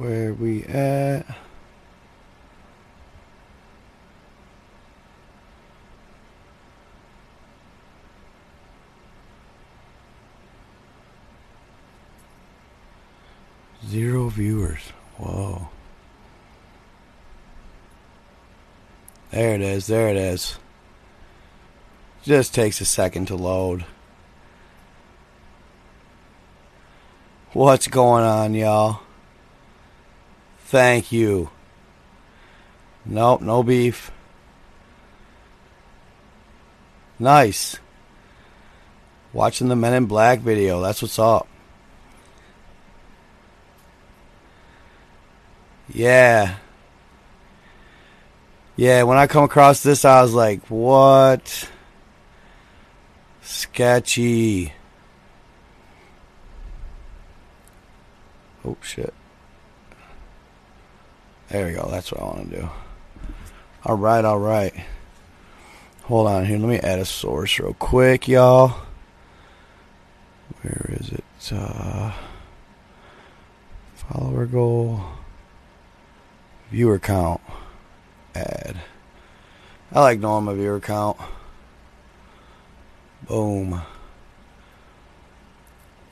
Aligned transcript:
Where 0.00 0.32
we 0.32 0.64
at? 0.64 1.26
Zero 13.86 14.30
viewers. 14.30 14.80
Whoa. 15.18 15.68
There 19.30 19.54
it 19.54 19.60
is. 19.60 19.86
There 19.86 20.08
it 20.08 20.16
is. 20.16 20.56
Just 22.22 22.54
takes 22.54 22.80
a 22.80 22.86
second 22.86 23.26
to 23.26 23.36
load. 23.36 23.84
What's 27.52 27.86
going 27.86 28.24
on, 28.24 28.54
y'all? 28.54 29.00
Thank 30.70 31.10
you. 31.10 31.50
Nope, 33.04 33.40
no 33.40 33.64
beef. 33.64 34.12
Nice. 37.18 37.80
Watching 39.32 39.66
the 39.66 39.74
Men 39.74 39.94
in 39.94 40.06
Black 40.06 40.38
video. 40.38 40.80
That's 40.80 41.02
what's 41.02 41.18
up. 41.18 41.48
Yeah. 45.92 46.58
Yeah, 48.76 49.02
when 49.02 49.18
I 49.18 49.26
come 49.26 49.42
across 49.42 49.82
this, 49.82 50.04
I 50.04 50.22
was 50.22 50.34
like, 50.34 50.64
what? 50.68 51.68
Sketchy. 53.42 54.72
Oh, 58.64 58.76
shit. 58.82 59.12
There 61.50 61.66
we 61.66 61.72
go. 61.72 61.88
That's 61.90 62.12
what 62.12 62.20
I 62.20 62.24
want 62.24 62.50
to 62.50 62.60
do. 62.60 62.70
All 63.84 63.96
right, 63.96 64.24
all 64.24 64.38
right. 64.38 64.72
Hold 66.04 66.28
on 66.28 66.44
here. 66.44 66.58
Let 66.58 66.68
me 66.68 66.78
add 66.78 67.00
a 67.00 67.04
source 67.04 67.58
real 67.58 67.74
quick, 67.74 68.28
y'all. 68.28 68.74
Where 70.62 70.90
is 71.00 71.10
it? 71.10 71.24
Uh, 71.52 72.12
follower 73.94 74.46
goal. 74.46 75.00
Viewer 76.70 77.00
count. 77.00 77.40
Add. 78.34 78.76
I 79.92 80.00
like 80.00 80.20
knowing 80.20 80.44
my 80.44 80.54
viewer 80.54 80.78
count. 80.78 81.16
Boom. 83.26 83.82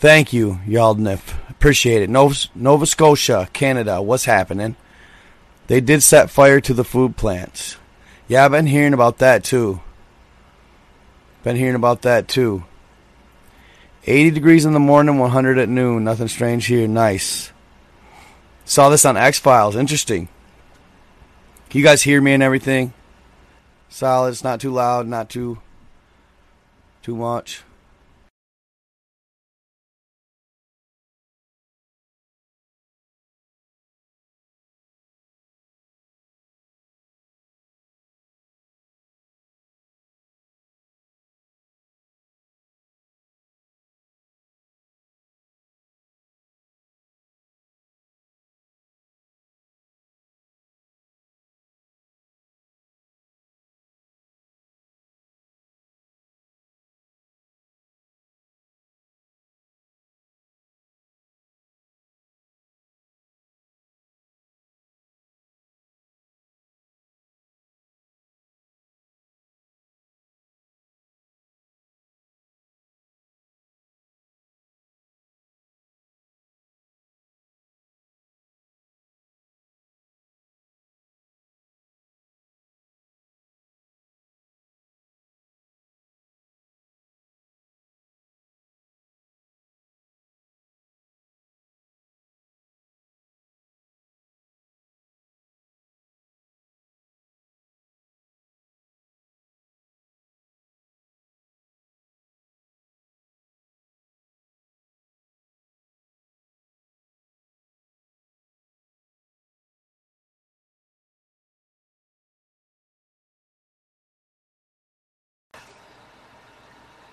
Thank 0.00 0.32
you, 0.32 0.60
Yaldnif. 0.66 1.34
Appreciate 1.48 2.02
it. 2.02 2.10
Nova, 2.10 2.34
Nova 2.56 2.86
Scotia, 2.86 3.48
Canada. 3.52 4.02
What's 4.02 4.24
happening? 4.24 4.74
They 5.68 5.80
did 5.80 6.02
set 6.02 6.30
fire 6.30 6.60
to 6.62 6.74
the 6.74 6.84
food 6.84 7.16
plants. 7.16 7.76
Yeah, 8.26 8.44
I've 8.44 8.50
been 8.50 8.66
hearing 8.66 8.94
about 8.94 9.18
that 9.18 9.44
too. 9.44 9.80
Been 11.44 11.56
hearing 11.56 11.74
about 11.74 12.02
that 12.02 12.26
too. 12.26 12.64
80 14.04 14.30
degrees 14.30 14.64
in 14.64 14.72
the 14.72 14.80
morning, 14.80 15.18
100 15.18 15.58
at 15.58 15.68
noon. 15.68 16.04
Nothing 16.04 16.28
strange 16.28 16.66
here. 16.66 16.88
Nice. 16.88 17.52
Saw 18.64 18.88
this 18.88 19.04
on 19.04 19.16
X 19.16 19.38
Files. 19.38 19.76
Interesting. 19.76 20.28
Can 21.68 21.78
you 21.78 21.84
guys 21.84 22.02
hear 22.02 22.20
me 22.20 22.32
and 22.32 22.42
everything? 22.42 22.94
Solid. 23.90 24.30
It's 24.30 24.44
not 24.44 24.60
too 24.60 24.72
loud, 24.72 25.06
not 25.06 25.28
too 25.28 25.58
too 27.02 27.14
much. 27.14 27.62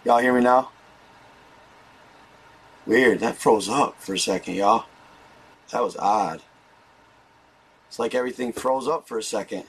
Y'all 0.05 0.19
hear 0.19 0.33
me 0.33 0.41
now? 0.41 0.69
Weird, 2.85 3.21
that 3.21 3.38
froze 3.38 3.67
up 3.67 3.99
for 3.99 4.13
a 4.13 4.19
second, 4.19 4.53
y'all. 4.53 4.85
That 5.71 5.81
was 5.81 5.97
odd. 5.97 6.43
It's 7.88 7.97
like 7.97 8.13
everything 8.13 8.53
froze 8.53 8.88
up 8.88 9.07
for 9.07 9.17
a 9.17 9.23
second. 9.23 9.63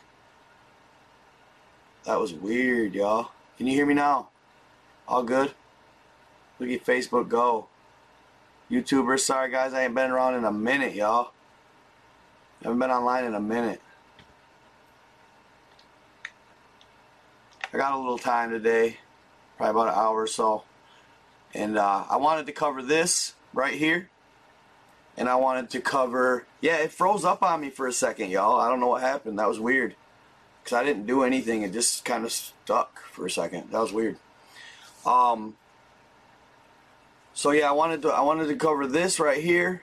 That 2.04 2.20
was 2.20 2.34
weird, 2.34 2.94
y'all. 2.94 3.30
Can 3.56 3.66
you 3.66 3.72
hear 3.72 3.86
me 3.86 3.94
now? 3.94 4.28
All 5.09 5.22
good? 5.22 5.54
Look 6.59 6.68
at 6.68 6.84
Facebook 6.84 7.30
go. 7.30 7.68
YouTubers, 8.71 9.21
sorry 9.21 9.50
guys, 9.50 9.72
I 9.72 9.84
ain't 9.84 9.94
been 9.94 10.10
around 10.10 10.34
in 10.34 10.44
a 10.44 10.53
minute, 10.53 10.94
y'all. 10.94 11.33
Haven't 12.62 12.78
been 12.78 12.91
online 12.91 13.24
in 13.24 13.34
a 13.34 13.41
minute. 13.41 13.80
I 17.72 17.78
got 17.78 17.94
a 17.94 17.97
little 17.97 18.18
time 18.18 18.50
today 18.50 18.98
probably 19.56 19.70
about 19.70 19.92
an 19.92 19.98
hour 19.98 20.22
or 20.22 20.26
so. 20.26 20.64
And 21.54 21.78
uh, 21.78 22.04
I 22.08 22.16
wanted 22.16 22.47
to 22.47 22.53
cover 22.53 22.82
this 22.82 23.34
right 23.53 23.74
here. 23.74 24.10
And 25.16 25.28
I 25.28 25.36
wanted 25.36 25.70
to 25.70 25.80
cover, 25.80 26.44
yeah, 26.60 26.76
it 26.76 26.92
froze 26.92 27.24
up 27.24 27.42
on 27.42 27.62
me 27.62 27.70
for 27.70 27.86
a 27.86 27.92
second, 27.92 28.30
y'all. 28.30 28.60
I 28.60 28.68
don't 28.68 28.80
know 28.80 28.88
what 28.88 29.00
happened. 29.00 29.38
That 29.38 29.48
was 29.48 29.58
weird. 29.58 29.97
Because 30.62 30.76
I 30.76 30.84
didn't 30.84 31.06
do 31.06 31.22
anything. 31.22 31.62
It 31.62 31.72
just 31.72 32.04
kind 32.04 32.24
of 32.24 32.32
stuck 32.32 33.00
for 33.04 33.24
a 33.24 33.30
second. 33.30 33.70
That 33.70 33.80
was 33.80 33.92
weird. 33.92 34.18
Um, 35.06 35.56
so 37.32 37.50
yeah, 37.50 37.68
I 37.68 37.72
wanted 37.72 38.02
to 38.02 38.09
I 38.09 38.22
wanted 38.22 38.48
to 38.48 38.56
cover 38.56 38.86
this 38.86 39.20
right 39.20 39.42
here, 39.42 39.82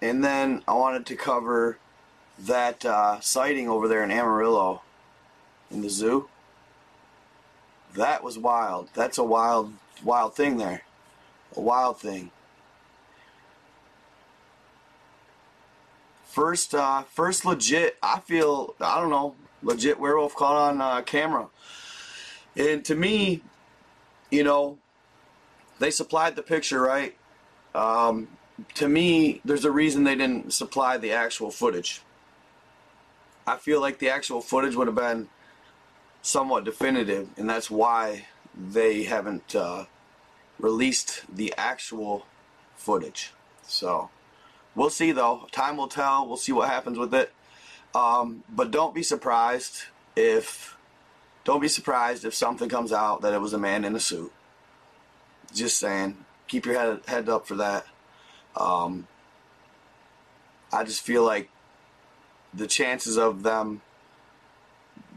and 0.00 0.24
then 0.24 0.62
I 0.66 0.72
wanted 0.72 1.06
to 1.06 1.14
cover 1.14 1.78
that 2.38 2.84
uh, 2.84 3.20
sighting 3.20 3.68
over 3.68 3.86
there 3.86 4.02
in 4.02 4.10
Amarillo, 4.10 4.82
in 5.70 5.82
the 5.82 5.90
zoo. 5.90 6.28
That 7.96 8.22
was 8.22 8.38
wild. 8.38 8.90
That's 8.94 9.18
a 9.18 9.24
wild, 9.24 9.72
wild 10.04 10.36
thing 10.36 10.58
there. 10.58 10.82
A 11.56 11.60
wild 11.60 11.98
thing. 11.98 12.30
First, 16.26 16.74
uh, 16.74 17.04
first 17.04 17.46
legit, 17.46 17.96
I 18.02 18.20
feel, 18.20 18.74
I 18.80 19.00
don't 19.00 19.08
know, 19.08 19.34
legit 19.62 19.98
werewolf 19.98 20.34
caught 20.34 20.56
on 20.56 20.80
uh, 20.82 21.00
camera. 21.02 21.48
And 22.54 22.84
to 22.84 22.94
me, 22.94 23.40
you 24.30 24.44
know, 24.44 24.76
they 25.78 25.90
supplied 25.90 26.36
the 26.36 26.42
picture, 26.42 26.80
right? 26.80 27.16
Um, 27.74 28.28
to 28.74 28.88
me, 28.88 29.40
there's 29.44 29.64
a 29.64 29.70
reason 29.70 30.04
they 30.04 30.14
didn't 30.14 30.52
supply 30.52 30.98
the 30.98 31.12
actual 31.12 31.50
footage. 31.50 32.02
I 33.46 33.56
feel 33.56 33.80
like 33.80 33.98
the 33.98 34.10
actual 34.10 34.42
footage 34.42 34.74
would 34.74 34.88
have 34.88 34.96
been 34.96 35.28
somewhat 36.26 36.64
definitive, 36.64 37.28
and 37.36 37.48
that's 37.48 37.70
why 37.70 38.26
they 38.52 39.04
haven't 39.04 39.54
uh, 39.54 39.84
released 40.58 41.22
the 41.32 41.54
actual 41.56 42.26
footage. 42.74 43.32
So, 43.62 44.10
we'll 44.74 44.90
see 44.90 45.12
though. 45.12 45.46
Time 45.52 45.76
will 45.76 45.86
tell. 45.86 46.26
We'll 46.26 46.36
see 46.36 46.50
what 46.50 46.68
happens 46.68 46.98
with 46.98 47.14
it. 47.14 47.32
Um, 47.94 48.42
but 48.52 48.72
don't 48.72 48.94
be 48.94 49.04
surprised 49.04 49.84
if 50.16 50.76
don't 51.44 51.60
be 51.60 51.68
surprised 51.68 52.24
if 52.24 52.34
something 52.34 52.68
comes 52.68 52.92
out 52.92 53.22
that 53.22 53.32
it 53.32 53.40
was 53.40 53.52
a 53.52 53.58
man 53.58 53.84
in 53.84 53.94
a 53.94 54.00
suit. 54.00 54.32
Just 55.54 55.78
saying. 55.78 56.24
Keep 56.48 56.66
your 56.66 56.78
head 56.78 57.00
head 57.06 57.28
up 57.28 57.46
for 57.46 57.54
that. 57.54 57.86
Um, 58.56 59.06
I 60.72 60.82
just 60.82 61.02
feel 61.02 61.24
like 61.24 61.50
the 62.52 62.66
chances 62.66 63.16
of 63.16 63.44
them 63.44 63.82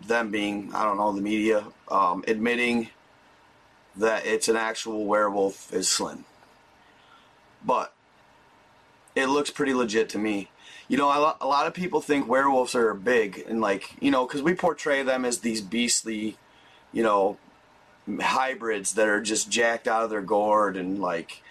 them 0.08 0.32
being 0.32 0.72
I 0.74 0.84
don't 0.84 0.98
know 0.98 1.12
the 1.12 1.22
media 1.22 1.66
um, 1.90 2.24
admitting 2.28 2.90
that 3.96 4.26
it's 4.26 4.48
an 4.48 4.56
actual 4.56 5.06
werewolf 5.06 5.74
is 5.74 5.90
slim. 5.90 6.26
But 7.66 7.94
it 9.16 9.28
looks 9.28 9.50
pretty 9.50 9.74
legit 9.74 10.10
to 10.10 10.18
me. 10.18 10.50
You 10.88 10.98
know, 10.98 11.10
a 11.10 11.46
lot 11.46 11.68
of 11.68 11.74
people 11.74 12.02
think 12.02 12.28
werewolves 12.28 12.74
are 12.74 12.94
big 12.94 13.44
and 13.48 13.62
like, 13.62 13.96
you 14.02 14.10
know, 14.10 14.26
because 14.26 14.42
we 14.42 14.56
portray 14.56 15.04
them 15.04 15.24
as 15.24 15.40
these 15.40 15.62
beastly, 15.62 16.38
you 16.92 17.04
know, 17.04 17.38
hybrids 18.22 18.94
that 18.94 19.08
are 19.08 19.22
just 19.22 19.52
jacked 19.52 19.88
out 19.88 20.04
of 20.04 20.10
their 20.10 20.22
gourd 20.22 20.78
and 20.78 21.00
like, 21.00 21.44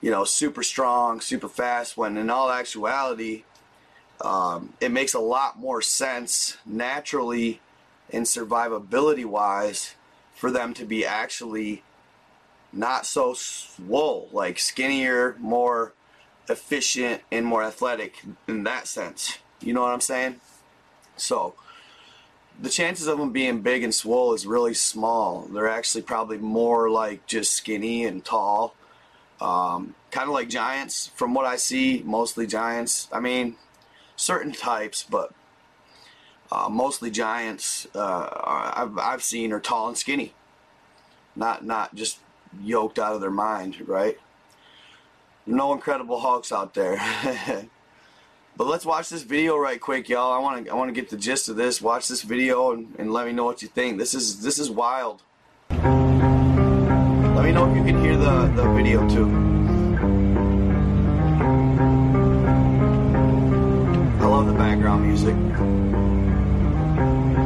you 0.00 0.10
know, 0.10 0.24
super 0.24 0.64
strong, 0.64 1.20
super 1.20 1.48
fast. 1.48 1.96
When 1.96 2.16
in 2.16 2.28
all 2.28 2.50
actuality, 2.50 3.44
um, 4.20 4.72
it 4.80 4.90
makes 4.90 5.14
a 5.14 5.20
lot 5.20 5.60
more 5.60 5.80
sense 5.80 6.56
naturally 6.66 7.60
and 8.12 8.26
survivability 8.26 9.24
wise 9.24 9.94
for 10.34 10.50
them 10.50 10.74
to 10.74 10.84
be 10.84 11.04
actually 11.04 11.82
not 12.72 13.06
so 13.06 13.34
swole, 13.34 14.28
like 14.32 14.58
skinnier, 14.58 15.36
more 15.38 15.92
efficient, 16.48 17.22
and 17.30 17.46
more 17.46 17.62
athletic 17.62 18.22
in 18.48 18.64
that 18.64 18.86
sense. 18.86 19.38
You 19.60 19.72
know 19.72 19.82
what 19.82 19.92
I'm 19.92 20.00
saying? 20.00 20.40
So, 21.16 21.54
the 22.60 22.70
chances 22.70 23.06
of 23.06 23.18
them 23.18 23.32
being 23.32 23.60
big 23.60 23.82
and 23.82 23.94
swole 23.94 24.34
is 24.34 24.46
really 24.46 24.74
small. 24.74 25.42
They're 25.42 25.68
actually 25.68 26.02
probably 26.02 26.38
more 26.38 26.90
like 26.90 27.26
just 27.26 27.52
skinny 27.52 28.04
and 28.04 28.24
tall. 28.24 28.74
Um, 29.40 29.94
kind 30.10 30.28
of 30.28 30.34
like 30.34 30.48
giants, 30.48 31.10
from 31.14 31.34
what 31.34 31.46
I 31.46 31.56
see, 31.56 32.02
mostly 32.04 32.46
giants. 32.46 33.08
I 33.12 33.20
mean, 33.20 33.56
certain 34.16 34.52
types, 34.52 35.02
but 35.02 35.32
uh, 36.52 36.68
mostly 36.68 37.10
giants 37.10 37.86
uh, 37.94 38.72
I've, 38.76 38.98
I've 38.98 39.22
seen 39.22 39.52
are 39.52 39.60
tall 39.60 39.88
and 39.88 39.96
skinny. 39.96 40.34
Not 41.34 41.64
not 41.64 41.94
just 41.94 42.18
yoked 42.62 42.98
out 42.98 43.14
of 43.14 43.22
their 43.22 43.30
mind, 43.30 43.88
right? 43.88 44.18
No 45.46 45.72
incredible 45.72 46.20
Hulks 46.20 46.52
out 46.52 46.74
there. 46.74 47.00
but 48.56 48.66
let's 48.66 48.84
watch 48.84 49.08
this 49.08 49.22
video 49.22 49.56
right 49.56 49.80
quick, 49.80 50.10
y'all. 50.10 50.30
I 50.30 50.38
want 50.38 50.66
to 50.66 50.70
I 50.70 50.74
want 50.74 50.94
to 50.94 51.00
get 51.00 51.08
the 51.08 51.16
gist 51.16 51.48
of 51.48 51.56
this. 51.56 51.80
Watch 51.80 52.08
this 52.08 52.20
video 52.20 52.72
and, 52.72 52.94
and 52.98 53.14
let 53.14 53.26
me 53.26 53.32
know 53.32 53.44
what 53.44 53.62
you 53.62 53.68
think. 53.68 53.96
This 53.96 54.12
is 54.12 54.42
this 54.42 54.58
is 54.58 54.70
wild. 54.70 55.22
Let 55.70 55.80
me 57.46 57.52
know 57.52 57.70
if 57.70 57.76
you 57.76 57.82
can 57.82 57.98
hear 58.04 58.18
the, 58.18 58.52
the 58.54 58.70
video 58.74 59.08
too. 59.08 59.24
I 64.20 64.26
love 64.26 64.46
the 64.46 64.52
background 64.52 65.06
music. 65.06 66.01
Bovine 67.12 67.41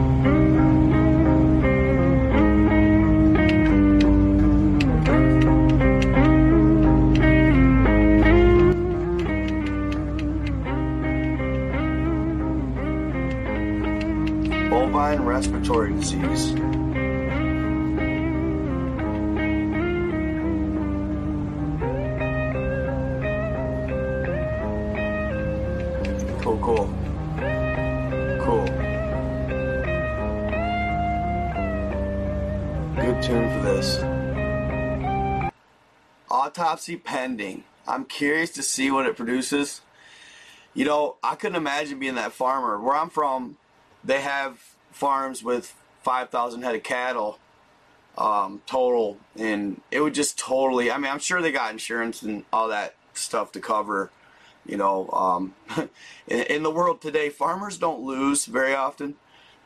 Autopsy 36.59 36.97
pending. 36.97 37.65
I'm 37.87 38.07
curious 38.07 38.49
to 38.53 38.63
see 38.63 38.91
what 38.91 39.05
it 39.05 39.15
produces. 39.15 39.83
You 40.73 40.87
know, 40.87 41.17
I 41.23 41.35
couldn't 41.35 41.57
imagine 41.57 41.99
being 41.99 42.15
that 42.15 42.33
farmer. 42.33 42.81
Where 42.81 42.97
I'm 42.97 43.11
from, 43.11 43.59
they 44.03 44.23
have 44.23 44.59
farms 44.91 45.43
with 45.43 45.75
5,000 46.03 46.63
head 46.63 46.75
of 46.75 46.83
cattle 46.83 47.39
um, 48.17 48.63
total, 48.65 49.19
and 49.39 49.83
it 49.91 50.01
would 50.01 50.15
just 50.15 50.39
totally. 50.39 50.91
I 50.91 50.97
mean, 50.97 51.13
I'm 51.13 51.19
sure 51.19 51.43
they 51.43 51.53
got 51.53 51.73
insurance 51.73 52.23
and 52.23 52.45
all 52.51 52.69
that 52.69 52.95
stuff 53.13 53.53
to 53.53 53.61
cover. 53.61 54.11
You 54.65 54.79
know, 54.79 55.11
um, 55.11 55.55
in, 56.27 56.41
in, 56.45 56.63
the 56.63 56.71
world 56.71 57.03
today, 57.03 57.29
farmers 57.29 57.77
don't 57.77 58.01
lose 58.01 58.47
very 58.47 58.75
often. 58.75 59.17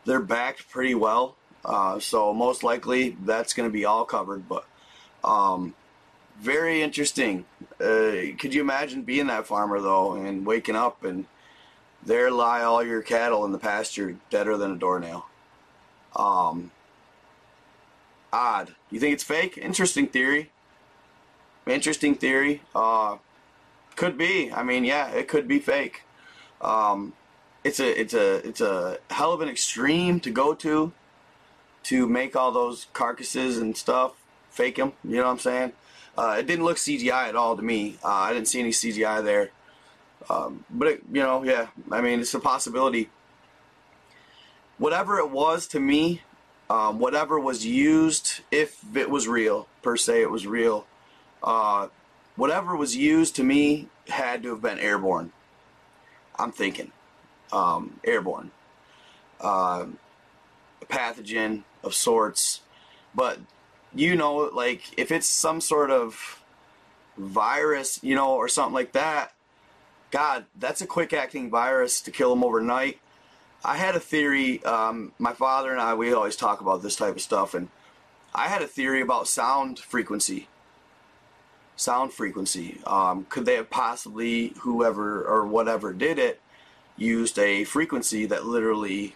They're 0.07 0.19
backed 0.19 0.69
pretty 0.69 0.97
well, 0.97 1.37
uh, 1.65 2.01
so 2.01 2.35
most 2.35 2.65
likely 2.65 3.17
that's 3.25 3.53
going 3.53 3.69
to 3.69 3.73
be 3.73 3.85
all 3.85 4.05
covered. 4.05 4.49
But 4.49 4.67
um, 5.23 5.75
very 6.41 6.83
interesting. 6.83 7.45
Uh, 7.81 8.37
could 8.39 8.55
you 8.55 8.61
imagine 8.61 9.03
being 9.03 9.27
that 9.29 9.47
farmer 9.47 9.81
though, 9.81 10.15
and 10.15 10.47
waking 10.47 10.77
up 10.77 11.05
and 11.05 11.27
there 12.05 12.31
lie 12.31 12.63
all 12.63 12.83
your 12.83 13.03
cattle 13.03 13.45
in 13.45 13.53
the 13.53 13.59
pasture, 13.59 14.17
deader 14.31 14.57
than 14.57 14.73
a 14.73 14.77
doornail. 14.77 15.27
Um, 16.17 16.71
odd. 18.33 18.75
You 18.91 18.99
think 19.01 19.15
it's 19.15 19.23
fake? 19.23 19.59
Interesting 19.59 20.07
theory. 20.07 20.51
Interesting 21.67 22.15
theory. 22.15 22.63
Uh, 22.75 23.19
could 23.97 24.17
be. 24.17 24.51
I 24.51 24.63
mean, 24.63 24.85
yeah, 24.85 25.11
it 25.11 25.29
could 25.29 25.47
be 25.47 25.59
fake. 25.59 26.03
Um, 26.61 27.13
it's 27.65 27.81
a 27.81 28.01
it's 28.01 28.15
a 28.15 28.37
it's 28.47 28.61
a 28.61 28.99
hell 29.11 29.33
of 29.33 29.43
an 29.43 29.49
extreme 29.49 30.21
to 30.21 30.31
go 30.31 30.55
to 30.55 30.93
to 31.85 32.07
make 32.07 32.35
all 32.35 32.51
those 32.51 32.87
carcasses 32.93 33.59
and 33.59 33.77
stuff 33.77 34.15
fake 34.51 34.77
them. 34.77 34.93
You 35.05 35.17
know 35.17 35.25
what 35.25 35.33
I'm 35.33 35.39
saying? 35.39 35.73
Uh, 36.17 36.37
it 36.39 36.47
didn't 36.47 36.65
look 36.65 36.77
CGI 36.77 37.29
at 37.29 37.37
all 37.37 37.57
to 37.57 37.63
me. 37.63 37.97
Uh, 38.05 38.09
I 38.09 38.33
didn't 38.33 38.49
see 38.49 38.61
any 38.61 38.71
CGI 38.71 39.25
there. 39.25 39.51
Um, 40.29 40.65
but 40.71 40.89
it, 40.89 41.03
you 41.11 41.23
know, 41.23 41.43
yeah, 41.43 41.69
I 41.91 42.01
mean, 42.01 42.21
it's 42.21 42.35
a 42.35 42.41
possibility. 42.41 43.09
Whatever 44.79 45.19
it 45.19 45.31
was 45.31 45.67
to 45.69 45.81
me, 45.81 46.23
um, 46.69 46.99
whatever 46.99 47.39
was 47.39 47.67
used, 47.67 48.41
if 48.51 48.79
it 48.95 49.11
was 49.11 49.27
real 49.27 49.67
per 49.83 49.97
se, 49.97 50.23
it 50.23 50.31
was 50.31 50.47
real. 50.47 50.87
Uh, 51.43 51.89
whatever 52.37 52.77
was 52.77 52.97
used 52.97 53.37
to 53.37 53.45
me 53.45 53.89
had 54.09 54.43
to 54.43 54.51
have 54.51 54.63
been 54.63 54.79
airborne. 54.79 55.33
I'm 56.39 56.53
thinking 56.53 56.93
um, 57.53 58.01
airborne, 58.05 58.51
uh, 59.41 59.87
a 60.81 60.87
pathogen 60.87 61.65
of 61.83 61.95
sorts, 61.95 62.61
but 63.15 63.39
you 63.95 64.17
know, 64.17 64.51
like 64.53 64.83
if 64.99 65.11
it's 65.11 65.27
some 65.27 65.61
sort 65.61 65.91
of 65.91 66.43
virus, 67.17 68.01
you 68.03 68.15
know, 68.15 68.35
or 68.35 68.49
something 68.49 68.75
like 68.75 68.93
that 68.93 69.33
God, 70.11 70.47
that's 70.59 70.81
a 70.81 70.87
quick 70.87 71.13
acting 71.13 71.51
virus 71.51 72.01
to 72.03 72.11
kill 72.11 72.31
them 72.31 72.45
overnight. 72.45 72.99
I 73.65 73.77
had 73.77 73.95
a 73.95 74.01
theory. 74.01 74.63
Um, 74.65 75.13
my 75.19 75.33
father 75.33 75.71
and 75.71 75.81
I, 75.81 75.95
we 75.95 76.13
always 76.13 76.37
talk 76.37 76.61
about 76.61 76.83
this 76.83 76.97
type 76.97 77.15
of 77.15 77.21
stuff, 77.21 77.55
and 77.55 77.69
I 78.35 78.49
had 78.49 78.63
a 78.63 78.67
theory 78.67 79.01
about 79.01 79.29
sound 79.29 79.79
frequency. 79.79 80.49
Sound 81.77 82.13
frequency. 82.13 82.81
Um, 82.87 83.27
could 83.29 83.47
they 83.47 83.55
have 83.55 83.71
possibly, 83.71 84.55
whoever 84.61 85.23
or 85.25 85.47
whatever 85.47 85.93
did 85.93 86.19
it, 86.19 86.41
used 86.97 87.39
a 87.39 87.65
frequency 87.65 88.27
that 88.27 88.45
literally 88.45 89.15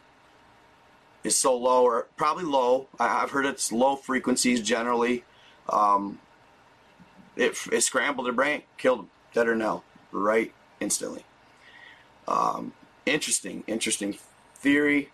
is 1.24 1.36
so 1.36 1.56
low, 1.56 1.82
or 1.82 2.06
probably 2.16 2.44
low? 2.44 2.86
I, 3.00 3.08
have 3.20 3.30
heard 3.30 3.46
it's 3.46 3.72
low 3.72 3.96
frequencies 3.96 4.60
generally. 4.60 5.24
Um, 5.68 6.20
it, 7.36 7.56
it 7.72 7.80
scrambled 7.82 8.26
their 8.26 8.32
brain, 8.32 8.62
killed 8.78 9.00
them, 9.00 9.10
dead 9.32 9.48
or 9.48 9.56
no, 9.56 9.82
right 10.12 10.52
instantly. 10.80 11.24
Um, 12.28 12.72
interesting, 13.06 13.64
interesting 13.66 14.16
theory, 14.56 15.10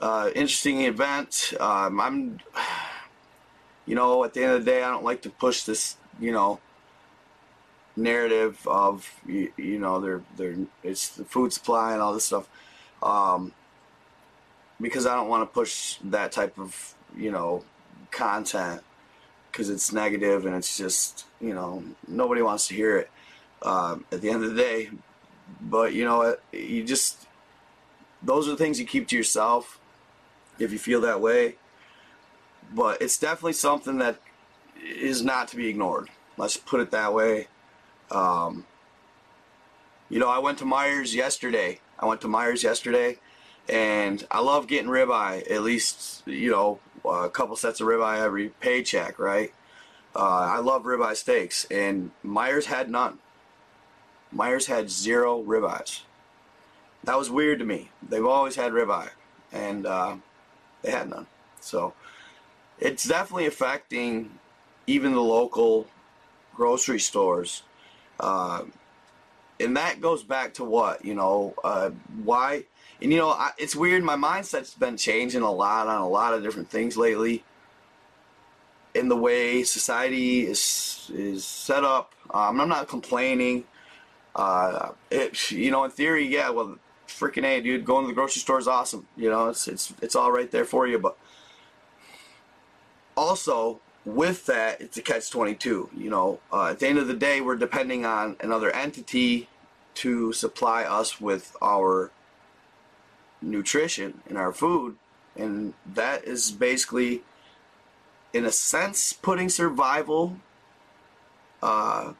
uh, 0.00 0.30
interesting 0.34 0.82
event. 0.82 1.54
Um, 1.58 2.00
I'm, 2.00 2.38
you 3.86 3.94
know, 3.94 4.24
at 4.24 4.34
the 4.34 4.44
end 4.44 4.52
of 4.52 4.64
the 4.64 4.70
day, 4.70 4.82
I 4.82 4.90
don't 4.90 5.04
like 5.04 5.22
to 5.22 5.30
push 5.30 5.62
this, 5.62 5.96
you 6.20 6.30
know, 6.30 6.60
narrative 7.98 8.66
of 8.66 9.12
you, 9.26 9.52
you 9.56 9.78
know 9.78 10.00
their 10.00 10.22
their 10.36 10.54
it's 10.82 11.08
the 11.08 11.24
food 11.24 11.52
supply 11.52 11.92
and 11.92 12.00
all 12.00 12.14
this 12.14 12.24
stuff 12.24 12.48
um, 13.02 13.52
because 14.80 15.06
I 15.06 15.14
don't 15.14 15.28
want 15.28 15.48
to 15.48 15.52
push 15.52 15.98
that 16.04 16.32
type 16.32 16.58
of 16.58 16.94
you 17.16 17.30
know 17.30 17.64
content 18.10 18.82
because 19.50 19.70
it's 19.70 19.92
negative 19.92 20.46
and 20.46 20.54
it's 20.54 20.76
just 20.76 21.24
you 21.40 21.54
know 21.54 21.82
nobody 22.06 22.42
wants 22.42 22.68
to 22.68 22.74
hear 22.74 22.96
it 22.96 23.10
um, 23.62 24.04
at 24.12 24.20
the 24.20 24.30
end 24.30 24.44
of 24.44 24.54
the 24.54 24.56
day, 24.56 24.90
but 25.60 25.94
you 25.94 26.04
know, 26.04 26.36
you 26.52 26.84
just 26.84 27.26
those 28.22 28.48
are 28.48 28.52
the 28.52 28.56
things 28.56 28.78
you 28.80 28.86
keep 28.86 29.08
to 29.08 29.16
yourself 29.16 29.80
if 30.58 30.72
you 30.72 30.78
feel 30.78 31.00
that 31.02 31.20
way. 31.20 31.56
But 32.74 33.00
it's 33.00 33.18
definitely 33.18 33.54
something 33.54 33.98
that 33.98 34.18
is 34.82 35.22
not 35.22 35.48
to 35.48 35.56
be 35.56 35.68
ignored. 35.68 36.10
Let's 36.36 36.56
put 36.56 36.80
it 36.80 36.90
that 36.90 37.14
way. 37.14 37.48
Um, 38.10 38.66
you 40.08 40.18
know, 40.18 40.28
I 40.28 40.38
went 40.38 40.58
to 40.58 40.64
Myers 40.64 41.14
yesterday. 41.14 41.80
I 41.98 42.06
went 42.06 42.20
to 42.22 42.28
Myers 42.28 42.62
yesterday, 42.62 43.18
and 43.68 44.26
I 44.30 44.40
love 44.40 44.66
getting 44.66 44.90
ribeye. 44.90 45.50
At 45.50 45.62
least, 45.62 46.26
you 46.26 46.50
know, 46.50 46.80
a 47.04 47.28
couple 47.28 47.56
sets 47.56 47.80
of 47.80 47.86
ribeye 47.86 48.18
every 48.18 48.48
paycheck, 48.60 49.18
right? 49.18 49.52
Uh, 50.16 50.50
I 50.52 50.58
love 50.58 50.84
ribeye 50.84 51.16
steaks, 51.16 51.66
and 51.70 52.10
Myers 52.22 52.66
had 52.66 52.90
none. 52.90 53.18
Myers 54.32 54.66
had 54.66 54.90
zero 54.90 55.42
ribeyes. 55.42 56.02
That 57.04 57.16
was 57.18 57.30
weird 57.30 57.60
to 57.60 57.64
me. 57.64 57.90
They've 58.06 58.24
always 58.24 58.56
had 58.56 58.72
ribeye, 58.72 59.10
and 59.52 59.86
uh, 59.86 60.16
they 60.82 60.90
had 60.90 61.08
none. 61.08 61.26
So 61.60 61.94
it's 62.78 63.04
definitely 63.04 63.46
affecting 63.46 64.38
even 64.86 65.12
the 65.12 65.22
local 65.22 65.86
grocery 66.54 66.98
stores. 66.98 67.62
Uh, 68.18 68.64
and 69.60 69.76
that 69.76 70.00
goes 70.00 70.22
back 70.22 70.54
to 70.54 70.64
what 70.64 71.04
you 71.04 71.14
know 71.14 71.54
uh, 71.64 71.90
why 72.24 72.64
and 73.00 73.12
you 73.12 73.18
know 73.18 73.30
I, 73.30 73.50
it's 73.58 73.76
weird. 73.76 74.02
My 74.02 74.16
mindset's 74.16 74.74
been 74.74 74.96
changing 74.96 75.42
a 75.42 75.50
lot 75.50 75.86
on 75.86 76.00
a 76.00 76.08
lot 76.08 76.34
of 76.34 76.42
different 76.42 76.70
things 76.70 76.96
lately. 76.96 77.44
In 78.94 79.08
the 79.08 79.16
way 79.16 79.62
society 79.62 80.46
is 80.46 81.10
is 81.14 81.44
set 81.44 81.84
up 81.84 82.14
um, 82.30 82.60
i'm 82.60 82.68
not 82.68 82.88
complaining. 82.88 83.64
Uh, 84.34 84.90
it, 85.10 85.50
you 85.50 85.70
know 85.70 85.84
in 85.84 85.90
theory 85.90 86.26
yeah 86.26 86.50
well 86.50 86.78
freaking 87.06 87.44
a 87.44 87.60
dude 87.60 87.84
going 87.84 88.04
to 88.04 88.08
the 88.08 88.14
grocery 88.14 88.40
store 88.40 88.58
is 88.58 88.68
awesome. 88.68 89.06
You 89.16 89.30
know 89.30 89.48
it's 89.48 89.68
it's 89.68 89.92
it's 90.02 90.16
all 90.16 90.32
right 90.32 90.50
there 90.50 90.64
for 90.64 90.86
you 90.86 90.98
but 90.98 91.16
also 93.16 93.80
with 94.04 94.46
that, 94.46 94.80
it's 94.80 94.96
a 94.96 95.02
catch 95.02 95.30
22. 95.30 95.90
You 95.96 96.10
know, 96.10 96.40
uh, 96.52 96.68
at 96.68 96.78
the 96.78 96.88
end 96.88 96.98
of 96.98 97.08
the 97.08 97.14
day, 97.14 97.40
we're 97.40 97.56
depending 97.56 98.06
on 98.06 98.36
another 98.40 98.70
entity 98.70 99.48
to 99.96 100.32
supply 100.32 100.84
us 100.84 101.20
with 101.20 101.56
our 101.60 102.10
nutrition 103.40 104.22
in 104.28 104.36
our 104.36 104.52
food. 104.52 104.96
And 105.36 105.74
that 105.86 106.24
is 106.24 106.50
basically, 106.50 107.22
in 108.32 108.44
a 108.44 108.52
sense, 108.52 109.12
putting 109.12 109.48
survival 109.48 110.36
uh, 111.62 112.12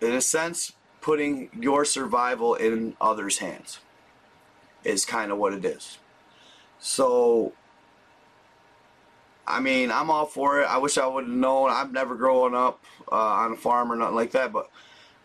in 0.00 0.12
a 0.12 0.20
sense, 0.20 0.72
putting 1.00 1.50
your 1.58 1.84
survival 1.84 2.54
in 2.54 2.96
others' 3.00 3.38
hands 3.38 3.80
is 4.84 5.04
kind 5.04 5.32
of 5.32 5.38
what 5.38 5.52
it 5.52 5.64
is. 5.64 5.98
So, 6.78 7.52
I 9.46 9.60
mean, 9.60 9.90
I'm 9.90 10.10
all 10.10 10.26
for 10.26 10.60
it. 10.60 10.66
I 10.66 10.78
wish 10.78 10.98
I 10.98 11.06
would 11.06 11.24
have 11.24 11.32
known. 11.32 11.70
I've 11.70 11.92
never 11.92 12.14
grown 12.14 12.54
up 12.54 12.84
uh, 13.10 13.16
on 13.16 13.52
a 13.52 13.56
farm 13.56 13.90
or 13.90 13.96
nothing 13.96 14.14
like 14.14 14.32
that, 14.32 14.52
but 14.52 14.70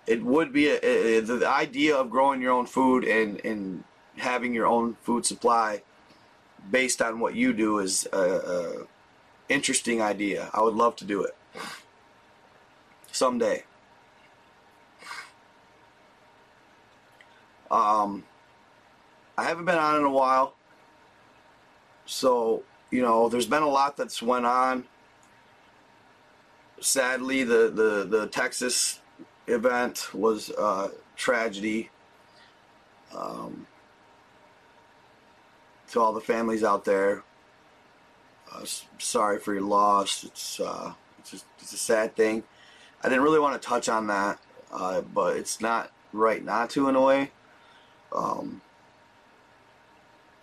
it 0.06 0.24
would 0.24 0.52
be 0.52 0.68
a, 0.68 0.78
a, 0.78 1.20
the 1.22 1.48
idea 1.48 1.96
of 1.96 2.10
growing 2.10 2.42
your 2.42 2.52
own 2.52 2.66
food 2.66 3.04
and, 3.04 3.44
and 3.46 3.84
having 4.18 4.54
your 4.54 4.68
own 4.68 4.96
food 5.02 5.26
supply 5.26 5.82
based 6.70 7.02
on 7.02 7.20
what 7.20 7.36
you 7.36 7.54
do 7.54 7.80
is 7.80 8.08
a, 8.12 8.18
a 8.18 8.88
interesting 9.50 10.02
idea. 10.02 10.50
I 10.54 10.62
would 10.62 10.76
love 10.76 10.96
to 10.98 11.06
do 11.06 11.24
it 11.24 11.36
someday. 13.12 13.64
Um, 17.72 18.24
I 19.38 19.46
haven't 19.46 19.66
been 19.66 19.78
on 19.78 19.98
in 19.98 20.04
a 20.04 20.10
while. 20.10 20.54
So, 22.06 22.64
you 22.92 23.02
know, 23.02 23.30
there's 23.30 23.48
been 23.48 23.64
a 23.64 23.70
lot 23.70 23.98
that's 23.98 24.22
went 24.22 24.46
on. 24.46 24.86
Sadly, 26.80 27.44
the, 27.44 27.72
the, 27.74 28.06
the 28.08 28.28
Texas 28.28 29.00
event 29.48 30.14
was 30.14 30.50
a 30.52 30.92
tragedy. 31.16 31.90
Um, 33.16 33.68
to 35.94 36.02
all 36.02 36.12
the 36.12 36.22
families 36.22 36.64
out 36.64 36.86
there, 36.86 37.24
uh, 38.52 38.66
sorry 38.98 39.38
for 39.38 39.54
your 39.54 39.62
loss. 39.62 40.24
It's, 40.24 40.60
uh, 40.60 40.94
it's, 41.20 41.32
just, 41.32 41.46
it's 41.60 41.72
a 41.72 41.78
sad 41.78 42.16
thing. 42.16 42.44
I 43.04 43.10
didn't 43.10 43.24
really 43.24 43.40
want 43.40 43.62
to 43.62 43.68
touch 43.68 43.88
on 43.88 44.08
that, 44.08 44.40
uh, 44.72 45.02
but 45.02 45.38
it's 45.38 45.62
not 45.62 45.92
right 46.12 46.44
not 46.44 46.72
to 46.72 46.90
in 46.90 46.96
a 46.96 47.02
way. 47.02 47.32
Um, 48.12 48.62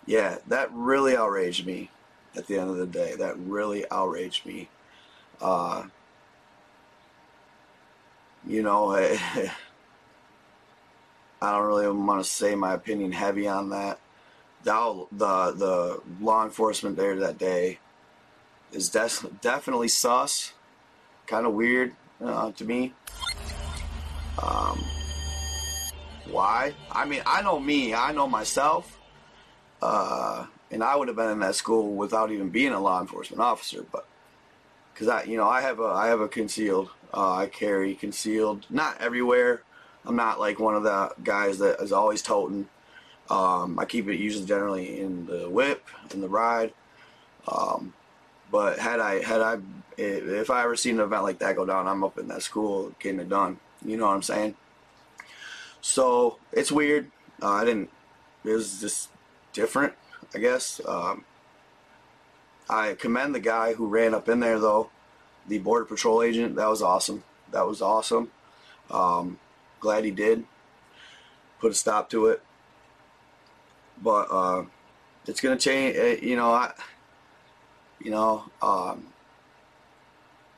yeah, 0.06 0.38
that 0.46 0.70
really 0.72 1.16
outraged 1.16 1.66
me 1.66 1.90
at 2.36 2.46
the 2.46 2.58
end 2.58 2.70
of 2.70 2.76
the 2.76 2.86
day. 2.86 3.14
That 3.16 3.36
really 3.38 3.84
outraged 3.90 4.46
me. 4.46 4.68
Uh, 5.40 5.84
you 8.46 8.62
know, 8.62 8.90
I, 8.94 9.52
don't 11.40 11.66
really 11.66 11.90
want 11.90 12.22
to 12.22 12.28
say 12.28 12.54
my 12.54 12.74
opinion 12.74 13.12
heavy 13.12 13.48
on 13.48 13.70
that. 13.70 13.98
The, 14.62 15.06
the, 15.12 15.52
the 15.52 16.02
law 16.20 16.44
enforcement 16.44 16.96
there 16.96 17.16
that 17.16 17.38
day 17.38 17.78
is 18.72 18.90
des- 18.90 19.28
definitely 19.40 19.88
sus. 19.88 20.52
Kind 21.26 21.46
of 21.46 21.54
weird 21.54 21.94
uh, 22.22 22.52
to 22.52 22.64
me. 22.64 22.92
Um, 24.42 24.84
why? 26.30 26.74
I 26.90 27.04
mean, 27.04 27.22
I 27.26 27.42
know 27.42 27.58
me. 27.58 27.94
I 27.94 28.12
know 28.12 28.26
myself. 28.26 28.98
Uh, 29.80 30.46
and 30.70 30.84
I 30.84 30.94
would 30.96 31.08
have 31.08 31.16
been 31.16 31.30
in 31.30 31.40
that 31.40 31.54
school 31.54 31.92
without 31.94 32.30
even 32.30 32.50
being 32.50 32.72
a 32.72 32.80
law 32.80 33.00
enforcement 33.00 33.40
officer, 33.40 33.84
but 33.90 34.06
because 34.92 35.08
I, 35.08 35.24
you 35.24 35.36
know, 35.36 35.48
I 35.48 35.62
have 35.62 35.80
a, 35.80 35.84
I 35.84 36.08
have 36.08 36.20
a 36.20 36.28
concealed, 36.28 36.90
uh, 37.12 37.34
I 37.34 37.46
carry 37.46 37.94
concealed, 37.94 38.66
not 38.70 39.00
everywhere. 39.00 39.62
I'm 40.06 40.16
not 40.16 40.40
like 40.40 40.58
one 40.58 40.74
of 40.74 40.82
the 40.82 41.12
guys 41.22 41.58
that 41.58 41.80
is 41.80 41.92
always 41.92 42.22
toting. 42.22 42.68
Um, 43.28 43.78
I 43.78 43.84
keep 43.84 44.08
it 44.08 44.16
usually 44.16 44.46
generally 44.46 45.00
in 45.00 45.26
the 45.26 45.48
whip, 45.48 45.86
in 46.12 46.20
the 46.20 46.28
ride. 46.28 46.72
Um, 47.46 47.92
but 48.50 48.78
had 48.78 48.98
I, 48.98 49.22
had 49.22 49.40
I, 49.40 49.58
if 49.96 50.50
I 50.50 50.64
ever 50.64 50.76
seen 50.76 50.96
an 50.96 51.04
event 51.04 51.22
like 51.22 51.38
that 51.38 51.56
go 51.56 51.64
down, 51.64 51.86
I'm 51.86 52.02
up 52.02 52.18
in 52.18 52.28
that 52.28 52.42
school 52.42 52.92
getting 52.98 53.20
it 53.20 53.28
done. 53.28 53.58
You 53.84 53.96
know 53.96 54.06
what 54.06 54.14
I'm 54.14 54.22
saying? 54.22 54.56
So 55.80 56.38
it's 56.52 56.72
weird. 56.72 57.10
Uh, 57.42 57.50
I 57.52 57.64
didn't. 57.64 57.90
It 58.44 58.52
was 58.52 58.80
just 58.80 59.10
different, 59.52 59.92
I 60.34 60.38
guess. 60.38 60.80
Um, 60.86 61.24
I 62.68 62.94
commend 62.94 63.34
the 63.34 63.40
guy 63.40 63.74
who 63.74 63.86
ran 63.86 64.14
up 64.14 64.28
in 64.28 64.40
there, 64.40 64.58
though, 64.58 64.90
the 65.50 65.58
border 65.58 65.84
patrol 65.84 66.22
agent. 66.22 66.56
That 66.56 66.68
was 66.68 66.80
awesome. 66.80 67.22
That 67.50 67.66
was 67.66 67.82
awesome. 67.82 68.30
Um, 68.90 69.38
glad 69.80 70.04
he 70.04 70.10
did 70.10 70.44
put 71.60 71.72
a 71.72 71.74
stop 71.74 72.08
to 72.10 72.28
it. 72.28 72.42
But 74.02 74.28
uh, 74.30 74.64
it's 75.26 75.42
gonna 75.42 75.58
change. 75.58 75.96
Eh, 75.96 76.16
you 76.22 76.36
know, 76.36 76.50
I, 76.50 76.72
you 78.00 78.10
know, 78.10 78.44
um, 78.62 79.08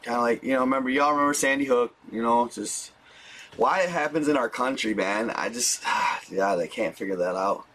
kind 0.02 0.18
of 0.18 0.22
like 0.22 0.44
you 0.44 0.52
know, 0.52 0.60
remember 0.60 0.90
y'all 0.90 1.10
remember 1.10 1.34
Sandy 1.34 1.64
Hook? 1.64 1.92
You 2.12 2.22
know, 2.22 2.48
just 2.48 2.92
why 3.56 3.80
it 3.80 3.88
happens 3.88 4.28
in 4.28 4.36
our 4.36 4.48
country, 4.48 4.94
man. 4.94 5.30
I 5.30 5.48
just, 5.48 5.82
yeah, 6.30 6.54
I 6.54 6.68
can't 6.68 6.96
figure 6.96 7.16
that 7.16 7.34
out 7.34 7.66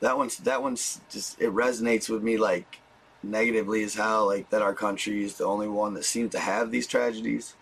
that 0.00 0.16
one's 0.16 0.38
that 0.38 0.62
one's 0.62 1.00
just 1.10 1.40
it 1.40 1.50
resonates 1.52 2.08
with 2.08 2.22
me 2.22 2.36
like 2.36 2.78
negatively 3.22 3.82
as 3.82 3.94
hell. 3.94 4.26
Like 4.26 4.50
that 4.50 4.62
our 4.62 4.74
country 4.74 5.24
is 5.24 5.36
the 5.36 5.44
only 5.44 5.68
one 5.68 5.94
that 5.94 6.04
seems 6.04 6.32
to 6.32 6.38
have 6.38 6.70
these 6.70 6.86
tragedies. 6.86 7.54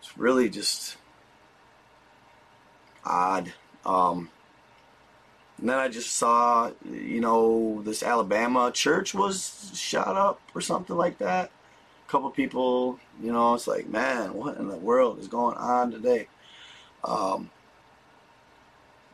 It's 0.00 0.16
really 0.16 0.48
just 0.48 0.96
odd. 3.04 3.52
Um, 3.84 4.30
and 5.58 5.68
then 5.68 5.78
I 5.78 5.88
just 5.88 6.16
saw, 6.16 6.70
you 6.90 7.20
know, 7.20 7.82
this 7.84 8.02
Alabama 8.02 8.70
church 8.72 9.14
was 9.14 9.70
shot 9.74 10.16
up 10.16 10.40
or 10.54 10.60
something 10.60 10.96
like 10.96 11.18
that. 11.18 11.50
A 12.06 12.10
couple 12.10 12.30
people, 12.30 12.98
you 13.22 13.30
know, 13.30 13.54
it's 13.54 13.66
like, 13.66 13.86
man, 13.88 14.34
what 14.34 14.56
in 14.56 14.68
the 14.68 14.76
world 14.76 15.18
is 15.18 15.28
going 15.28 15.56
on 15.56 15.90
today? 15.90 16.28
Um, 17.04 17.50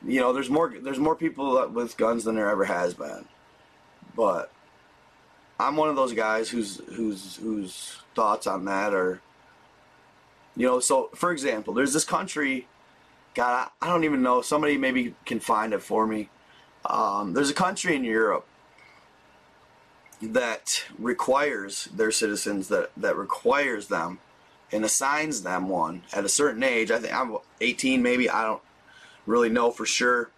you 0.06 0.20
know, 0.20 0.32
there's 0.32 0.50
more 0.50 0.72
there's 0.80 0.98
more 0.98 1.16
people 1.16 1.68
with 1.68 1.96
guns 1.96 2.24
than 2.24 2.36
there 2.36 2.48
ever 2.48 2.64
has 2.64 2.94
been. 2.94 3.26
But 4.14 4.52
I'm 5.58 5.76
one 5.76 5.88
of 5.88 5.96
those 5.96 6.12
guys 6.12 6.48
whose 6.48 6.80
whose 6.94 7.36
whose 7.36 7.96
thoughts 8.14 8.46
on 8.46 8.64
that 8.66 8.92
are 8.94 9.20
you 10.56 10.66
know, 10.66 10.80
so 10.80 11.10
for 11.14 11.32
example, 11.32 11.74
there's 11.74 11.92
this 11.92 12.04
country 12.04 12.66
God, 13.36 13.68
I, 13.82 13.88
don't 13.88 14.04
even 14.04 14.22
know. 14.22 14.40
Somebody 14.40 14.78
maybe 14.78 15.14
can 15.26 15.40
find 15.40 15.74
it 15.74 15.82
for 15.82 16.06
me. 16.06 16.30
Um, 16.86 17.34
there's 17.34 17.50
a 17.50 17.54
country 17.54 17.94
in 17.94 18.02
Europe 18.02 18.46
that 20.22 20.84
requires 20.98 21.84
their 21.92 22.10
citizens 22.10 22.68
that 22.68 22.90
that 22.96 23.14
requires 23.14 23.88
them 23.88 24.20
and 24.72 24.86
assigns 24.86 25.42
them 25.42 25.68
one 25.68 26.02
at 26.14 26.24
a 26.24 26.30
certain 26.30 26.62
age. 26.62 26.90
I 26.90 26.98
think 26.98 27.12
I'm 27.12 27.36
18, 27.60 28.02
maybe. 28.02 28.30
I 28.30 28.42
don't 28.42 28.62
really 29.26 29.50
know 29.50 29.70
for 29.70 29.84
sure. 29.84 30.30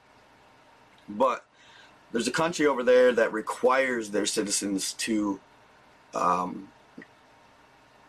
But 1.09 1.45
there's 2.13 2.29
a 2.29 2.33
country 2.33 2.67
over 2.67 2.83
there 2.83 3.13
that 3.13 3.33
requires 3.33 4.11
their 4.11 4.27
citizens 4.27 4.93
to 4.95 5.41
um, 6.15 6.69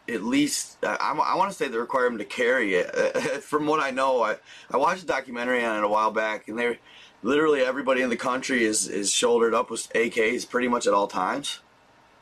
at 0.09 0.23
least 0.23 0.77
I, 0.83 0.95
I 0.95 1.35
want 1.35 1.51
to 1.51 1.57
say 1.57 1.67
they 1.67 1.77
require 1.77 2.05
them 2.05 2.17
to 2.17 2.25
carry 2.25 2.75
it. 2.75 2.91
From 3.43 3.67
what 3.67 3.79
I 3.79 3.91
know, 3.91 4.23
I, 4.23 4.37
I 4.71 4.77
watched 4.77 5.03
a 5.03 5.05
documentary 5.05 5.63
on 5.63 5.77
it 5.77 5.83
a 5.83 5.87
while 5.87 6.11
back, 6.11 6.47
and 6.47 6.57
they 6.57 6.79
literally 7.21 7.61
everybody 7.61 8.01
in 8.01 8.09
the 8.09 8.17
country 8.17 8.63
is 8.63 8.87
is 8.87 9.11
shouldered 9.11 9.53
up 9.53 9.69
with 9.69 9.91
AKs 9.93 10.49
pretty 10.49 10.67
much 10.67 10.87
at 10.87 10.93
all 10.93 11.07
times, 11.07 11.59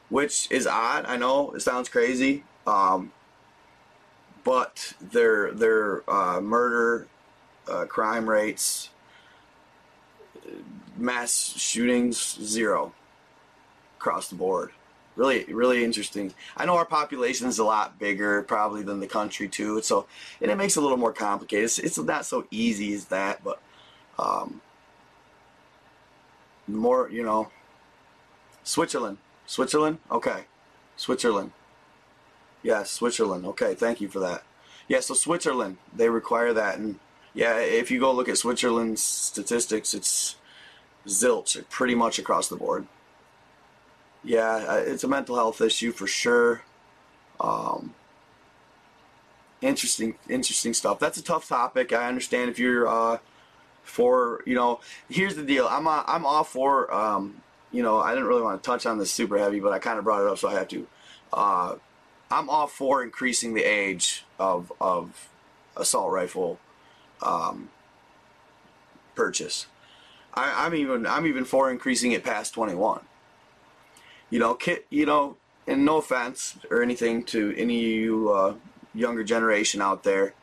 which 0.09 0.51
is 0.51 0.67
odd. 0.67 1.05
I 1.05 1.17
know 1.17 1.51
it 1.51 1.61
sounds 1.61 1.89
crazy, 1.89 2.43
um, 2.65 3.11
but 4.43 4.93
their 4.99 5.51
their 5.51 6.09
uh, 6.09 6.41
murder, 6.41 7.07
uh, 7.69 7.85
crime 7.85 8.29
rates, 8.29 8.89
mass 10.97 11.53
shootings 11.57 12.37
zero 12.41 12.93
across 13.97 14.29
the 14.29 14.35
board 14.35 14.71
really 15.17 15.45
really 15.45 15.83
interesting. 15.83 16.33
I 16.55 16.65
know 16.65 16.77
our 16.77 16.85
population 16.85 17.47
is 17.47 17.59
a 17.59 17.65
lot 17.65 17.99
bigger 17.99 18.43
probably 18.43 18.83
than 18.83 18.99
the 18.99 19.07
country 19.07 19.49
too, 19.49 19.81
so 19.81 20.05
and 20.41 20.49
it 20.49 20.55
makes 20.55 20.77
it 20.77 20.79
a 20.79 20.83
little 20.83 20.97
more 20.97 21.11
complicated. 21.11 21.65
It's, 21.65 21.79
it's 21.79 21.97
not 21.97 22.25
so 22.25 22.45
easy 22.51 22.93
as 22.93 23.05
that, 23.05 23.43
but 23.43 23.59
um, 24.17 24.61
more 26.67 27.09
you 27.09 27.23
know. 27.23 27.49
Switzerland, 28.63 29.17
Switzerland, 29.45 29.99
okay, 30.11 30.43
Switzerland. 30.97 31.51
Yes, 32.63 32.91
Switzerland. 32.91 33.45
Okay, 33.45 33.75
thank 33.75 34.01
you 34.01 34.09
for 34.09 34.19
that. 34.19 34.43
Yeah, 34.89 34.99
so 34.99 35.13
Switzerland, 35.13 35.77
they 35.95 36.09
require 36.09 36.51
that, 36.51 36.77
and 36.77 36.99
yeah, 37.33 37.59
if 37.59 37.91
you 37.91 37.99
go 37.99 38.11
look 38.11 38.29
at 38.29 38.37
Switzerland's 38.37 39.03
statistics, 39.03 39.93
it's 39.93 40.35
zilch 41.07 41.61
pretty 41.69 41.95
much 41.95 42.19
across 42.19 42.47
the 42.47 42.55
board 42.55 42.87
yeah, 44.27 44.79
it's 44.79 45.03
a 45.03 45.07
mental 45.07 45.35
health 45.35 45.61
issue 45.61 45.91
for 45.91 46.05
sure. 46.05 46.61
Um, 47.39 47.95
interesting, 49.61 50.15
interesting 50.29 50.73
stuff. 50.73 50.99
That's 50.99 51.17
a 51.17 51.23
tough 51.23 51.47
topic. 51.47 51.93
I 51.93 52.07
understand 52.07 52.49
if 52.49 52.59
you're 52.59 52.87
uh, 52.87 53.19
for, 53.83 54.41
you 54.45 54.53
know, 54.53 54.81
here's 55.09 55.35
the 55.35 55.43
deal. 55.43 55.67
I'm 55.67 55.87
uh, 55.87 56.03
I'm 56.05 56.25
all 56.25 56.43
for, 56.43 56.93
um, 56.93 57.41
you 57.71 57.81
know, 57.81 57.99
I 57.99 58.11
didn't 58.13 58.27
really 58.27 58.41
want 58.41 58.61
to 58.61 58.67
touch 58.67 58.85
on 58.85 58.97
this 58.97 59.11
super 59.11 59.37
heavy, 59.37 59.61
but 59.61 59.71
I 59.71 59.79
kind 59.79 59.97
of 59.97 60.03
brought 60.03 60.23
it 60.23 60.29
up, 60.29 60.37
so 60.37 60.49
I 60.49 60.53
have 60.53 60.67
to. 60.69 60.87
Uh, 61.31 61.75
I'm 62.29 62.49
all 62.49 62.67
for 62.67 63.03
increasing 63.03 63.53
the 63.53 63.63
age 63.63 64.25
of 64.37 64.73
of 64.81 65.29
assault 65.77 66.11
rifle 66.11 66.59
um, 67.21 67.69
purchase. 69.15 69.67
I, 70.33 70.65
I'm 70.65 70.75
even 70.75 71.05
I'm 71.05 71.25
even 71.25 71.45
for 71.45 71.71
increasing 71.71 72.11
it 72.11 72.23
past 72.23 72.53
21 72.53 73.01
you 74.29 74.39
know, 74.39 74.53
kid, 74.53 74.83
you 74.89 75.05
know, 75.05 75.37
and 75.67 75.85
no 75.85 75.97
offense 75.97 76.57
or 76.69 76.81
anything 76.81 77.23
to 77.23 77.53
any 77.57 77.77
of 77.79 77.91
you 77.91 78.31
uh, 78.31 78.53
younger 78.93 79.23
generation 79.23 79.81
out 79.81 80.03
there, 80.03 80.33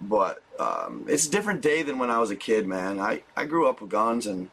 but 0.00 0.42
um, 0.58 1.06
it's 1.08 1.26
a 1.26 1.30
different 1.30 1.62
day 1.62 1.82
than 1.82 1.98
when 1.98 2.10
I 2.10 2.18
was 2.18 2.30
a 2.30 2.36
kid, 2.36 2.66
man. 2.66 3.00
I, 3.00 3.22
I 3.36 3.44
grew 3.44 3.68
up 3.68 3.80
with 3.80 3.90
guns, 3.90 4.26
and 4.26 4.50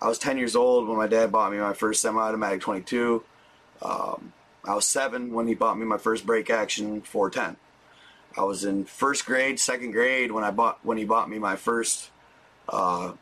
I 0.00 0.08
was 0.08 0.18
10 0.18 0.38
years 0.38 0.56
old 0.56 0.88
when 0.88 0.96
my 0.96 1.06
dad 1.06 1.32
bought 1.32 1.52
me 1.52 1.58
my 1.58 1.72
first 1.72 2.02
semi-automatic 2.02 2.60
22. 2.60 3.22
Um, 3.82 4.32
I 4.64 4.74
was 4.74 4.86
seven 4.86 5.32
when 5.32 5.48
he 5.48 5.54
bought 5.54 5.78
me 5.78 5.86
my 5.86 5.98
first 5.98 6.26
break 6.26 6.50
action 6.50 7.00
410. 7.02 7.56
I 8.36 8.42
was 8.42 8.64
in 8.64 8.84
first 8.84 9.26
grade, 9.26 9.58
second 9.58 9.92
grade 9.92 10.32
when 10.32 10.44
I 10.44 10.50
bought 10.50 10.78
when 10.84 10.98
he 10.98 11.04
bought 11.04 11.28
me 11.28 11.38
my 11.38 11.56
first 11.56 12.10
uh, 12.68 13.12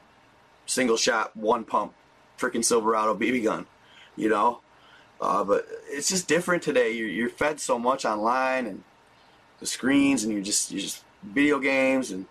single 0.66 0.96
shot 0.96 1.36
one 1.36 1.64
pump 1.64 1.94
freaking 2.38 2.64
Silverado 2.64 3.14
BB 3.14 3.44
gun 3.44 3.66
you 4.18 4.28
know. 4.28 4.60
Uh, 5.20 5.42
but 5.42 5.66
it's 5.88 6.08
just 6.08 6.28
different 6.28 6.62
today. 6.62 6.92
You're, 6.92 7.08
you're 7.08 7.30
fed 7.30 7.58
so 7.60 7.78
much 7.78 8.04
online 8.04 8.66
and 8.66 8.82
the 9.60 9.66
screens, 9.66 10.24
and 10.24 10.32
you're 10.32 10.42
just 10.42 10.70
you're 10.70 10.80
just 10.80 11.02
video 11.22 11.58
games, 11.58 12.10
and 12.10 12.26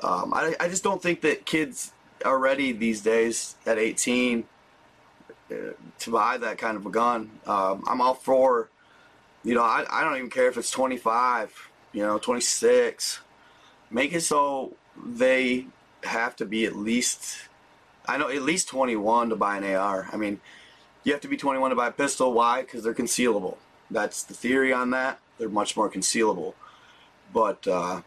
um, 0.00 0.32
I 0.34 0.54
I 0.60 0.68
just 0.68 0.84
don't 0.84 1.02
think 1.02 1.22
that 1.22 1.46
kids 1.46 1.92
are 2.24 2.38
ready 2.38 2.72
these 2.72 3.00
days 3.00 3.56
at 3.66 3.78
18 3.78 4.44
uh, 5.50 5.54
to 6.00 6.10
buy 6.10 6.36
that 6.36 6.58
kind 6.58 6.76
of 6.76 6.86
a 6.86 6.90
gun. 6.90 7.30
Um, 7.46 7.84
I'm 7.86 8.00
all 8.00 8.14
for, 8.14 8.68
you 9.44 9.54
know, 9.54 9.62
I, 9.62 9.84
I 9.88 10.02
don't 10.02 10.16
even 10.16 10.30
care 10.30 10.48
if 10.48 10.56
it's 10.56 10.70
25, 10.72 11.70
you 11.98 12.04
know, 12.04 12.16
26. 12.16 13.18
Make 13.90 14.12
it 14.12 14.20
so 14.20 14.74
they 14.96 15.66
have 16.04 16.36
to 16.36 16.46
be 16.46 16.64
at 16.64 16.76
least, 16.76 17.48
I 18.06 18.16
know, 18.18 18.28
at 18.28 18.42
least 18.42 18.68
21 18.68 19.30
to 19.30 19.36
buy 19.36 19.56
an 19.56 19.64
AR. 19.64 20.08
I 20.12 20.16
mean, 20.16 20.40
you 21.02 21.10
have 21.10 21.20
to 21.22 21.28
be 21.28 21.36
21 21.36 21.70
to 21.70 21.76
buy 21.76 21.88
a 21.88 21.90
pistol. 21.90 22.32
Why? 22.32 22.60
Because 22.60 22.84
they're 22.84 22.94
concealable. 22.94 23.56
That's 23.90 24.22
the 24.22 24.32
theory 24.32 24.72
on 24.72 24.90
that. 24.90 25.18
They're 25.38 25.48
much 25.48 25.76
more 25.76 25.90
concealable. 25.90 26.54
But 27.34 27.66
uh, 27.66 28.02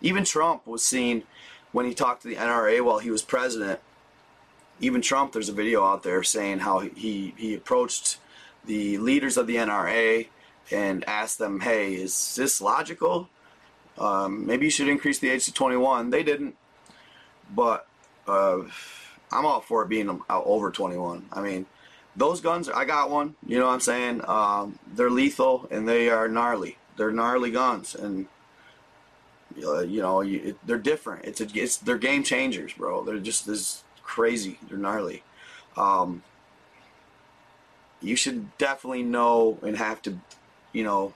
even 0.00 0.24
Trump 0.24 0.66
was 0.66 0.82
seen 0.82 1.24
when 1.72 1.84
he 1.84 1.92
talked 1.92 2.22
to 2.22 2.28
the 2.28 2.36
NRA 2.36 2.82
while 2.82 3.00
he 3.00 3.10
was 3.10 3.20
president. 3.20 3.78
Even 4.80 5.02
Trump, 5.02 5.34
there's 5.34 5.50
a 5.50 5.52
video 5.54 5.84
out 5.84 6.02
there 6.02 6.22
saying 6.22 6.60
how 6.60 6.78
he, 6.78 7.34
he 7.36 7.54
approached 7.54 8.16
the 8.64 8.96
leaders 8.96 9.36
of 9.36 9.46
the 9.46 9.56
NRA 9.56 10.28
and 10.70 11.04
asked 11.08 11.38
them, 11.38 11.60
hey, 11.60 11.94
is 11.94 12.34
this 12.36 12.60
logical? 12.60 13.28
Um, 13.98 14.46
maybe 14.46 14.66
you 14.66 14.70
should 14.70 14.88
increase 14.88 15.18
the 15.18 15.30
age 15.30 15.44
to 15.46 15.52
21. 15.52 16.10
They 16.10 16.22
didn't. 16.22 16.56
But 17.54 17.86
uh, 18.26 18.58
I'm 19.30 19.46
all 19.46 19.60
for 19.60 19.82
it 19.82 19.88
being 19.88 20.20
over 20.28 20.70
21. 20.70 21.26
I 21.32 21.40
mean, 21.40 21.66
those 22.16 22.40
guns, 22.40 22.68
I 22.68 22.84
got 22.84 23.10
one. 23.10 23.36
You 23.46 23.58
know 23.58 23.66
what 23.66 23.72
I'm 23.72 23.80
saying? 23.80 24.22
Um, 24.26 24.78
they're 24.94 25.10
lethal 25.10 25.68
and 25.70 25.88
they 25.88 26.08
are 26.08 26.28
gnarly. 26.28 26.78
They're 26.96 27.12
gnarly 27.12 27.50
guns, 27.50 27.94
and 27.94 28.26
uh, 29.62 29.80
you 29.80 30.00
know 30.00 30.22
you, 30.22 30.40
it, 30.42 30.66
they're 30.66 30.78
different. 30.78 31.26
It's, 31.26 31.42
a, 31.42 31.46
it's 31.54 31.76
they're 31.76 31.98
game 31.98 32.22
changers, 32.22 32.72
bro. 32.72 33.04
They're 33.04 33.18
just 33.18 33.46
this 33.46 33.84
crazy. 34.02 34.58
They're 34.68 34.78
gnarly. 34.78 35.22
Um, 35.76 36.22
you 38.00 38.16
should 38.16 38.56
definitely 38.56 39.02
know 39.02 39.58
and 39.62 39.76
have 39.76 40.00
to, 40.02 40.18
you 40.76 40.84
know, 40.84 41.14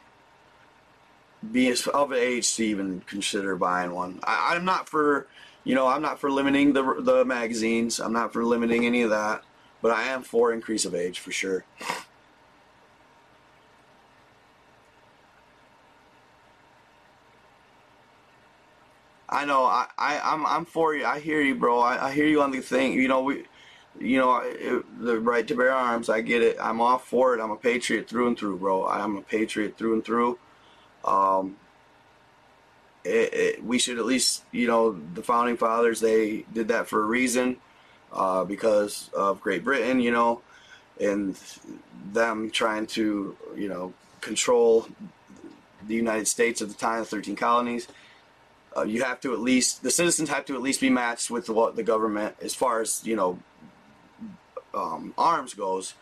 be 1.52 1.74
of 1.92 2.12
age 2.14 2.54
to 2.56 2.64
even 2.64 3.02
consider 3.02 3.56
buying 3.56 3.92
one. 3.92 4.20
I, 4.24 4.54
I'm 4.54 4.64
not 4.64 4.88
for, 4.88 5.26
you 5.64 5.74
know, 5.74 5.86
I'm 5.86 6.00
not 6.00 6.18
for 6.18 6.30
limiting 6.30 6.72
the 6.72 6.82
the 7.00 7.26
magazines. 7.26 8.00
I'm 8.00 8.14
not 8.14 8.32
for 8.32 8.42
limiting 8.42 8.86
any 8.86 9.02
of 9.02 9.10
that. 9.10 9.42
But 9.82 9.92
I 9.92 10.04
am 10.04 10.22
for 10.22 10.52
increase 10.52 10.86
of 10.86 10.94
age 10.94 11.18
for 11.18 11.30
sure. 11.30 11.64
I 19.28 19.44
know. 19.44 19.64
I, 19.64 19.88
I 19.98 20.20
I'm 20.20 20.46
I'm 20.46 20.64
for 20.64 20.94
you. 20.94 21.04
I 21.04 21.20
hear 21.20 21.42
you, 21.42 21.54
bro. 21.54 21.80
I, 21.80 22.08
I 22.08 22.12
hear 22.12 22.26
you 22.26 22.40
on 22.40 22.50
the 22.50 22.60
thing. 22.60 22.94
You 22.94 23.08
know 23.08 23.22
we, 23.22 23.44
you 23.98 24.18
know 24.18 24.40
it, 24.44 24.84
the 25.02 25.18
right 25.18 25.46
to 25.48 25.54
bear 25.54 25.72
arms. 25.72 26.08
I 26.08 26.20
get 26.20 26.42
it. 26.42 26.56
I'm 26.60 26.80
all 26.80 26.98
for 26.98 27.34
it. 27.34 27.40
I'm 27.40 27.50
a 27.50 27.56
patriot 27.56 28.08
through 28.08 28.28
and 28.28 28.38
through, 28.38 28.58
bro. 28.58 28.86
I'm 28.86 29.16
a 29.16 29.22
patriot 29.22 29.76
through 29.76 29.94
and 29.94 30.04
through. 30.04 30.38
Um. 31.04 31.56
It, 33.02 33.32
it, 33.32 33.64
we 33.64 33.78
should 33.78 33.98
at 33.98 34.04
least, 34.04 34.44
you 34.52 34.66
know, 34.66 34.92
the 35.14 35.22
founding 35.22 35.56
fathers 35.56 36.00
they 36.00 36.44
did 36.52 36.68
that 36.68 36.86
for 36.86 37.02
a 37.02 37.06
reason 37.06 37.56
uh, 38.12 38.44
because 38.44 39.08
of 39.16 39.40
Great 39.40 39.64
Britain, 39.64 40.00
you 40.00 40.10
know, 40.10 40.42
and 41.00 41.34
them 42.12 42.50
trying 42.50 42.86
to, 42.88 43.36
you 43.56 43.68
know, 43.70 43.94
control 44.20 44.86
the 45.86 45.94
United 45.94 46.28
States 46.28 46.60
at 46.60 46.68
the 46.68 46.74
time, 46.74 47.00
the 47.00 47.06
13 47.06 47.36
colonies. 47.36 47.88
Uh, 48.76 48.82
you 48.82 49.02
have 49.02 49.20
to 49.20 49.32
at 49.32 49.40
least, 49.40 49.82
the 49.82 49.90
citizens 49.90 50.28
have 50.28 50.44
to 50.44 50.54
at 50.54 50.60
least 50.60 50.80
be 50.80 50.90
matched 50.90 51.30
with 51.30 51.48
what 51.48 51.76
the 51.76 51.82
government, 51.82 52.36
as 52.42 52.54
far 52.54 52.80
as, 52.80 53.04
you 53.04 53.16
know, 53.16 53.38
um, 54.74 55.14
arms 55.16 55.54
goes, 55.54 55.94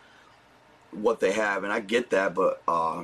what 0.91 1.19
they 1.19 1.31
have. 1.33 1.63
And 1.63 1.71
I 1.71 1.79
get 1.79 2.09
that, 2.11 2.33
but, 2.33 2.61
uh, 2.67 3.03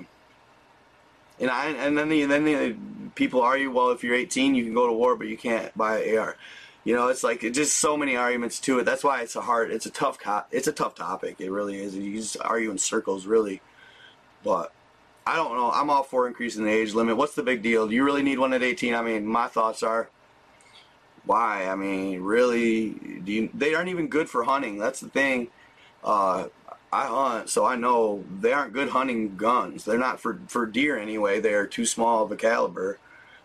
and 1.39 1.49
I, 1.49 1.69
and 1.69 1.97
then 1.97 2.09
the, 2.09 2.25
then 2.25 2.45
the 2.45 2.75
people 3.15 3.41
argue, 3.41 3.71
well, 3.71 3.91
if 3.91 4.03
you're 4.03 4.15
18, 4.15 4.55
you 4.55 4.63
can 4.63 4.73
go 4.73 4.87
to 4.87 4.93
war, 4.93 5.15
but 5.15 5.27
you 5.27 5.37
can't 5.37 5.75
buy 5.77 5.99
an 5.99 6.17
AR. 6.17 6.37
You 6.83 6.95
know, 6.95 7.07
it's 7.07 7.23
like 7.23 7.43
it's 7.43 7.57
just 7.57 7.77
so 7.77 7.97
many 7.97 8.15
arguments 8.15 8.59
to 8.61 8.77
it. 8.79 8.83
That's 8.83 9.03
why 9.03 9.21
it's 9.21 9.35
a 9.35 9.41
hard, 9.41 9.71
it's 9.71 9.87
a 9.87 9.89
tough, 9.89 10.19
it's 10.51 10.67
a 10.67 10.71
tough 10.71 10.93
topic. 10.93 11.37
It 11.39 11.49
really 11.49 11.81
is. 11.81 11.95
You 11.95 12.15
just 12.15 12.37
argue 12.39 12.69
in 12.69 12.77
circles, 12.77 13.25
really. 13.25 13.59
But 14.43 14.71
I 15.25 15.35
don't 15.35 15.57
know. 15.57 15.71
I'm 15.71 15.89
all 15.89 16.03
for 16.03 16.27
increasing 16.27 16.63
the 16.63 16.69
age 16.69 16.93
limit. 16.93 17.17
What's 17.17 17.33
the 17.33 17.41
big 17.41 17.63
deal? 17.63 17.87
Do 17.87 17.95
you 17.95 18.03
really 18.03 18.21
need 18.21 18.37
one 18.37 18.53
at 18.53 18.61
18? 18.61 18.93
I 18.93 19.01
mean, 19.01 19.25
my 19.25 19.47
thoughts 19.47 19.81
are, 19.81 20.09
why? 21.25 21.67
I 21.67 21.75
mean, 21.75 22.21
really, 22.21 23.21
you, 23.25 23.49
they 23.53 23.73
aren't 23.73 23.89
even 23.89 24.07
good 24.07 24.29
for 24.29 24.43
hunting. 24.43 24.77
That's 24.77 24.99
the 24.99 25.09
thing. 25.09 25.47
Uh, 26.03 26.47
I 26.91 27.07
hunt, 27.07 27.49
so 27.49 27.65
I 27.65 27.75
know 27.75 28.23
they 28.39 28.53
aren't 28.53 28.73
good 28.73 28.89
hunting 28.89 29.35
guns. 29.35 29.83
They're 29.83 29.97
not 29.97 30.19
for 30.19 30.39
for 30.47 30.65
deer 30.65 30.97
anyway. 30.97 31.39
They 31.39 31.53
are 31.53 31.67
too 31.67 31.85
small 31.85 32.23
of 32.23 32.31
a 32.31 32.35
caliber. 32.35 32.99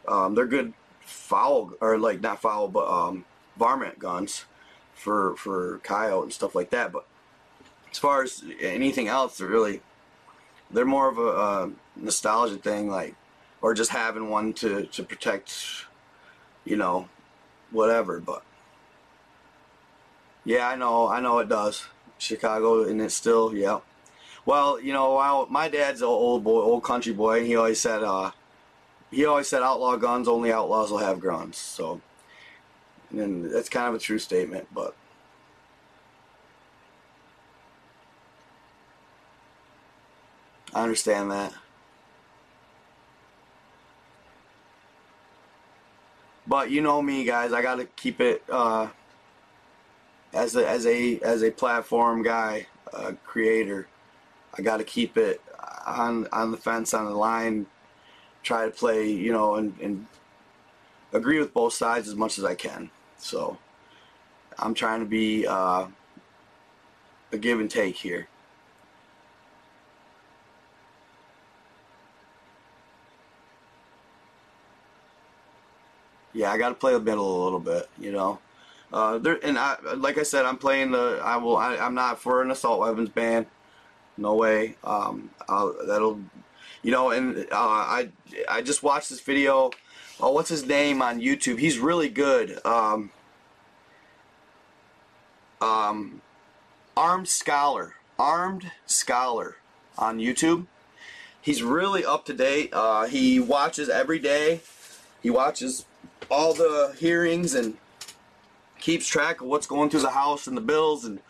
Um, 0.06 0.34
they're 0.34 0.46
good 0.46 0.72
fowl 1.00 1.72
or 1.80 1.98
like 1.98 2.20
not 2.20 2.40
fowl, 2.40 2.68
but 2.68 2.88
um, 2.88 3.24
varmint 3.56 3.98
guns 3.98 4.44
for 4.94 5.34
for 5.36 5.78
coyote 5.82 6.24
and 6.24 6.32
stuff 6.32 6.54
like 6.54 6.70
that. 6.70 6.92
But 6.92 7.06
as 7.90 7.98
far 7.98 8.22
as 8.22 8.44
anything 8.60 9.08
else, 9.08 9.38
they're 9.38 9.48
really 9.48 9.80
they're 10.70 10.84
more 10.84 11.08
of 11.08 11.18
a, 11.18 11.22
a 11.22 11.70
nostalgia 11.96 12.56
thing, 12.56 12.88
like 12.88 13.16
or 13.62 13.74
just 13.74 13.90
having 13.90 14.28
one 14.30 14.52
to 14.54 14.84
to 14.86 15.02
protect, 15.02 15.86
you 16.64 16.76
know, 16.76 17.08
whatever. 17.70 18.20
But 18.20 18.42
yeah, 20.44 20.68
I 20.68 20.76
know, 20.76 21.08
I 21.08 21.20
know 21.20 21.38
it 21.38 21.48
does. 21.48 21.84
Chicago, 22.18 22.84
and 22.84 23.00
it's 23.00 23.14
still, 23.14 23.54
yeah. 23.54 23.80
Well, 24.44 24.80
you 24.80 24.92
know, 24.92 25.14
while 25.14 25.46
my 25.46 25.68
dad's 25.68 26.02
an 26.02 26.08
old 26.08 26.44
boy, 26.44 26.60
old 26.60 26.84
country 26.84 27.12
boy, 27.12 27.38
and 27.38 27.46
he 27.46 27.56
always 27.56 27.80
said, 27.80 28.02
uh, 28.02 28.32
he 29.10 29.24
always 29.24 29.48
said, 29.48 29.62
outlaw 29.62 29.96
guns, 29.96 30.28
only 30.28 30.52
outlaws 30.52 30.90
will 30.90 30.98
have 30.98 31.20
guns. 31.20 31.56
So, 31.56 32.00
and 33.10 33.50
that's 33.50 33.68
kind 33.68 33.88
of 33.88 33.94
a 33.94 33.98
true 33.98 34.18
statement, 34.18 34.68
but. 34.74 34.94
I 40.72 40.82
understand 40.84 41.32
that. 41.32 41.52
But 46.50 46.72
you 46.72 46.80
know 46.82 47.00
me, 47.00 47.22
guys. 47.22 47.52
I 47.52 47.62
gotta 47.62 47.84
keep 47.84 48.20
it 48.20 48.42
uh, 48.50 48.88
as 50.32 50.56
a 50.56 50.68
as 50.68 50.84
a 50.84 51.20
as 51.20 51.44
a 51.44 51.50
platform 51.52 52.24
guy, 52.24 52.66
uh, 52.92 53.12
creator. 53.24 53.86
I 54.58 54.62
gotta 54.62 54.82
keep 54.82 55.16
it 55.16 55.40
on 55.86 56.26
on 56.32 56.50
the 56.50 56.56
fence, 56.56 56.92
on 56.92 57.04
the 57.04 57.12
line. 57.12 57.66
Try 58.42 58.64
to 58.64 58.72
play, 58.72 59.12
you 59.12 59.30
know, 59.32 59.54
and, 59.54 59.78
and 59.80 60.06
agree 61.12 61.38
with 61.38 61.54
both 61.54 61.72
sides 61.72 62.08
as 62.08 62.16
much 62.16 62.36
as 62.36 62.44
I 62.44 62.56
can. 62.56 62.90
So 63.16 63.56
I'm 64.58 64.74
trying 64.74 64.98
to 65.00 65.06
be 65.06 65.46
uh, 65.46 65.86
a 67.30 67.38
give 67.38 67.60
and 67.60 67.70
take 67.70 67.94
here. 67.94 68.26
Yeah, 76.40 76.50
I 76.50 76.56
got 76.56 76.70
to 76.70 76.74
play 76.74 76.94
the 76.94 77.00
middle 77.00 77.42
a 77.42 77.44
little 77.44 77.60
bit, 77.60 77.86
you 77.98 78.12
know. 78.12 78.38
Uh, 78.90 79.18
there 79.18 79.38
and 79.44 79.58
I, 79.58 79.76
like 79.94 80.16
I 80.16 80.22
said, 80.22 80.46
I'm 80.46 80.56
playing 80.56 80.92
the. 80.92 81.20
I 81.22 81.36
will. 81.36 81.58
I, 81.58 81.74
am 81.74 81.94
not 81.94 82.18
for 82.18 82.40
an 82.40 82.50
assault 82.50 82.80
weapons 82.80 83.10
ban. 83.10 83.44
No 84.16 84.34
way. 84.34 84.76
Um, 84.82 85.30
I'll, 85.50 85.76
that'll, 85.86 86.18
you 86.82 86.92
know. 86.92 87.10
And 87.10 87.46
uh, 87.52 87.56
I, 87.56 88.08
I 88.48 88.62
just 88.62 88.82
watched 88.82 89.10
this 89.10 89.20
video. 89.20 89.70
Oh, 90.18 90.32
what's 90.32 90.48
his 90.48 90.64
name 90.64 91.02
on 91.02 91.20
YouTube? 91.20 91.58
He's 91.58 91.78
really 91.78 92.08
good. 92.08 92.58
Um, 92.64 93.10
um, 95.60 96.22
Armed 96.96 97.28
Scholar, 97.28 97.96
Armed 98.18 98.72
Scholar 98.86 99.56
on 99.98 100.18
YouTube. 100.18 100.66
He's 101.40 101.62
really 101.62 102.02
up 102.02 102.24
to 102.26 102.32
date. 102.32 102.70
Uh, 102.72 103.04
he 103.04 103.38
watches 103.38 103.90
every 103.90 104.18
day. 104.18 104.62
He 105.22 105.28
watches 105.28 105.84
all 106.30 106.54
the 106.54 106.94
hearings 106.98 107.54
and 107.54 107.76
keeps 108.78 109.06
track 109.06 109.40
of 109.40 109.46
what's 109.46 109.66
going 109.66 109.90
through 109.90 110.00
the 110.00 110.10
House 110.10 110.46
and 110.46 110.56
the 110.56 110.62
bills 110.62 111.04
and 111.04 111.20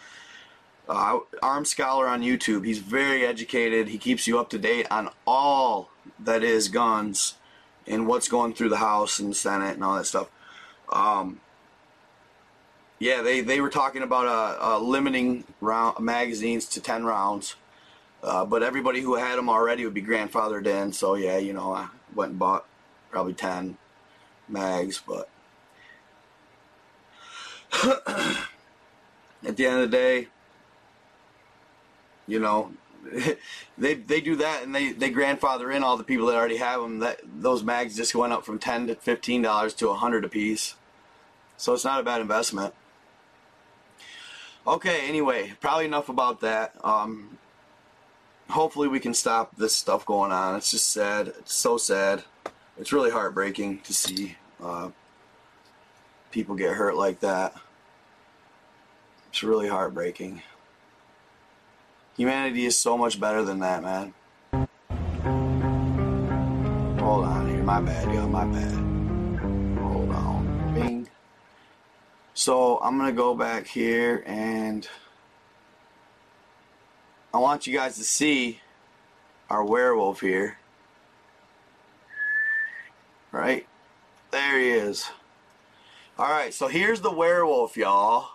uh, 0.89 1.19
Armed 1.43 1.67
Scholar 1.67 2.07
on 2.07 2.23
YouTube. 2.23 2.65
He's 2.65 2.79
very 2.79 3.25
educated. 3.25 3.89
He 3.89 3.99
keeps 3.99 4.27
you 4.27 4.39
up 4.39 4.51
to 4.51 4.59
date 4.59 4.87
on 4.91 5.11
all 5.27 5.91
that 6.19 6.43
is 6.43 6.69
guns 6.69 7.35
and 7.87 8.07
what's 8.07 8.29
going 8.29 8.55
through 8.55 8.69
the 8.69 8.77
House 8.77 9.19
and 9.19 9.35
Senate 9.35 9.75
and 9.75 9.85
all 9.85 9.97
that 9.97 10.07
stuff. 10.07 10.29
Um, 10.93 11.41
yeah, 12.99 13.23
they, 13.23 13.41
they 13.41 13.61
were 13.61 13.71
talking 13.71 14.03
about 14.03 14.27
uh, 14.27 14.75
uh, 14.75 14.79
limiting 14.79 15.45
round 15.61 16.01
magazines 16.01 16.67
to 16.67 16.81
10 16.81 17.05
rounds. 17.05 17.57
Uh, 18.23 18.45
but 18.45 18.63
everybody 18.63 19.01
who 19.01 19.15
had 19.15 19.39
them 19.39 19.49
already 19.49 19.85
would 19.85 19.95
be 19.95 20.03
grandfathered 20.03 20.67
in. 20.67 20.93
So 20.93 21.15
yeah, 21.15 21.39
you 21.39 21.55
know, 21.55 21.73
I 21.73 21.89
went 22.15 22.33
and 22.33 22.39
bought 22.39 22.67
probably 23.11 23.33
10 23.33 23.79
mags, 24.51 25.03
but 25.07 25.29
at 29.47 29.57
the 29.57 29.67
end 29.67 29.81
of 29.81 29.91
the 29.91 29.97
day, 29.97 30.29
you 32.27 32.39
know, 32.39 32.73
they 33.79 33.95
they 33.95 34.21
do 34.21 34.37
that 34.37 34.63
and 34.63 34.75
they 34.75 34.93
they 34.93 35.11
grandfather 35.11 35.71
in 35.71 35.83
all 35.83 35.97
the 35.97 36.05
people 36.05 36.27
that 36.27 36.37
already 36.37 36.59
have 36.59 36.81
them. 36.81 36.99
That 36.99 37.21
those 37.25 37.63
mags 37.63 37.97
just 37.97 38.15
went 38.15 38.33
up 38.33 38.45
from 38.45 38.59
ten 38.59 38.87
to 38.89 38.95
fifteen 38.95 39.43
dollars 39.43 39.75
to 39.75 39.89
a 39.89 39.95
hundred 39.95 40.25
a 40.25 40.29
piece, 40.29 40.75
so 41.57 41.75
it's 41.75 41.85
not 41.85 42.01
a 42.01 42.05
bad 42.05 42.21
investment. 42.21 42.75
Okay, 44.67 45.09
anyway, 45.09 45.55
probably 45.61 45.87
enough 45.87 46.09
about 46.09 46.41
that. 46.41 46.75
Um, 46.85 47.39
hopefully 48.51 48.89
we 48.89 49.01
can 49.01 49.15
stop 49.15 49.57
this 49.57 49.75
stuff 49.75 50.05
going 50.05 50.33
on. 50.33 50.57
It's 50.57 50.71
just 50.71 50.89
sad. 50.89 51.29
It's 51.29 51.55
so 51.55 51.79
sad. 51.79 52.25
It's 52.81 52.95
really 52.95 53.11
heartbreaking 53.11 53.81
to 53.81 53.93
see 53.93 54.37
uh, 54.59 54.89
people 56.31 56.55
get 56.55 56.73
hurt 56.73 56.97
like 56.97 57.21
that. 57.21 57.55
It's 59.29 59.43
really 59.43 59.69
heartbreaking. 59.69 60.41
Humanity 62.17 62.65
is 62.65 62.79
so 62.79 62.97
much 62.97 63.21
better 63.21 63.43
than 63.45 63.59
that, 63.59 63.83
man. 63.83 64.15
Hold 66.99 67.27
on 67.27 67.51
here. 67.51 67.63
My 67.63 67.83
bad, 67.83 68.15
yo. 68.15 68.27
My 68.27 68.47
bad. 68.47 68.73
Hold 69.79 70.11
on. 70.13 70.73
Bing. 70.75 71.07
So 72.33 72.79
I'm 72.79 72.97
going 72.97 73.11
to 73.11 73.17
go 73.17 73.35
back 73.35 73.67
here 73.67 74.25
and 74.27 74.89
I 77.35 77.39
want 77.39 77.67
you 77.67 77.75
guys 77.75 77.97
to 77.97 78.05
see 78.05 78.63
our 79.51 79.63
werewolf 79.63 80.23
here. 80.23 80.57
Right? 83.33 83.67
There 84.31 84.59
he 84.59 84.71
is. 84.71 85.11
Alright, 86.19 86.53
so 86.53 86.69
here's 86.69 87.01
the 87.01 87.11
werewolf, 87.11 87.77
y'all. 87.77 88.31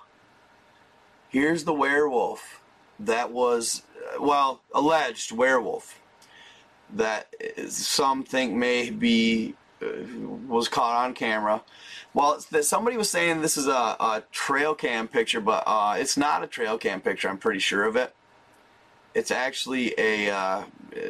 Here's 1.30 1.66
the 1.66 1.74
werewolf 1.74 2.62
that 3.00 3.32
was, 3.32 3.84
well, 4.20 4.62
alleged 4.74 5.32
werewolf 5.32 6.00
that 6.94 7.34
some 7.68 8.24
think 8.24 8.54
may 8.54 8.90
be 8.90 9.56
uh, 9.82 9.88
was 10.48 10.68
caught 10.68 11.06
on 11.06 11.14
camera. 11.14 11.62
Well, 12.14 12.40
somebody 12.40 12.96
was 12.96 13.10
saying 13.10 13.42
this 13.42 13.58
is 13.58 13.68
a, 13.68 13.72
a 13.72 14.24
trail 14.32 14.74
cam 14.74 15.08
picture, 15.08 15.42
but 15.42 15.64
uh, 15.68 15.96
it's 15.98 16.16
not 16.16 16.44
a 16.44 16.48
trail 16.48 16.78
cam 16.78 17.02
picture. 17.02 17.28
I'm 17.28 17.38
pretty 17.38 17.60
sure 17.60 17.84
of 17.84 17.96
it. 17.96 18.16
It's 19.14 19.32
actually 19.32 19.94
a. 19.98 20.30
am 20.30 20.66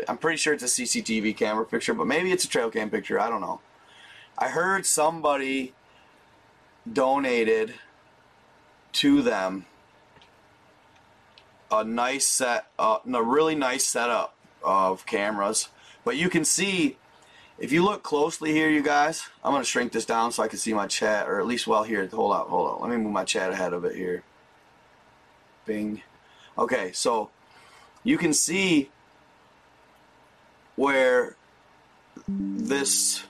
uh, 0.08 0.16
pretty 0.16 0.38
sure 0.38 0.54
it's 0.54 0.64
a 0.64 0.82
CCTV 0.82 1.38
camera 1.38 1.66
picture, 1.66 1.94
but 1.94 2.08
maybe 2.08 2.32
it's 2.32 2.46
a 2.46 2.50
trail 2.50 2.70
cam 2.70 2.90
picture. 2.90 3.20
I 3.20 3.30
don't 3.30 3.42
know. 3.42 3.60
I 4.38 4.50
heard 4.50 4.86
somebody 4.86 5.74
donated 6.92 7.76
to 8.94 9.22
them 9.22 9.66
a 11.72 11.84
nice 11.84 12.28
set, 12.28 12.68
uh, 12.78 13.00
a 13.12 13.24
really 13.24 13.56
nice 13.56 13.86
setup 13.86 14.36
of 14.64 15.06
cameras. 15.06 15.70
But 16.04 16.18
you 16.18 16.30
can 16.30 16.46
see, 16.46 16.98
if 17.58 17.72
you 17.72 17.84
look 17.84 18.04
closely 18.04 18.52
here, 18.52 18.70
you 18.70 18.84
guys, 18.84 19.28
I'm 19.44 19.52
going 19.52 19.64
to 19.64 19.70
shrink 19.70 19.92
this 19.92 20.06
down 20.06 20.32
so 20.32 20.44
I 20.44 20.48
can 20.48 20.60
see 20.60 20.74
my 20.74 20.88
chat, 20.88 21.28
or 21.28 21.40
at 21.40 21.48
least 21.48 21.68
well 21.68 21.84
here, 21.84 22.08
hold 22.08 22.34
on, 22.34 22.48
hold 22.48 22.70
on. 22.70 22.82
Let 22.82 22.90
me 22.92 23.04
move 23.04 23.14
my 23.14 23.24
chat 23.24 23.52
ahead 23.52 23.74
of 23.74 23.86
it 23.86 23.96
here. 23.96 24.24
Bing. 25.66 26.02
Okay, 26.58 26.92
so 26.92 27.30
you 28.04 28.18
can 28.18 28.34
see 28.34 28.90
where 30.76 31.36
this 32.28 33.24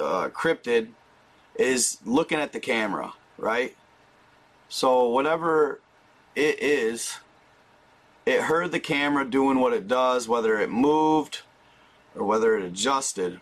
uh, 0.00 0.28
cryptid 0.30 0.88
is 1.54 1.98
looking 2.04 2.38
at 2.38 2.52
the 2.52 2.60
camera, 2.60 3.12
right? 3.38 3.76
So 4.68 5.08
whatever 5.08 5.80
it 6.34 6.62
is, 6.62 7.18
it 8.24 8.42
heard 8.42 8.72
the 8.72 8.80
camera 8.80 9.28
doing 9.28 9.58
what 9.58 9.72
it 9.72 9.88
does, 9.88 10.28
whether 10.28 10.58
it 10.60 10.70
moved 10.70 11.42
or 12.14 12.24
whether 12.24 12.56
it 12.56 12.64
adjusted. 12.64 13.40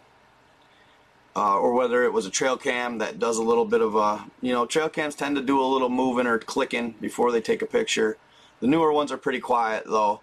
Uh, 1.36 1.56
or 1.56 1.72
whether 1.72 2.02
it 2.02 2.12
was 2.12 2.26
a 2.26 2.30
trail 2.30 2.56
cam 2.56 2.98
that 2.98 3.20
does 3.20 3.38
a 3.38 3.42
little 3.42 3.64
bit 3.64 3.80
of 3.80 3.94
a, 3.94 4.24
you 4.40 4.52
know, 4.52 4.66
trail 4.66 4.88
cams 4.88 5.14
tend 5.14 5.36
to 5.36 5.42
do 5.42 5.60
a 5.60 5.62
little 5.62 5.88
moving 5.88 6.26
or 6.26 6.36
clicking 6.36 6.96
before 7.00 7.30
they 7.30 7.40
take 7.40 7.62
a 7.62 7.66
picture. 7.66 8.16
The 8.58 8.66
newer 8.66 8.92
ones 8.92 9.12
are 9.12 9.16
pretty 9.16 9.38
quiet 9.38 9.84
though, 9.86 10.20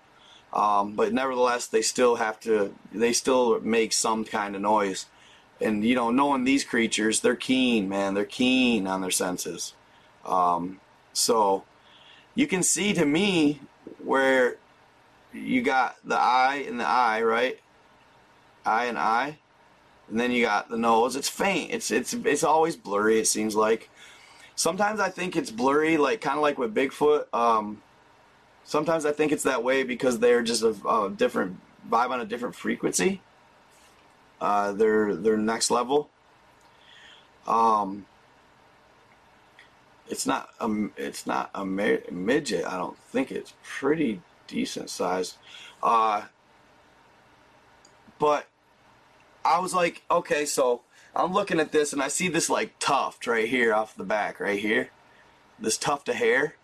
um, 0.52 0.94
but 0.94 1.14
nevertheless 1.14 1.68
they 1.68 1.82
still 1.82 2.16
have 2.16 2.38
to, 2.42 2.76
they 2.92 3.14
still 3.14 3.62
make 3.62 3.94
some 3.94 4.26
kind 4.26 4.58
of 4.58 4.62
noise 4.62 5.06
and 5.62 5.84
you 5.84 5.96
know, 5.96 6.12
knowing 6.12 6.44
these 6.44 6.64
creatures, 6.64 7.22
they're 7.22 7.36
keen, 7.36 7.88
man. 7.88 8.14
They're 8.14 8.26
keen 8.26 8.88
on 8.88 9.02
their 9.02 9.12
senses. 9.12 9.74
Um, 10.26 10.80
so, 11.14 11.64
you 12.34 12.48
can 12.48 12.64
see 12.64 12.94
to 12.94 13.06
me 13.06 13.62
where 14.04 14.58
you 15.34 15.62
got 15.62 15.96
the 16.04 16.18
eye 16.20 16.66
and 16.68 16.80
the 16.80 16.88
eye, 16.88 17.22
right? 17.22 17.60
Eye 18.66 18.86
and 18.86 18.98
eye. 18.98 19.38
And 20.10 20.20
then 20.20 20.32
you 20.32 20.44
got 20.44 20.70
the 20.70 20.78
nose. 20.78 21.16
It's 21.16 21.30
faint. 21.30 21.72
It's 21.72 21.90
it's 21.92 22.14
it's 22.14 22.44
always 22.44 22.76
blurry. 22.76 23.20
It 23.20 23.28
seems 23.28 23.56
like. 23.56 23.90
Sometimes 24.58 25.02
I 25.02 25.10
think 25.10 25.36
it's 25.36 25.52
blurry, 25.52 25.98
like 25.98 26.22
kind 26.22 26.38
of 26.38 26.42
like 26.42 26.58
with 26.58 26.74
Bigfoot. 26.74 27.26
Um, 27.34 27.82
sometimes 28.64 29.06
I 29.06 29.12
think 29.12 29.34
it's 29.34 29.44
that 29.44 29.64
way 29.64 29.84
because 29.84 30.20
they're 30.20 30.44
just 30.44 30.64
a, 30.64 30.70
a 30.88 31.10
different 31.10 31.60
vibe 31.90 32.12
on 32.12 32.22
a 32.22 32.26
different 32.26 32.56
frequency. 32.56 33.22
Uh, 34.40 34.72
they're 34.74 35.16
they're 35.16 35.38
next 35.38 35.72
level. 35.72 36.10
Um, 37.48 38.06
it's 40.10 40.26
not 40.26 40.50
a 40.60 40.88
it's 40.98 41.26
not 41.26 41.50
a 41.54 41.66
midget. 41.66 42.66
I 42.66 42.78
don't 42.78 42.98
think 42.98 43.32
it's 43.32 43.54
pretty 43.64 44.22
decent 44.48 44.90
size. 44.90 45.38
Uh, 45.82 46.24
but 48.20 48.48
I 49.44 49.60
was 49.60 49.74
like, 49.74 50.04
okay, 50.10 50.46
so 50.46 50.82
I'm 51.16 51.34
looking 51.34 51.60
at 51.60 51.72
this 51.72 51.94
and 51.94 52.02
I 52.02 52.08
see 52.08 52.28
this 52.28 52.50
like 52.50 52.78
tuft 52.80 53.28
right 53.28 53.48
here 53.48 53.74
off 53.74 53.96
the 53.96 54.04
back, 54.04 54.40
right 54.40 54.60
here, 54.60 54.90
this 55.60 55.78
tuft 55.78 56.10
of 56.10 56.16
hair. 56.16 56.56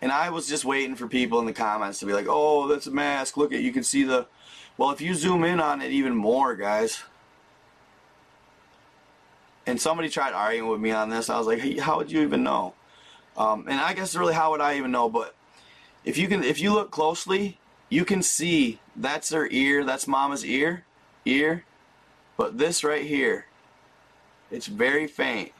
And 0.00 0.12
I 0.12 0.30
was 0.30 0.46
just 0.46 0.64
waiting 0.64 0.96
for 0.96 1.08
people 1.08 1.38
in 1.40 1.46
the 1.46 1.52
comments 1.52 1.98
to 2.00 2.06
be 2.06 2.12
like, 2.12 2.26
oh, 2.28 2.68
that's 2.68 2.86
a 2.86 2.90
mask. 2.90 3.36
Look 3.36 3.52
at, 3.52 3.62
you 3.62 3.72
can 3.72 3.82
see 3.82 4.04
the, 4.04 4.26
well, 4.76 4.90
if 4.90 5.00
you 5.00 5.14
zoom 5.14 5.44
in 5.44 5.60
on 5.60 5.80
it 5.82 5.92
even 5.92 6.14
more, 6.14 6.54
guys. 6.54 7.02
And 9.66 9.80
somebody 9.80 10.08
tried 10.08 10.34
arguing 10.34 10.70
with 10.70 10.80
me 10.80 10.90
on 10.90 11.08
this. 11.08 11.30
I 11.30 11.38
was 11.38 11.46
like, 11.46 11.60
hey, 11.60 11.78
how 11.78 11.96
would 11.96 12.10
you 12.10 12.22
even 12.22 12.42
know? 12.42 12.74
Um, 13.36 13.66
and 13.68 13.80
I 13.80 13.94
guess 13.94 14.14
really, 14.14 14.34
how 14.34 14.50
would 14.50 14.60
I 14.60 14.76
even 14.76 14.90
know? 14.90 15.08
But 15.08 15.34
if 16.04 16.18
you 16.18 16.28
can, 16.28 16.44
if 16.44 16.60
you 16.60 16.72
look 16.72 16.90
closely, 16.90 17.58
you 17.88 18.04
can 18.04 18.22
see 18.22 18.78
that's 18.94 19.30
her 19.30 19.48
ear. 19.50 19.84
That's 19.84 20.06
mama's 20.06 20.44
ear, 20.44 20.84
ear. 21.24 21.64
But 22.36 22.58
this 22.58 22.84
right 22.84 23.06
here, 23.06 23.46
it's 24.50 24.66
very 24.66 25.06
faint. 25.06 25.52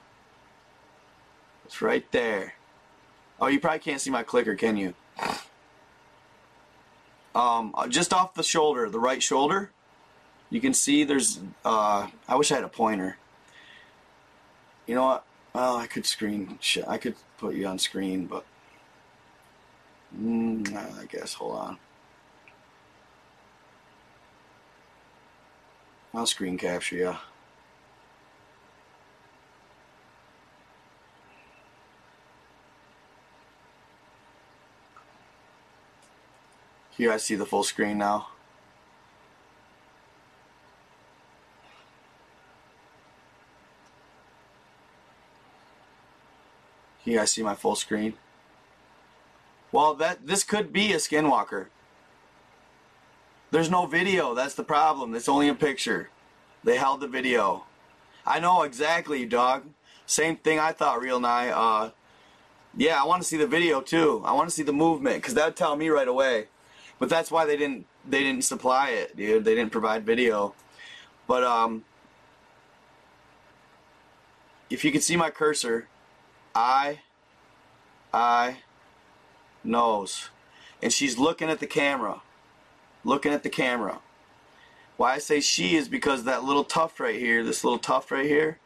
It's 1.64 1.80
right 1.80 2.04
there. 2.12 2.54
Oh, 3.40 3.46
you 3.46 3.58
probably 3.58 3.78
can't 3.78 4.00
see 4.00 4.10
my 4.10 4.22
clicker, 4.22 4.54
can 4.54 4.76
you? 4.76 4.94
Um, 7.34 7.74
uh, 7.74 7.88
just 7.88 8.12
off 8.12 8.34
the 8.34 8.42
shoulder, 8.42 8.88
the 8.88 9.00
right 9.00 9.22
shoulder, 9.22 9.70
you 10.50 10.60
can 10.60 10.72
see 10.72 11.02
there's, 11.04 11.40
uh, 11.64 12.08
I 12.28 12.36
wish 12.36 12.52
I 12.52 12.56
had 12.56 12.64
a 12.64 12.68
pointer. 12.68 13.16
You 14.86 14.94
know 14.94 15.04
what? 15.04 15.24
Well, 15.52 15.76
I 15.76 15.86
could 15.86 16.06
screen, 16.06 16.58
I 16.86 16.98
could 16.98 17.16
put 17.38 17.54
you 17.54 17.66
on 17.66 17.78
screen, 17.78 18.26
but 18.26 18.44
Mm, 20.20 20.76
I 20.76 21.06
guess, 21.06 21.34
hold 21.34 21.56
on. 21.56 21.78
I'll 26.12 26.26
screen 26.26 26.56
capture 26.56 26.96
you. 26.96 27.16
You 36.96 37.08
guys 37.08 37.24
see 37.24 37.34
the 37.34 37.46
full 37.46 37.64
screen 37.64 37.98
now? 37.98 38.28
You 47.04 47.18
guys 47.18 47.32
see 47.32 47.42
my 47.42 47.54
full 47.54 47.74
screen? 47.74 48.14
Well, 49.72 49.94
that 49.94 50.26
this 50.26 50.44
could 50.44 50.72
be 50.72 50.92
a 50.92 50.96
skinwalker. 50.96 51.66
There's 53.50 53.70
no 53.70 53.86
video. 53.86 54.34
That's 54.34 54.54
the 54.54 54.64
problem. 54.64 55.14
It's 55.14 55.28
only 55.28 55.48
a 55.48 55.54
picture. 55.54 56.10
They 56.62 56.76
held 56.76 57.00
the 57.00 57.08
video. 57.08 57.64
I 58.24 58.40
know 58.40 58.62
exactly, 58.62 59.26
dog. 59.26 59.64
Same 60.06 60.36
thing 60.36 60.58
I 60.58 60.72
thought, 60.72 61.02
real 61.02 61.20
nigh. 61.20 61.50
Uh, 61.50 61.90
yeah, 62.76 63.00
I 63.00 63.04
want 63.04 63.22
to 63.22 63.28
see 63.28 63.36
the 63.36 63.46
video 63.46 63.80
too. 63.80 64.22
I 64.24 64.32
want 64.32 64.48
to 64.48 64.54
see 64.54 64.62
the 64.62 64.72
movement 64.72 65.16
because 65.16 65.34
that 65.34 65.44
would 65.44 65.56
tell 65.56 65.76
me 65.76 65.88
right 65.88 66.08
away. 66.08 66.46
But 67.04 67.10
that's 67.10 67.30
why 67.30 67.44
they 67.44 67.58
didn't 67.58 67.84
they 68.08 68.22
didn't 68.22 68.44
supply 68.44 68.88
it, 68.88 69.14
dude. 69.14 69.44
They 69.44 69.54
didn't 69.54 69.72
provide 69.72 70.06
video. 70.06 70.54
But 71.26 71.44
um, 71.44 71.84
if 74.70 74.86
you 74.86 74.90
can 74.90 75.02
see 75.02 75.14
my 75.14 75.28
cursor, 75.28 75.86
I, 76.54 77.00
I, 78.10 78.60
nose. 79.62 80.30
And 80.82 80.90
she's 80.90 81.18
looking 81.18 81.50
at 81.50 81.60
the 81.60 81.66
camera. 81.66 82.22
Looking 83.04 83.34
at 83.34 83.42
the 83.42 83.50
camera. 83.50 83.98
Why 84.96 85.12
I 85.12 85.18
say 85.18 85.40
she 85.40 85.76
is 85.76 85.88
because 85.88 86.24
that 86.24 86.42
little 86.42 86.64
tuft 86.64 87.00
right 87.00 87.20
here, 87.20 87.44
this 87.44 87.64
little 87.64 87.78
tuft 87.78 88.12
right 88.12 88.24
here, 88.24 88.60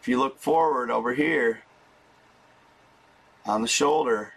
if 0.00 0.08
you 0.08 0.18
look 0.18 0.38
forward 0.38 0.90
over 0.90 1.12
here 1.12 1.60
on 3.44 3.60
the 3.60 3.68
shoulder, 3.68 4.32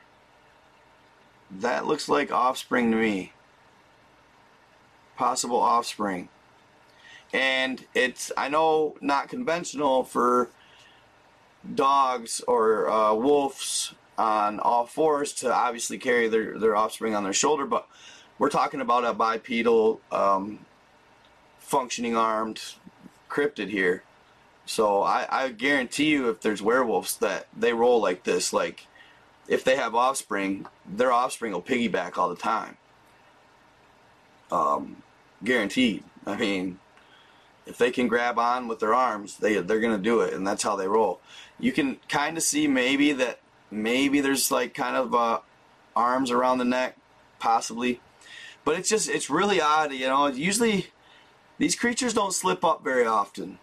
that 1.51 1.85
looks 1.85 2.07
like 2.07 2.31
offspring 2.31 2.91
to 2.91 2.97
me. 2.97 3.33
Possible 5.17 5.59
offspring. 5.59 6.29
And 7.33 7.85
it's, 7.93 8.31
I 8.37 8.49
know, 8.49 8.95
not 9.01 9.29
conventional 9.29 10.03
for 10.03 10.49
dogs 11.75 12.41
or 12.47 12.89
uh, 12.89 13.13
wolves 13.13 13.93
on 14.17 14.59
all 14.59 14.85
fours 14.85 15.33
to 15.33 15.53
obviously 15.53 15.97
carry 15.97 16.27
their, 16.27 16.57
their 16.57 16.75
offspring 16.75 17.15
on 17.15 17.23
their 17.23 17.33
shoulder, 17.33 17.65
but 17.65 17.87
we're 18.37 18.49
talking 18.49 18.81
about 18.81 19.05
a 19.05 19.13
bipedal, 19.13 20.01
um, 20.11 20.59
functioning 21.59 22.15
armed 22.15 22.61
cryptid 23.29 23.69
here. 23.69 24.03
So 24.65 25.01
I, 25.03 25.27
I 25.29 25.49
guarantee 25.49 26.09
you, 26.09 26.29
if 26.29 26.41
there's 26.41 26.61
werewolves 26.61 27.17
that 27.17 27.47
they 27.55 27.73
roll 27.73 28.01
like 28.01 28.23
this, 28.23 28.53
like 28.53 28.87
if 29.49 29.65
they 29.65 29.75
have 29.75 29.93
offspring, 29.93 30.65
their 30.87 31.11
offspring 31.11 31.51
will 31.51 31.61
piggyback 31.61 32.17
all 32.17 32.29
the 32.29 32.35
time. 32.37 32.77
Um, 34.51 35.03
guaranteed. 35.43 36.05
I 36.25 36.37
mean, 36.37 36.79
if 37.65 37.77
they 37.77 37.91
can 37.91 38.07
grab 38.07 38.39
on 38.39 38.69
with 38.69 38.79
their 38.79 38.93
arms, 38.93 39.35
they 39.37 39.57
they're 39.57 39.81
gonna 39.81 39.97
do 39.97 40.21
it, 40.21 40.33
and 40.33 40.47
that's 40.47 40.63
how 40.63 40.77
they 40.77 40.87
roll. 40.87 41.19
You 41.59 41.73
can 41.73 41.97
kind 42.07 42.37
of 42.37 42.43
see 42.43 42.67
maybe 42.67 43.11
that 43.11 43.41
Maybe 43.71 44.19
there's 44.21 44.51
like 44.51 44.73
kind 44.73 44.95
of 44.95 45.13
uh, 45.13 45.39
arms 45.95 46.31
around 46.31 46.57
the 46.57 46.65
neck, 46.65 46.97
possibly. 47.39 47.99
But 48.65 48.77
it's 48.77 48.89
just, 48.89 49.09
it's 49.09 49.29
really 49.29 49.61
odd, 49.61 49.93
you 49.93 50.07
know. 50.07 50.27
Usually, 50.27 50.87
these 51.57 51.75
creatures 51.75 52.13
don't 52.13 52.33
slip 52.33 52.63
up 52.63 52.83
very 52.83 53.05
often. 53.05 53.59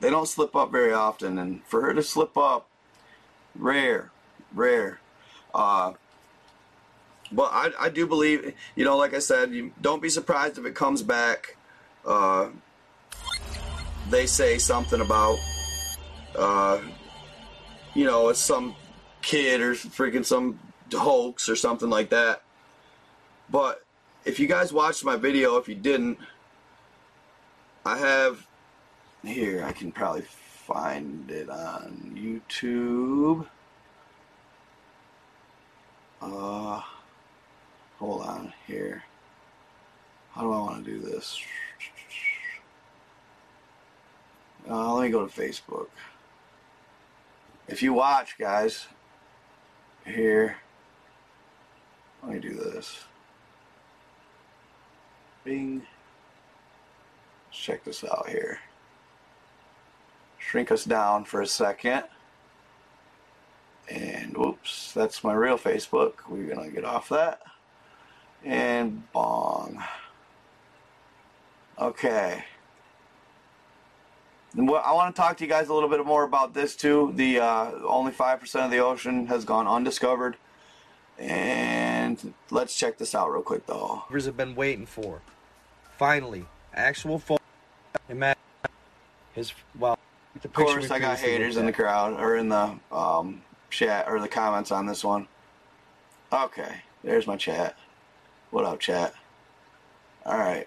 They 0.00 0.10
don't 0.10 0.28
slip 0.28 0.54
up 0.54 0.70
very 0.70 0.92
often, 0.92 1.38
and 1.38 1.64
for 1.64 1.82
her 1.82 1.94
to 1.94 2.02
slip 2.02 2.36
up, 2.36 2.68
rare, 3.54 4.10
rare. 4.56 4.98
Uh, 5.54 5.92
but 7.30 7.50
I, 7.52 7.70
I 7.78 7.88
do 7.88 8.06
believe, 8.06 8.54
you 8.74 8.84
know, 8.84 8.96
like 8.96 9.14
I 9.14 9.18
said, 9.20 9.52
you 9.52 9.72
don't 9.80 10.02
be 10.02 10.08
surprised 10.08 10.58
if 10.58 10.64
it 10.64 10.74
comes 10.74 11.02
back. 11.02 11.56
Uh, 12.04 12.48
they 14.10 14.26
say 14.26 14.58
something 14.58 15.00
about 15.00 15.38
uh, 16.36 16.80
you 17.94 18.04
know, 18.04 18.28
it's 18.28 18.40
some 18.40 18.76
kid 19.22 19.60
or 19.60 19.72
freaking 19.74 20.24
some 20.24 20.60
hoax 20.92 21.48
or 21.48 21.56
something 21.56 21.88
like 21.88 22.10
that. 22.10 22.42
But 23.50 23.84
if 24.24 24.38
you 24.38 24.46
guys 24.46 24.72
watched 24.72 25.04
my 25.04 25.16
video, 25.16 25.56
if 25.56 25.68
you 25.68 25.74
didn't, 25.74 26.18
I 27.84 27.96
have 27.98 28.46
here, 29.24 29.64
I 29.64 29.72
can 29.72 29.92
probably 29.92 30.22
find 30.22 31.30
it 31.30 31.48
on 31.48 32.12
YouTube. 32.14 33.46
Uh, 36.20 36.80
hold 37.98 38.22
on 38.22 38.52
here. 38.66 39.04
How 40.32 40.42
do 40.42 40.52
I 40.52 40.58
want 40.58 40.84
to 40.84 40.90
do 40.90 40.98
this? 41.00 41.40
Uh, 44.68 44.94
let 44.94 45.04
me 45.04 45.10
go 45.10 45.26
to 45.26 45.32
Facebook 45.32 45.88
if 47.68 47.82
you 47.82 47.92
watch, 47.92 48.38
guys, 48.38 48.86
here, 50.04 50.56
let 52.22 52.32
me 52.32 52.38
do 52.38 52.54
this. 52.54 53.04
Bing. 55.44 55.82
Let's 57.48 57.58
check 57.58 57.84
this 57.84 58.04
out 58.04 58.28
here. 58.28 58.60
Shrink 60.38 60.70
us 60.70 60.84
down 60.84 61.24
for 61.24 61.40
a 61.40 61.46
second. 61.46 62.04
And 63.88 64.36
whoops, 64.36 64.92
that's 64.92 65.22
my 65.22 65.32
real 65.32 65.58
Facebook. 65.58 66.14
We're 66.28 66.52
gonna 66.54 66.70
get 66.70 66.84
off 66.84 67.08
that. 67.10 67.42
And 68.44 69.10
bong. 69.12 69.82
Okay. 71.78 72.44
What- 74.54 74.84
I 74.84 74.92
want 74.92 75.14
to 75.14 75.20
talk 75.20 75.36
to 75.38 75.44
you 75.44 75.50
guys 75.50 75.68
a 75.68 75.74
little 75.74 75.88
bit 75.88 76.04
more 76.04 76.24
about 76.24 76.54
this 76.54 76.74
too. 76.74 77.12
The 77.14 77.40
uh, 77.40 77.70
only 77.86 78.12
five 78.12 78.40
percent 78.40 78.64
of 78.64 78.70
the 78.70 78.78
ocean 78.78 79.26
has 79.26 79.44
gone 79.44 79.66
undiscovered, 79.68 80.36
and 81.18 82.32
let's 82.50 82.76
check 82.76 82.98
this 82.98 83.14
out 83.14 83.30
real 83.30 83.42
quick 83.42 83.66
though. 83.66 84.04
Have 84.10 84.36
been 84.36 84.54
waiting 84.54 84.86
for. 84.86 85.20
Finally, 85.98 86.46
actual 86.74 87.18
photo. 87.18 87.42
Imagine 88.08 88.40
his 89.34 89.52
well. 89.78 89.98
Of 90.42 90.52
course, 90.52 90.90
I 90.90 90.98
got 90.98 91.18
haters 91.18 91.56
in 91.56 91.66
the 91.66 91.72
crowd 91.72 92.18
or 92.20 92.36
in 92.36 92.48
the 92.48 92.78
um, 92.92 93.42
chat 93.70 94.06
or 94.08 94.20
the 94.20 94.28
comments 94.28 94.70
on 94.70 94.86
this 94.86 95.04
one. 95.04 95.28
Okay, 96.32 96.82
there's 97.04 97.26
my 97.26 97.36
chat. 97.36 97.76
What 98.50 98.64
up, 98.64 98.80
chat? 98.80 99.14
All 100.24 100.38
right. 100.38 100.66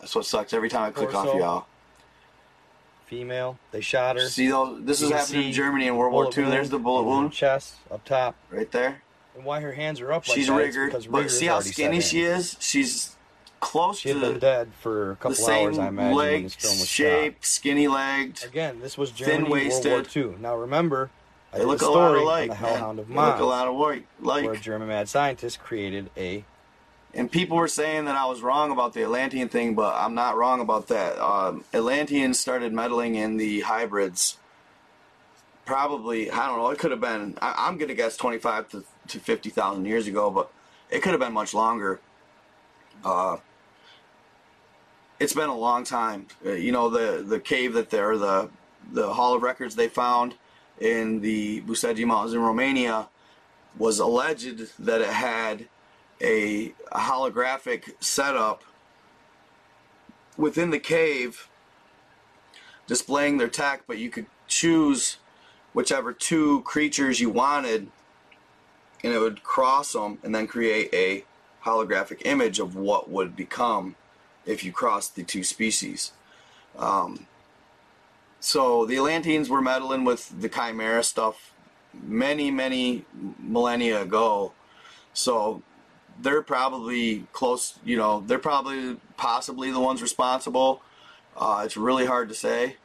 That's 0.00 0.14
what 0.14 0.24
sucks 0.24 0.52
every 0.52 0.68
time 0.68 0.82
I 0.82 0.90
click 0.90 1.14
off 1.14 1.34
y'all. 1.34 1.66
Female. 3.06 3.58
They 3.70 3.80
shot 3.80 4.16
her. 4.16 4.28
See 4.28 4.48
those? 4.48 4.84
This 4.84 5.02
is 5.02 5.10
happening 5.10 5.48
in 5.48 5.52
Germany 5.52 5.88
in 5.88 5.96
World 5.96 6.12
War 6.12 6.26
II. 6.26 6.44
There's 6.44 6.70
the 6.70 6.78
bullet 6.78 7.02
wound 7.02 7.32
Chest 7.32 7.74
up 7.90 8.04
top. 8.04 8.36
right 8.50 8.70
there. 8.70 9.02
And 9.34 9.44
why 9.44 9.60
her 9.60 9.72
hands 9.72 10.00
are 10.00 10.12
up 10.12 10.26
like 10.28 10.36
She's 10.36 10.46
that, 10.46 10.60
it's 10.60 10.76
because 10.76 11.06
but 11.06 11.30
see 11.30 11.46
how 11.46 11.60
skinny 11.60 12.00
she 12.00 12.22
is? 12.22 12.56
She's 12.60 13.16
close 13.60 14.00
She 14.00 14.12
to 14.12 14.20
been 14.20 14.38
dead 14.38 14.70
for 14.80 15.12
a 15.12 15.14
the 15.14 15.16
couple 15.16 15.34
same 15.34 15.66
hours, 15.66 15.78
I 15.78 15.88
imagine, 15.88 16.16
leg 16.16 16.42
this 16.44 16.54
film 16.54 16.78
was 16.78 16.88
shape, 16.88 17.44
skinny 17.44 17.88
legged. 17.88 18.44
Again, 18.44 18.80
this 18.80 18.96
was 18.96 19.10
Germany, 19.10 19.48
World 19.48 19.84
War. 19.84 20.04
II. 20.16 20.36
Now 20.40 20.56
remember, 20.56 21.10
They 21.52 21.64
look 21.64 21.82
a 21.82 21.86
a 21.86 21.90
lot 21.90 22.16
alike. 22.16 22.50
the. 22.50 22.54
Hellhound 22.54 22.98
of 23.00 23.08
They 23.08 23.14
look 23.14 23.40
a 23.40 23.44
lot 23.44 23.68
of 23.68 23.74
white, 23.74 24.06
where 24.20 24.52
a. 24.52 24.58
German 24.58 24.88
mad 24.88 25.08
scientist 25.08 25.60
created 25.60 26.10
a 26.16 26.44
And 27.12 27.30
people 27.30 27.56
were 27.56 27.68
saying 27.68 28.04
that 28.04 28.16
I 28.16 28.26
was 28.26 28.40
wrong 28.40 28.70
about 28.70 28.94
the 28.94 29.02
Atlantean 29.02 29.48
thing, 29.48 29.74
but 29.74 29.94
I'm 29.96 30.14
not 30.14 30.36
wrong 30.36 30.60
about 30.60 30.88
that. 30.88 31.18
Um, 31.18 31.64
Atlanteans 31.74 32.38
started 32.38 32.72
meddling 32.72 33.16
in 33.16 33.36
the 33.36 33.60
hybrids. 33.60 34.38
Probably, 35.64 36.30
I 36.30 36.46
don't 36.46 36.58
know. 36.58 36.70
It 36.70 36.78
could 36.78 36.92
have 36.92 37.00
been. 37.00 37.36
I, 37.42 37.66
I'm 37.66 37.78
gonna 37.78 37.94
guess 37.94 38.16
25 38.16 38.68
to, 38.70 38.84
to 39.08 39.18
50,000 39.20 39.84
years 39.84 40.06
ago, 40.06 40.30
but 40.30 40.52
it 40.88 41.02
could 41.02 41.10
have 41.10 41.20
been 41.20 41.32
much 41.32 41.52
longer. 41.52 42.00
Uh, 43.04 43.38
it's 45.18 45.32
been 45.34 45.48
a 45.48 45.56
long 45.56 45.84
time. 45.84 46.26
Uh, 46.44 46.52
you 46.52 46.72
know 46.72 46.88
the 46.88 47.22
the 47.22 47.38
cave 47.38 47.74
that 47.74 47.90
they're 47.90 48.18
the 48.18 48.50
the 48.90 49.12
Hall 49.12 49.34
of 49.34 49.42
Records 49.42 49.76
they 49.76 49.88
found 49.88 50.34
in 50.80 51.20
the 51.20 51.60
Bucegi 51.62 52.04
Mountains 52.06 52.34
in 52.34 52.40
Romania 52.40 53.08
was 53.78 53.98
alleged 53.98 54.84
that 54.84 55.00
it 55.00 55.08
had 55.08 55.68
a 56.20 56.74
holographic 56.92 57.92
setup 58.00 58.64
within 60.36 60.70
the 60.70 60.78
cave 60.78 61.48
displaying 62.86 63.38
their 63.38 63.48
tech, 63.48 63.82
but 63.86 63.98
you 63.98 64.10
could 64.10 64.26
choose 64.48 65.18
whichever 65.72 66.12
two 66.12 66.62
creatures 66.62 67.20
you 67.20 67.30
wanted 67.30 67.86
and 69.02 69.12
it 69.12 69.18
would 69.18 69.42
cross 69.42 69.92
them 69.92 70.18
and 70.22 70.34
then 70.34 70.46
create 70.46 70.92
a 70.92 71.24
holographic 71.64 72.22
image 72.24 72.58
of 72.58 72.74
what 72.74 73.10
would 73.10 73.36
become 73.36 73.96
if 74.44 74.64
you 74.64 74.72
crossed 74.72 75.14
the 75.14 75.22
two 75.22 75.44
species. 75.44 76.12
Um, 76.76 77.26
so 78.40 78.86
the 78.86 78.96
Atlanteans 78.96 79.50
were 79.50 79.60
meddling 79.60 80.04
with 80.04 80.40
the 80.40 80.48
Chimera 80.48 81.02
stuff 81.04 81.52
many, 81.92 82.50
many 82.50 83.04
millennia 83.38 84.02
ago. 84.02 84.52
So 85.12 85.62
they're 86.20 86.42
probably 86.42 87.26
close, 87.32 87.78
you 87.84 87.96
know, 87.96 88.24
they're 88.26 88.38
probably 88.38 88.96
possibly 89.16 89.70
the 89.70 89.80
ones 89.80 90.00
responsible. 90.00 90.82
Uh, 91.36 91.62
it's 91.64 91.76
really 91.76 92.06
hard 92.06 92.28
to 92.30 92.34
say. 92.34 92.76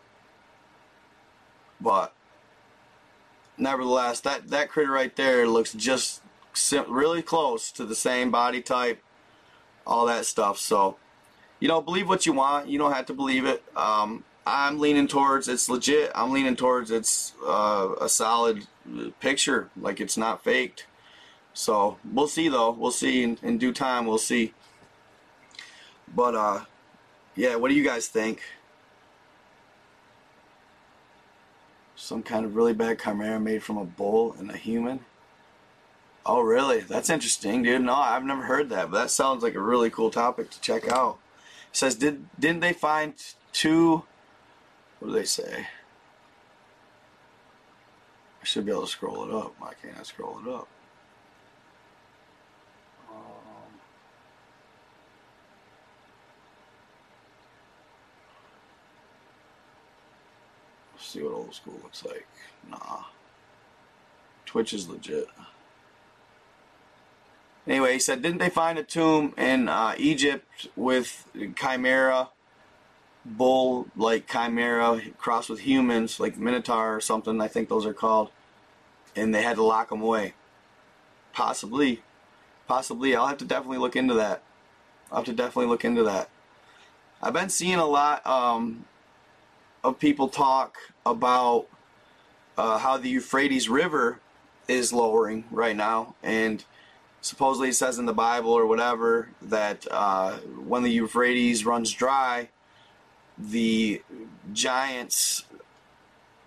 But 1.79 2.13
nevertheless, 3.57 4.19
that, 4.21 4.49
that 4.49 4.69
critter 4.69 4.91
right 4.91 5.15
there 5.15 5.47
looks 5.47 5.73
just 5.73 6.21
really 6.87 7.21
close 7.21 7.71
to 7.71 7.85
the 7.85 7.95
same 7.95 8.31
body 8.31 8.61
type, 8.61 9.01
all 9.87 10.05
that 10.05 10.25
stuff. 10.25 10.57
So, 10.57 10.97
you 11.59 11.67
know, 11.67 11.81
believe 11.81 12.09
what 12.09 12.25
you 12.25 12.33
want. 12.33 12.67
You 12.67 12.77
don't 12.77 12.93
have 12.93 13.05
to 13.07 13.13
believe 13.13 13.45
it. 13.45 13.63
Um, 13.75 14.23
I'm 14.45 14.79
leaning 14.79 15.08
towards 15.08 15.47
it's 15.47 15.69
legit. 15.69 16.12
I'm 16.13 16.31
leaning 16.31 16.55
towards 16.55 16.91
it's 16.91 17.34
uh, 17.45 17.95
a 17.99 18.08
solid 18.08 18.67
picture, 19.19 19.69
like 19.75 19.99
it's 19.99 20.17
not 20.17 20.43
faked. 20.43 20.86
So 21.53 21.97
we'll 22.12 22.27
see 22.27 22.49
though. 22.49 22.71
We'll 22.71 22.91
see 22.91 23.23
in, 23.23 23.39
in 23.41 23.58
due 23.58 23.73
time. 23.73 24.05
We'll 24.05 24.17
see. 24.17 24.53
But 26.13 26.36
uh, 26.36 26.65
yeah. 27.36 27.55
What 27.55 27.69
do 27.69 27.75
you 27.75 27.84
guys 27.84 28.08
think? 28.08 28.41
Some 31.95 32.21
kind 32.21 32.45
of 32.45 32.55
really 32.55 32.73
bad 32.73 32.99
chimera 32.99 33.39
made 33.39 33.63
from 33.63 33.77
a 33.77 33.86
bull 33.86 34.36
and 34.38 34.51
a 34.51 34.58
human. 34.58 34.99
Oh 36.25 36.41
really? 36.41 36.81
That's 36.81 37.10
interesting, 37.10 37.63
dude. 37.63 37.81
No, 37.81 37.95
I've 37.95 38.23
never 38.23 38.43
heard 38.43 38.69
that, 38.69 38.91
but 38.91 38.97
that 38.99 39.12
sounds 39.12 39.41
like 39.41 39.55
a 39.55 39.62
really 39.62 39.89
cool 39.89 40.12
topic 40.12 40.51
to 40.51 40.62
check 40.62 40.91
out. 40.91 41.17
It 41.71 41.77
says, 41.77 41.95
did 41.95 42.27
didn't 42.39 42.60
they 42.60 42.73
find 42.73 43.13
two? 43.53 44.03
What 44.99 45.10
do 45.10 45.13
they 45.13 45.25
say? 45.25 45.67
I 48.41 48.45
should 48.45 48.65
be 48.65 48.71
able 48.71 48.84
to 48.84 48.88
scroll 48.88 49.23
it 49.27 49.34
up. 49.34 49.55
Why 49.60 49.73
can't 49.81 49.97
I 49.99 50.03
scroll 50.03 50.39
it 50.45 50.47
up? 50.47 50.67
Um, 53.10 53.79
let's 60.93 61.08
see 61.08 61.23
what 61.23 61.34
old 61.34 61.55
school 61.55 61.79
looks 61.84 62.05
like. 62.05 62.27
Nah. 62.69 63.05
Twitch 64.45 64.73
is 64.73 64.88
legit. 64.88 65.27
Anyway, 67.67 67.93
he 67.93 67.99
said, 67.99 68.21
didn't 68.21 68.38
they 68.38 68.49
find 68.49 68.77
a 68.77 68.84
tomb 68.84 69.34
in 69.38 69.67
uh, 69.67 69.95
Egypt 69.97 70.67
with 70.75 71.27
chimera, 71.55 72.29
bull 73.25 73.88
like 73.95 74.29
chimera 74.29 75.01
crossed 75.17 75.49
with 75.49 75.61
humans, 75.61 76.19
like 76.19 76.38
minotaur 76.38 76.95
or 76.95 77.01
something? 77.01 77.41
I 77.41 77.47
think 77.47 77.69
those 77.69 77.85
are 77.85 77.93
called. 77.93 78.29
And 79.15 79.33
they 79.33 79.41
had 79.41 79.55
to 79.55 79.63
lock 79.63 79.89
them 79.89 80.01
away. 80.01 80.33
Possibly. 81.33 82.01
Possibly. 82.67 83.15
I'll 83.15 83.27
have 83.27 83.38
to 83.38 83.45
definitely 83.45 83.77
look 83.77 83.95
into 83.95 84.13
that. 84.15 84.43
I'll 85.11 85.17
have 85.17 85.25
to 85.25 85.33
definitely 85.33 85.67
look 85.67 85.85
into 85.85 86.03
that. 86.03 86.29
I've 87.21 87.33
been 87.33 87.49
seeing 87.49 87.79
a 87.79 87.85
lot 87.85 88.25
um, 88.27 88.85
of 89.83 89.99
people 89.99 90.27
talk 90.27 90.77
about 91.05 91.67
uh, 92.57 92.77
how 92.77 92.97
the 92.97 93.09
Euphrates 93.09 93.69
River 93.69 94.19
is 94.67 94.91
lowering 94.91 95.45
right 95.51 95.75
now. 95.75 96.15
And 96.23 96.63
supposedly 97.21 97.69
it 97.69 97.75
says 97.75 97.97
in 97.97 98.05
the 98.05 98.13
Bible 98.13 98.51
or 98.51 98.65
whatever 98.65 99.29
that 99.41 99.85
uh, 99.89 100.33
when 100.65 100.83
the 100.83 100.91
Euphrates 100.91 101.65
runs 101.65 101.91
dry, 101.91 102.49
the 103.38 104.02
giants 104.54 105.46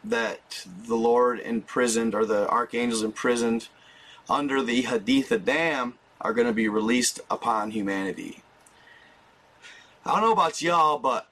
that 0.05 0.66
the 0.86 0.95
Lord 0.95 1.41
imprisoned 1.41 2.14
or 2.14 2.24
the 2.24 2.49
archangels 2.49 3.03
imprisoned 3.03 3.68
under 4.28 4.62
the 4.62 4.84
Haditha 4.84 5.45
Dam 5.45 5.95
are 6.20 6.32
going 6.32 6.47
to 6.47 6.53
be 6.53 6.68
released 6.68 7.20
upon 7.30 7.70
humanity. 7.70 8.43
I 10.05 10.12
don't 10.12 10.22
know 10.22 10.32
about 10.32 10.62
y'all, 10.62 10.99
but 10.99 11.28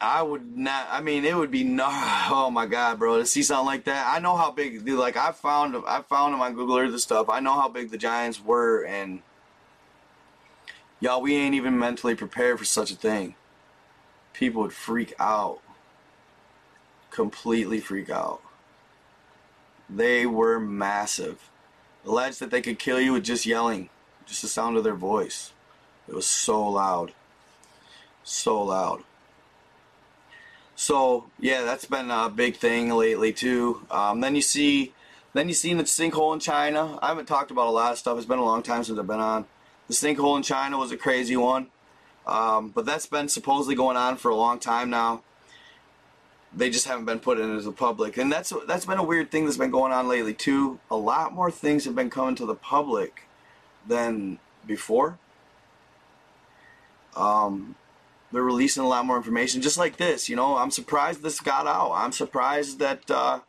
I 0.00 0.22
would 0.22 0.56
not. 0.56 0.88
I 0.90 1.00
mean, 1.00 1.24
it 1.24 1.36
would 1.36 1.50
be 1.50 1.64
no. 1.64 1.88
Oh 2.34 2.50
my 2.50 2.66
God, 2.66 2.98
bro! 2.98 3.18
To 3.18 3.26
see 3.26 3.42
something 3.42 3.66
like 3.66 3.84
that, 3.84 4.12
I 4.12 4.18
know 4.18 4.36
how 4.36 4.50
big. 4.50 4.88
Like 4.88 5.16
I 5.16 5.32
found, 5.32 5.76
I 5.86 6.02
found 6.02 6.32
them 6.32 6.40
on 6.40 6.54
Google 6.54 6.78
Earth 6.78 6.90
and 6.90 7.00
stuff. 7.00 7.28
I 7.28 7.40
know 7.40 7.52
how 7.52 7.68
big 7.68 7.90
the 7.90 7.98
Giants 7.98 8.42
were, 8.42 8.84
and 8.84 9.20
y'all, 11.02 11.20
we 11.20 11.34
ain't 11.34 11.56
even 11.56 11.76
mentally 11.78 12.14
prepared 12.14 12.58
for 12.58 12.64
such 12.64 12.92
a 12.92 12.94
thing. 12.94 13.34
People 14.32 14.62
would 14.62 14.72
freak 14.72 15.12
out. 15.18 15.58
Completely 17.10 17.80
freak 17.80 18.08
out. 18.08 18.40
They 19.90 20.24
were 20.24 20.60
massive. 20.60 21.50
Alleged 22.06 22.38
that 22.40 22.50
they 22.50 22.62
could 22.62 22.78
kill 22.78 23.00
you 23.00 23.12
with 23.12 23.24
just 23.24 23.44
yelling, 23.44 23.90
just 24.24 24.42
the 24.42 24.48
sound 24.48 24.76
of 24.76 24.84
their 24.84 24.94
voice. 24.94 25.52
It 26.08 26.14
was 26.14 26.26
so 26.26 26.66
loud. 26.68 27.12
So 28.22 28.62
loud. 28.62 29.02
So 30.76 31.26
yeah, 31.38 31.62
that's 31.62 31.84
been 31.84 32.10
a 32.10 32.30
big 32.30 32.56
thing 32.56 32.90
lately 32.90 33.32
too. 33.32 33.86
Um, 33.90 34.20
then 34.20 34.36
you 34.36 34.42
see, 34.42 34.94
then 35.34 35.48
you 35.48 35.54
see 35.54 35.74
the 35.74 35.82
sinkhole 35.82 36.32
in 36.32 36.40
China. 36.40 36.98
I 37.02 37.08
haven't 37.08 37.26
talked 37.26 37.50
about 37.50 37.66
a 37.66 37.70
lot 37.70 37.92
of 37.92 37.98
stuff. 37.98 38.16
It's 38.16 38.26
been 38.26 38.38
a 38.38 38.44
long 38.44 38.62
time 38.62 38.84
since 38.84 38.98
I've 38.98 39.06
been 39.06 39.20
on. 39.20 39.46
The 39.92 40.08
sinkhole 40.08 40.38
in 40.38 40.42
China 40.42 40.78
was 40.78 40.90
a 40.90 40.96
crazy 40.96 41.36
one, 41.36 41.66
um, 42.26 42.70
but 42.70 42.86
that's 42.86 43.04
been 43.04 43.28
supposedly 43.28 43.74
going 43.74 43.98
on 43.98 44.16
for 44.16 44.30
a 44.30 44.34
long 44.34 44.58
time 44.58 44.88
now. 44.88 45.22
They 46.56 46.70
just 46.70 46.86
haven't 46.86 47.04
been 47.04 47.18
put 47.18 47.38
into 47.38 47.60
the 47.60 47.72
public, 47.72 48.16
and 48.16 48.32
that's 48.32 48.54
that's 48.66 48.86
been 48.86 48.96
a 48.96 49.04
weird 49.04 49.30
thing 49.30 49.44
that's 49.44 49.58
been 49.58 49.70
going 49.70 49.92
on 49.92 50.08
lately 50.08 50.32
too. 50.32 50.80
A 50.90 50.96
lot 50.96 51.34
more 51.34 51.50
things 51.50 51.84
have 51.84 51.94
been 51.94 52.08
coming 52.08 52.34
to 52.36 52.46
the 52.46 52.54
public 52.54 53.24
than 53.86 54.38
before. 54.66 55.18
Um, 57.14 57.74
they're 58.32 58.42
releasing 58.42 58.82
a 58.82 58.88
lot 58.88 59.04
more 59.04 59.18
information, 59.18 59.60
just 59.60 59.76
like 59.76 59.98
this. 59.98 60.26
You 60.26 60.36
know, 60.36 60.56
I'm 60.56 60.70
surprised 60.70 61.22
this 61.22 61.38
got 61.38 61.66
out. 61.66 61.92
I'm 61.92 62.12
surprised 62.12 62.78
that 62.78 63.10
uh, 63.10 63.40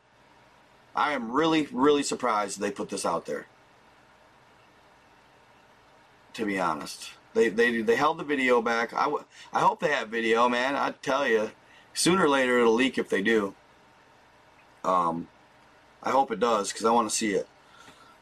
I 0.93 1.13
am 1.13 1.31
really, 1.31 1.69
really 1.71 2.03
surprised 2.03 2.59
they 2.59 2.69
put 2.69 2.89
this 2.89 3.05
out 3.05 3.27
there. 3.27 3.47
To 6.33 6.45
be 6.45 6.59
honest, 6.59 7.11
they 7.33 7.49
they 7.49 7.81
they 7.81 7.95
held 7.95 8.17
the 8.17 8.23
video 8.23 8.61
back. 8.61 8.93
I, 8.93 9.03
w- 9.05 9.23
I 9.53 9.59
hope 9.59 9.79
they 9.79 9.89
have 9.89 10.09
video, 10.09 10.49
man. 10.49 10.75
I 10.75 10.91
tell 11.01 11.27
you, 11.27 11.51
sooner 11.93 12.25
or 12.25 12.29
later 12.29 12.59
it'll 12.59 12.73
leak 12.73 12.97
if 12.97 13.09
they 13.09 13.21
do. 13.21 13.53
Um, 14.83 15.27
I 16.01 16.09
hope 16.09 16.31
it 16.31 16.39
does 16.39 16.71
because 16.71 16.85
I 16.85 16.91
want 16.91 17.09
to 17.09 17.15
see 17.15 17.31
it. 17.31 17.47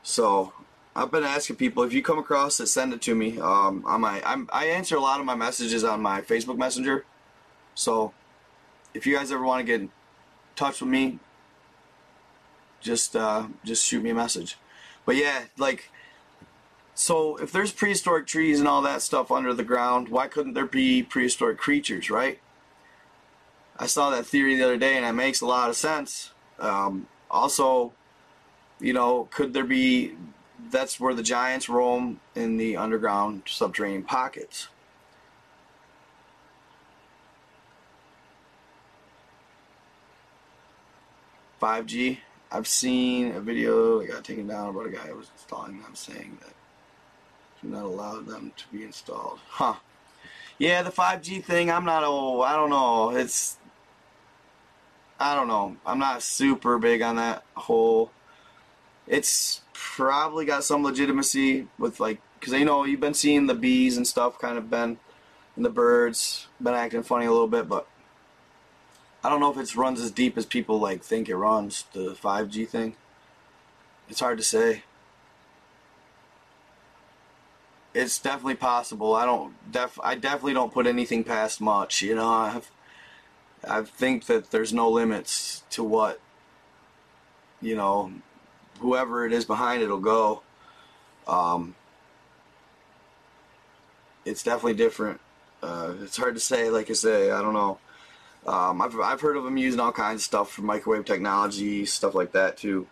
So 0.04 0.54
I've 0.96 1.12
been 1.12 1.24
asking 1.24 1.56
people 1.56 1.84
if 1.84 1.94
you 1.94 2.04
come 2.04 2.20
across 2.20 2.60
it, 2.60 2.68
send 2.68 2.94
it 2.94 3.02
to 3.04 3.16
me. 3.16 3.40
Um, 3.40 3.84
on 3.86 4.02
my 4.02 4.22
I'm, 4.26 4.50
I 4.52 4.66
answer 4.66 4.98
a 4.98 5.00
lot 5.00 5.20
of 5.20 5.26
my 5.26 5.36
messages 5.36 5.84
on 5.84 6.02
my 6.02 6.22
Facebook 6.22 6.58
Messenger. 6.58 7.06
So 7.76 8.14
if 8.94 9.08
you 9.08 9.16
guys 9.16 9.32
ever 9.32 9.44
want 9.44 9.62
to 9.62 9.66
get 9.66 9.82
in 9.82 9.92
touch 10.56 10.82
with 10.82 10.90
me, 10.90 11.20
just 12.82 13.16
uh, 13.16 13.48
just 13.64 13.86
shoot 13.86 14.04
me 14.04 14.10
a 14.10 14.16
message. 14.16 14.58
But 15.06 15.16
yeah, 15.16 15.44
like 15.58 15.90
so 17.02 17.36
if 17.38 17.52
there's 17.52 17.72
prehistoric 17.72 18.28
trees 18.28 18.60
and 18.60 18.68
all 18.68 18.84
that 18.84 19.02
stuff 19.02 19.32
under 19.32 19.56
the 19.56 19.64
ground, 19.64 20.10
why 20.10 20.28
couldn't 20.28 20.54
there 20.54 20.68
be 20.68 21.02
prehistoric 21.02 21.58
creatures, 21.58 22.12
right? 22.12 22.40
I 23.80 23.88
saw 23.88 24.12
that 24.12 24.28
theory 24.28 24.56
the 24.56 24.64
other 24.64 24.78
day 24.78 24.98
and 24.98 25.04
it 25.04 25.14
makes 25.14 25.42
a 25.42 25.48
lot 25.48 25.70
of 25.72 25.76
sense. 25.76 26.30
Um, 26.60 27.08
also, 27.32 27.94
you 28.80 28.94
know, 28.94 29.28
could 29.32 29.52
there 29.52 29.64
be 29.64 30.16
that's 30.70 31.00
where 31.00 31.16
the 31.16 31.24
giants 31.24 31.68
roam 31.68 32.20
in 32.36 32.58
the 32.58 32.78
underground 32.78 33.42
subterranean 33.48 34.04
pockets. 34.04 34.68
Five 41.60 41.88
G. 41.88 42.20
I've 42.52 42.68
seen 42.68 43.32
a 43.32 43.40
video 43.40 44.00
that 44.00 44.08
got 44.08 44.24
taken 44.24 44.46
down 44.46 44.70
about 44.70 44.86
a 44.86 44.90
guy 44.90 45.08
who 45.08 45.16
was 45.16 45.32
installing 45.36 45.82
them 45.82 45.96
saying 45.96 46.38
that 46.42 46.54
do 47.62 47.70
not 47.70 47.84
allow 47.84 48.20
them 48.22 48.52
to 48.58 48.64
be 48.72 48.84
installed. 48.84 49.40
Huh. 49.48 49.76
Yeah, 50.58 50.84
the 50.84 50.92
5G 50.92 51.44
thing, 51.44 51.72
I'm 51.72 51.86
not, 51.86 52.04
oh, 52.06 52.42
I 52.42 52.56
don't 52.56 52.70
know. 52.70 53.12
It's, 53.12 53.58
I 55.20 55.36
don't 55.36 55.48
know. 55.48 55.78
I'm 55.86 56.00
not 56.00 56.24
super 56.24 56.78
big 56.78 57.02
on 57.02 57.16
that 57.18 57.44
whole, 57.56 58.12
it's 59.08 59.62
probably 59.74 60.46
got 60.46 60.64
some 60.64 60.84
legitimacy 60.84 61.68
with 61.78 62.00
like, 62.00 62.22
because 62.40 62.54
you 62.54 62.66
know, 62.66 62.86
you've 62.86 63.00
been 63.00 63.14
seeing 63.14 63.48
the 63.48 63.54
bees 63.54 63.98
and 63.98 64.08
stuff 64.08 64.40
kind 64.40 64.58
of 64.58 64.70
been, 64.70 64.98
and 65.56 65.66
the 65.66 65.70
birds 65.70 66.48
been 66.62 66.74
acting 66.74 67.04
funny 67.04 67.26
a 67.26 67.32
little 67.32 67.48
bit, 67.48 67.68
but 67.68 67.88
I 69.24 69.30
don't 69.30 69.40
know 69.40 69.52
if 69.52 69.58
it 69.58 69.76
runs 69.76 70.02
as 70.02 70.12
deep 70.12 70.38
as 70.38 70.46
people 70.46 70.80
like 70.80 71.04
think 71.04 71.30
it 71.30 71.36
runs, 71.36 71.86
the 71.94 72.14
5G 72.14 72.68
thing. 72.68 72.96
It's 74.10 74.20
hard 74.20 74.38
to 74.40 74.44
say 74.44 74.84
it's 77.94 78.20
definitely 78.20 78.56
possible. 78.56 79.16
I 79.16 79.26
don't 79.26 79.54
def 79.72 80.00
I 80.04 80.16
definitely 80.16 80.54
don't 80.54 80.74
put 80.74 80.88
anything 80.88 81.24
past 81.24 81.62
much. 81.62 82.02
You 82.02 82.16
know, 82.16 82.30
I 82.30 82.50
have, 82.50 82.72
I 83.68 83.82
think 83.82 84.26
that 84.26 84.52
there's 84.52 84.74
no 84.74 84.90
limits 84.90 85.64
to 85.72 85.84
what 85.84 86.20
you 87.62 87.76
know 87.76 88.12
whoever 88.80 89.26
it 89.26 89.34
is 89.34 89.46
behind 89.46 89.84
it'll 89.84 90.00
go. 90.00 90.42
Um, 91.28 91.76
it's 94.26 94.44
definitely 94.44 94.76
different. 94.76 95.20
Uh, 95.62 95.94
it's 96.02 96.18
hard 96.18 96.36
to 96.36 96.40
say. 96.40 96.70
Like 96.70 96.90
I 96.90 96.94
say, 96.94 97.32
I 97.32 97.42
don't 97.42 97.54
know. 97.54 97.80
Um, 98.48 98.82
I've 98.82 99.00
I've 99.00 99.22
heard 99.22 99.38
of 99.38 99.44
them 99.44 99.58
using 99.58 99.80
all 99.80 99.92
kinds 99.92 100.22
of 100.22 100.26
stuff 100.26 100.52
for 100.52 100.62
microwave 100.62 101.06
technology, 101.06 101.86
stuff 101.86 102.16
like 102.16 102.32
that 102.32 102.58
too. 102.58 102.88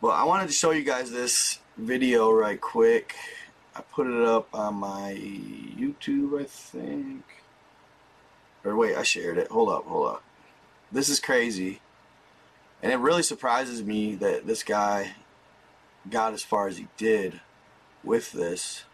But 0.00 0.10
I 0.10 0.24
wanted 0.24 0.46
to 0.46 0.52
show 0.52 0.70
you 0.70 0.84
guys 0.84 1.10
this 1.10 1.58
video 1.76 2.30
right 2.30 2.60
quick. 2.60 3.14
I 3.76 3.80
put 3.80 4.06
it 4.06 4.26
up 4.26 4.48
on 4.54 4.76
my 4.76 5.14
YouTube, 5.18 6.40
I 6.40 6.44
think. 6.44 7.24
Or 8.64 8.76
wait, 8.76 8.96
I 8.96 9.02
shared 9.02 9.36
it. 9.36 9.50
Hold 9.50 9.68
up, 9.68 9.84
hold 9.84 10.08
up. 10.08 10.22
This 10.92 11.08
is 11.08 11.18
crazy. 11.18 11.80
And 12.82 12.92
it 12.92 12.96
really 12.96 13.22
surprises 13.22 13.82
me 13.82 14.14
that 14.16 14.46
this 14.46 14.62
guy 14.62 15.12
got 16.08 16.34
as 16.34 16.42
far 16.42 16.68
as 16.68 16.78
he 16.78 16.86
did 16.96 17.40
with 18.04 18.32
this. 18.32 18.84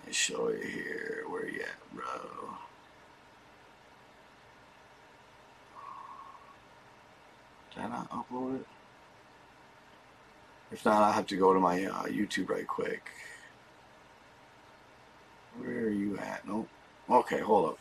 Let 0.00 0.08
me 0.08 0.12
show 0.12 0.48
you 0.50 0.68
here. 0.68 1.24
Where 1.28 1.48
you 1.48 1.60
at, 1.60 1.94
bro? 1.94 2.04
Did 7.74 7.84
I 7.84 7.88
not 7.88 8.10
upload 8.10 8.60
it? 8.60 8.66
If 10.72 10.84
not, 10.84 11.02
I'll 11.02 11.12
have 11.12 11.26
to 11.28 11.36
go 11.36 11.52
to 11.52 11.60
my 11.60 11.84
uh, 11.84 12.04
YouTube 12.04 12.48
right 12.48 12.66
quick. 12.66 13.10
Where 15.58 15.84
are 15.84 15.90
you 15.90 16.18
at? 16.18 16.46
Nope. 16.46 16.68
Okay, 17.08 17.40
hold 17.40 17.70
up. 17.70 17.78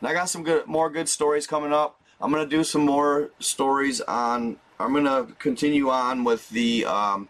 And 0.00 0.08
I 0.08 0.12
got 0.12 0.28
some 0.28 0.44
good, 0.44 0.66
more 0.66 0.90
good 0.90 1.08
stories 1.08 1.46
coming 1.46 1.72
up. 1.72 2.00
I'm 2.20 2.30
gonna 2.30 2.46
do 2.46 2.62
some 2.62 2.86
more 2.86 3.30
stories 3.40 4.00
on. 4.00 4.58
I'm 4.78 4.92
gonna 4.92 5.26
continue 5.38 5.90
on 5.90 6.24
with 6.24 6.48
the 6.50 6.84
um, 6.84 7.28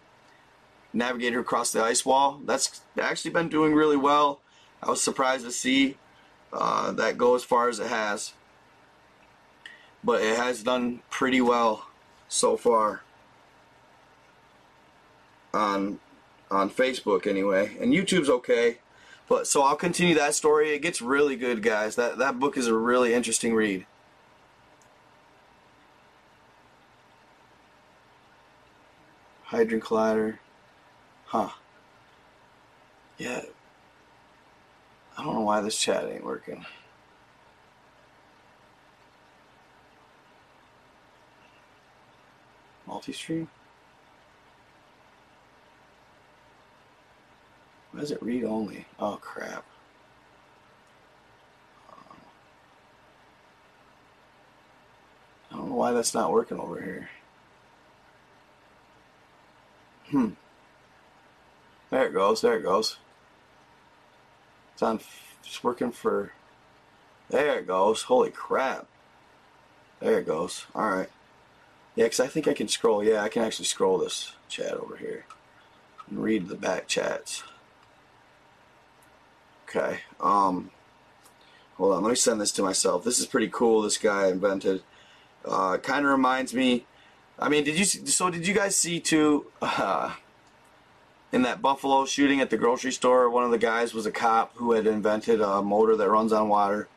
Navigator 0.93 1.41
across 1.41 1.73
the 1.73 1.83
ice 1.83 2.05
wall. 2.05 2.41
That's 2.45 2.83
actually 3.01 3.31
been 3.31 3.49
doing 3.49 3.75
really 3.75 3.97
well. 3.97 4.41
I 4.83 4.91
was 4.91 5.03
surprised 5.03 5.45
to 5.45 5.51
see 5.51 5.97
uh, 6.53 6.93
that 6.93 7.17
go 7.17 7.35
as 7.35 7.43
far 7.43 7.69
as 7.69 7.79
it 7.79 7.89
has, 7.89 8.35
but 10.05 10.23
it 10.23 10.37
has 10.37 10.63
done 10.63 11.01
pretty 11.09 11.41
well 11.41 11.89
so 12.29 12.57
far 12.57 13.03
on 15.55 16.01
on 16.51 16.71
Facebook 16.71 17.27
anyway, 17.27 17.77
and 17.81 17.93
YouTube's 17.93 18.29
okay. 18.29 18.79
But 19.29 19.47
so 19.47 19.63
I'll 19.63 19.77
continue 19.77 20.15
that 20.17 20.35
story. 20.35 20.75
It 20.75 20.83
gets 20.83 21.01
really 21.01 21.37
good, 21.37 21.63
guys. 21.63 21.97
That 21.97 22.19
that 22.19 22.39
book 22.39 22.57
is 22.57 22.67
a 22.67 22.75
really 22.75 23.15
interesting 23.15 23.55
read. 23.55 23.87
Hadron 29.45 29.81
Collider. 29.81 30.39
Huh. 31.27 31.51
Yeah. 33.19 33.43
I 35.17 35.23
don't 35.23 35.35
know 35.35 35.43
why 35.43 35.61
this 35.61 35.79
chat 35.79 36.05
ain't 36.11 36.25
working. 36.25 36.67
Multi-stream? 42.87 43.49
Why 47.95 48.01
does 48.01 48.11
it 48.11 48.21
read 48.21 48.43
only? 48.43 48.87
Oh 48.99 49.19
crap. 49.21 49.65
I 55.53 55.57
don't 55.57 55.69
know 55.69 55.77
why 55.77 55.93
that's 55.93 56.13
not 56.13 56.33
working 56.33 56.59
over 56.59 56.83
here. 56.83 57.09
Hmm. 60.11 60.31
There 61.91 62.07
it 62.07 62.13
goes, 62.13 62.41
there 62.41 62.57
it 62.57 62.65
goes. 62.65 62.97
It's 64.73 64.83
on, 64.83 64.99
it's 65.45 65.63
working 65.63 65.93
for, 65.93 66.33
there 67.31 67.61
it 67.61 67.69
goes. 67.69 68.03
Holy 68.03 68.31
crap. 68.31 68.89
There 70.01 70.19
it 70.19 70.27
goes. 70.27 70.67
Alright. 70.75 71.11
Yeah, 71.95 72.07
because 72.07 72.19
I 72.19 72.27
think 72.27 72.49
I 72.49 72.55
can 72.55 72.67
scroll. 72.67 73.05
Yeah, 73.05 73.23
I 73.23 73.29
can 73.29 73.45
actually 73.45 73.67
scroll 73.67 73.99
this 73.99 74.33
chat 74.49 74.73
over 74.73 74.97
here 74.97 75.27
and 76.11 76.21
read 76.21 76.49
the 76.49 76.57
back 76.57 76.89
chats. 76.89 77.45
Okay. 79.75 80.01
Um, 80.21 80.71
hold 81.77 81.95
on. 81.95 82.03
Let 82.05 82.11
me 82.11 82.17
send 82.17 82.41
this 82.41 82.53
to 82.53 82.63
myself. 82.63 83.03
This 83.03 83.19
is 83.19 83.27
pretty 83.27 83.49
cool. 83.49 83.83
This 83.83 83.99
guy 83.99 84.29
invented. 84.29 84.83
Uh, 85.45 85.79
kind 85.79 86.05
of 86.05 86.13
reminds 86.13 86.55
me. 86.55 86.87
I 87.39 87.49
mean, 87.49 87.65
did 87.65 87.79
you? 87.79 87.85
So 87.85 88.31
did 88.31 88.47
you 88.47 88.55
guys 88.55 88.77
see 88.77 89.01
too? 89.01 89.47
Uh, 89.61 90.15
in 91.33 91.43
that 91.43 91.61
Buffalo 91.61 92.07
shooting 92.07 92.41
at 92.41 92.51
the 92.51 92.57
grocery 92.57 92.93
store, 92.93 93.29
one 93.29 93.43
of 93.43 93.51
the 93.51 93.59
guys 93.59 93.93
was 93.93 94.07
a 94.07 94.13
cop 94.13 94.53
who 94.55 94.71
had 94.73 94.87
invented 94.87 95.41
a 95.41 95.61
motor 95.61 95.97
that 95.97 96.09
runs 96.09 96.33
on 96.33 96.49
water. 96.49 96.89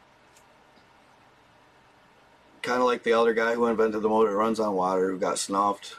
Kind 2.62 2.80
of 2.80 2.86
like 2.86 3.02
the 3.02 3.14
other 3.14 3.34
guy 3.34 3.56
who 3.56 3.66
invented 3.66 4.04
the 4.04 4.10
motor 4.10 4.30
that 4.30 4.38
runs 4.38 4.60
on 4.60 4.76
water, 4.76 5.10
who 5.10 5.18
got 5.18 5.40
snuffed. 5.40 5.96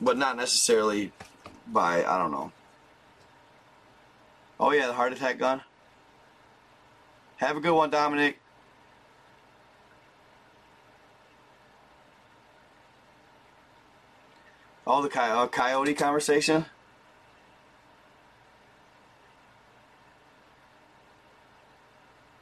But 0.00 0.16
not 0.16 0.36
necessarily 0.36 1.12
by 1.72 2.04
I 2.04 2.18
don't 2.18 2.30
know. 2.30 2.52
Oh 4.58 4.72
yeah, 4.72 4.86
the 4.86 4.92
heart 4.92 5.12
attack 5.12 5.38
gun. 5.38 5.62
Have 7.36 7.56
a 7.56 7.60
good 7.60 7.74
one, 7.74 7.90
Dominic. 7.90 8.38
Oh, 14.86 15.02
the 15.02 15.08
coy 15.08 15.20
uh, 15.20 15.48
coyote 15.48 15.94
conversation. 15.94 16.66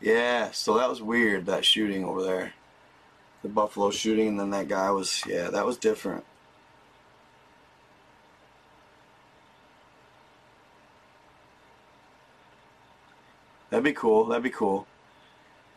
Yeah, 0.00 0.50
so 0.50 0.76
that 0.76 0.90
was 0.90 1.00
weird, 1.00 1.46
that 1.46 1.64
shooting 1.64 2.04
over 2.04 2.22
there. 2.22 2.52
The 3.42 3.48
buffalo 3.48 3.90
shooting, 3.90 4.28
and 4.28 4.40
then 4.40 4.50
that 4.50 4.68
guy 4.68 4.90
was, 4.90 5.22
yeah, 5.26 5.48
that 5.48 5.64
was 5.64 5.78
different. 5.78 6.24
That'd 13.74 13.82
be 13.82 13.92
cool. 13.92 14.26
That'd 14.26 14.44
be 14.44 14.50
cool. 14.50 14.86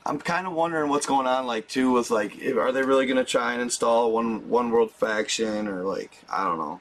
I'm 0.06 0.20
kind 0.20 0.46
of 0.46 0.54
wondering 0.54 0.88
what's 0.88 1.08
going 1.08 1.26
on, 1.26 1.48
like 1.48 1.68
too, 1.68 1.94
with 1.94 2.12
like, 2.12 2.40
are 2.56 2.72
they 2.72 2.84
really 2.84 3.08
gonna 3.08 3.24
try 3.24 3.54
and 3.54 3.62
install 3.62 4.12
one 4.12 4.48
one 4.50 4.70
world 4.70 4.92
faction, 4.92 5.68
or 5.68 5.82
like, 5.84 6.24
I 6.30 6.44
don't 6.44 6.60
know. 6.60 6.80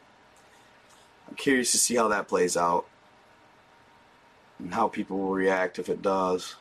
I'm 1.26 1.34
curious 1.36 1.72
to 1.72 1.78
see 1.78 1.96
how 1.96 2.08
that 2.08 2.28
plays 2.28 2.54
out, 2.54 2.86
and 4.58 4.74
how 4.74 4.88
people 4.88 5.16
will 5.16 5.32
react 5.32 5.78
if 5.78 5.88
it 5.88 6.02
does. 6.02 6.56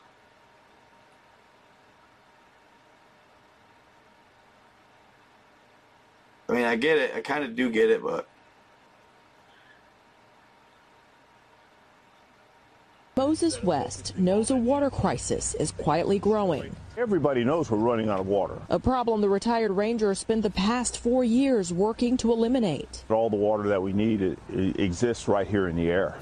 I 6.48 6.54
mean, 6.54 6.64
I 6.64 6.76
get 6.76 6.96
it. 6.96 7.14
I 7.14 7.20
kind 7.20 7.44
of 7.44 7.54
do 7.54 7.70
get 7.70 7.90
it, 7.90 8.02
but 8.02 8.26
Moses 13.18 13.62
West 13.62 14.12
knows 14.18 14.50
a 14.50 14.56
water 14.56 14.90
crisis 14.90 15.54
is 15.54 15.70
quietly 15.70 16.18
growing. 16.18 16.76
Everybody 16.98 17.44
knows 17.44 17.70
we're 17.70 17.76
running 17.76 18.08
out 18.08 18.20
of 18.20 18.26
water. 18.26 18.54
A 18.70 18.78
problem 18.78 19.20
the 19.20 19.28
retired 19.28 19.70
ranger 19.70 20.14
spent 20.14 20.42
the 20.42 20.48
past 20.50 20.96
four 20.98 21.24
years 21.24 21.70
working 21.70 22.16
to 22.16 22.32
eliminate. 22.32 23.04
All 23.10 23.28
the 23.28 23.36
water 23.36 23.64
that 23.68 23.82
we 23.82 23.92
need 23.92 24.22
it, 24.22 24.38
it 24.50 24.80
exists 24.80 25.28
right 25.28 25.46
here 25.46 25.68
in 25.68 25.76
the 25.76 25.90
air. 25.90 26.16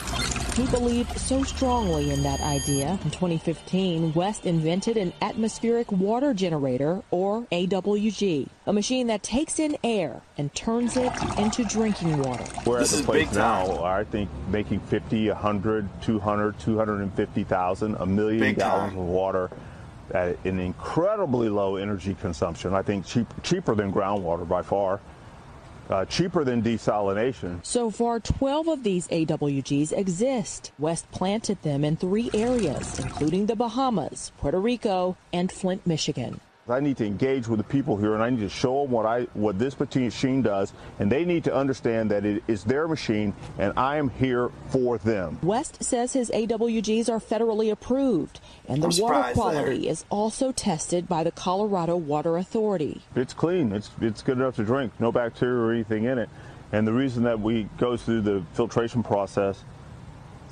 He 0.56 0.66
believed 0.66 1.16
so 1.16 1.44
strongly 1.44 2.10
in 2.10 2.24
that 2.24 2.40
idea. 2.40 2.98
In 3.04 3.10
2015, 3.12 4.14
West 4.14 4.46
invented 4.46 4.96
an 4.96 5.12
atmospheric 5.22 5.92
water 5.92 6.34
generator, 6.34 7.02
or 7.12 7.42
AWG, 7.52 8.48
a 8.66 8.72
machine 8.72 9.06
that 9.06 9.22
takes 9.22 9.60
in 9.60 9.76
air 9.84 10.22
and 10.38 10.52
turns 10.56 10.96
it 10.96 11.12
into 11.38 11.64
drinking 11.64 12.18
water. 12.20 12.44
We're 12.66 12.80
This 12.80 12.94
at 12.94 12.98
is 12.98 13.00
the 13.02 13.06
place 13.12 13.28
big 13.28 13.36
time. 13.36 13.68
now, 13.68 13.84
I 13.84 14.02
think, 14.02 14.28
making 14.48 14.80
50, 14.80 15.28
100, 15.28 15.88
200, 16.02 16.58
250,000, 16.58 17.94
a 17.94 18.06
million 18.06 18.40
Big 18.40 18.56
gallons 18.56 18.92
time. 18.92 19.00
of 19.02 19.06
water 19.06 19.50
at 20.12 20.44
an 20.44 20.58
incredibly 20.58 21.48
low 21.48 21.76
energy 21.76 22.14
consumption. 22.14 22.74
I 22.74 22.82
think 22.82 23.06
cheap, 23.06 23.26
cheaper 23.42 23.74
than 23.74 23.92
groundwater 23.92 24.46
by 24.46 24.62
far, 24.62 25.00
uh, 25.90 26.04
cheaper 26.06 26.44
than 26.44 26.62
desalination. 26.62 27.64
So 27.64 27.90
far, 27.90 28.20
12 28.20 28.68
of 28.68 28.82
these 28.82 29.08
AWGs 29.08 29.92
exist. 29.92 30.72
West 30.78 31.10
planted 31.10 31.62
them 31.62 31.84
in 31.84 31.96
three 31.96 32.30
areas, 32.34 32.98
including 32.98 33.46
the 33.46 33.56
Bahamas, 33.56 34.32
Puerto 34.38 34.60
Rico, 34.60 35.16
and 35.32 35.50
Flint, 35.50 35.86
Michigan. 35.86 36.40
I 36.68 36.80
need 36.80 36.96
to 36.96 37.06
engage 37.06 37.46
with 37.46 37.58
the 37.58 37.64
people 37.64 37.98
here, 37.98 38.14
and 38.14 38.22
I 38.22 38.30
need 38.30 38.40
to 38.40 38.48
show 38.48 38.82
them 38.82 38.90
what 38.90 39.04
I 39.04 39.22
what 39.34 39.58
this 39.58 39.78
machine 39.78 40.40
does, 40.40 40.72
and 40.98 41.12
they 41.12 41.26
need 41.26 41.44
to 41.44 41.54
understand 41.54 42.10
that 42.10 42.24
it 42.24 42.42
is 42.48 42.64
their 42.64 42.88
machine, 42.88 43.34
and 43.58 43.74
I 43.76 43.96
am 43.96 44.08
here 44.08 44.50
for 44.68 44.96
them. 44.96 45.38
West 45.42 45.84
says 45.84 46.14
his 46.14 46.30
AWGs 46.30 47.10
are 47.10 47.20
federally 47.20 47.70
approved, 47.70 48.40
and 48.66 48.82
the 48.82 49.02
water 49.02 49.34
quality 49.34 49.82
there. 49.82 49.90
is 49.90 50.06
also 50.08 50.52
tested 50.52 51.06
by 51.06 51.22
the 51.22 51.32
Colorado 51.32 51.96
Water 51.96 52.38
Authority. 52.38 53.02
It's 53.14 53.34
clean. 53.34 53.70
It's 53.72 53.90
it's 54.00 54.22
good 54.22 54.38
enough 54.38 54.56
to 54.56 54.64
drink. 54.64 54.92
No 54.98 55.12
bacteria 55.12 55.58
or 55.58 55.72
anything 55.72 56.04
in 56.04 56.16
it. 56.16 56.30
And 56.72 56.86
the 56.86 56.94
reason 56.94 57.24
that 57.24 57.38
we 57.38 57.68
go 57.76 57.96
through 57.98 58.22
the 58.22 58.42
filtration 58.54 59.02
process, 59.02 59.62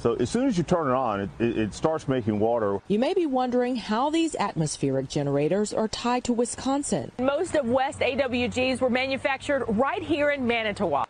so 0.03 0.15
as 0.15 0.29
soon 0.29 0.49
as 0.49 0.59
you 0.59 0.65
turn 0.65 0.89
it 0.89 0.95
on, 0.95 1.21
it, 1.21 1.31
it, 1.39 1.59
it 1.59 1.75
starts 1.75 2.09
making 2.09 2.41
water. 2.41 2.81
You 2.89 2.99
may 2.99 3.15
be 3.15 3.25
wondering 3.25 3.77
how 3.77 4.11
these 4.11 4.35
atmospheric 4.35 5.09
generators 5.09 5.73
are 5.73 5.87
tied 5.87 6.25
to 6.25 6.33
Wisconsin. 6.33 7.13
Most 7.21 7.55
of 7.55 7.69
West 7.69 8.01
AWGs 8.01 8.81
were 8.81 8.91
manufactured 8.91 9.65
right 9.69 10.03
here 10.03 10.31
in 10.31 10.45
Manitowoc. 10.45 11.09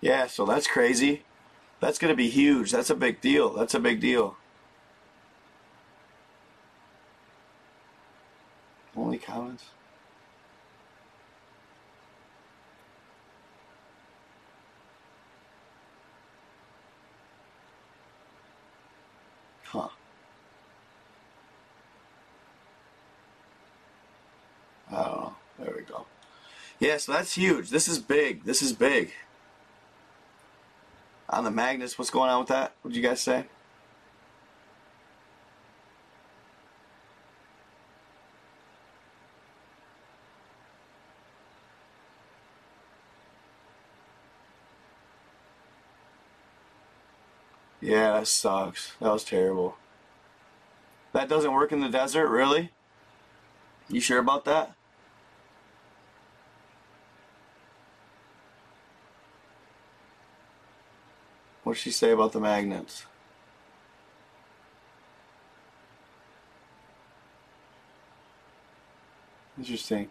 yeah, 0.00 0.26
so 0.26 0.44
that's 0.44 0.66
crazy. 0.68 1.24
That's 1.80 1.98
gonna 1.98 2.14
be 2.14 2.28
huge. 2.28 2.70
That's 2.70 2.90
a 2.90 2.94
big 2.94 3.20
deal. 3.20 3.54
That's 3.54 3.74
a 3.74 3.80
big 3.80 4.00
deal. 4.00 4.36
Only 8.96 9.18
comments. 9.18 9.64
Huh. 19.74 19.88
I 24.94 25.02
don't 25.02 25.16
know. 25.16 25.34
There 25.58 25.74
we 25.76 25.82
go. 25.82 26.06
Yeah, 26.78 26.98
so 26.98 27.12
that's 27.12 27.34
huge. 27.34 27.70
This 27.70 27.88
is 27.88 27.98
big. 27.98 28.44
This 28.44 28.62
is 28.62 28.72
big. 28.72 29.12
On 31.28 31.42
the 31.42 31.50
magnets, 31.50 31.98
what's 31.98 32.10
going 32.10 32.30
on 32.30 32.40
with 32.40 32.48
that? 32.48 32.72
What 32.82 32.92
did 32.92 32.96
you 32.96 33.08
guys 33.08 33.20
say? 33.20 33.46
Yeah, 47.80 48.12
that 48.12 48.28
sucks. 48.28 48.92
That 49.00 49.12
was 49.12 49.24
terrible. 49.24 49.76
That 51.12 51.28
doesn't 51.28 51.52
work 51.52 51.70
in 51.70 51.80
the 51.80 51.88
desert, 51.88 52.28
really? 52.28 52.70
You 53.88 54.00
sure 54.00 54.18
about 54.18 54.44
that? 54.46 54.74
What'd 61.64 61.80
she 61.80 61.90
say 61.90 62.10
about 62.10 62.32
the 62.32 62.40
magnets? 62.40 63.06
Interesting. 69.56 70.10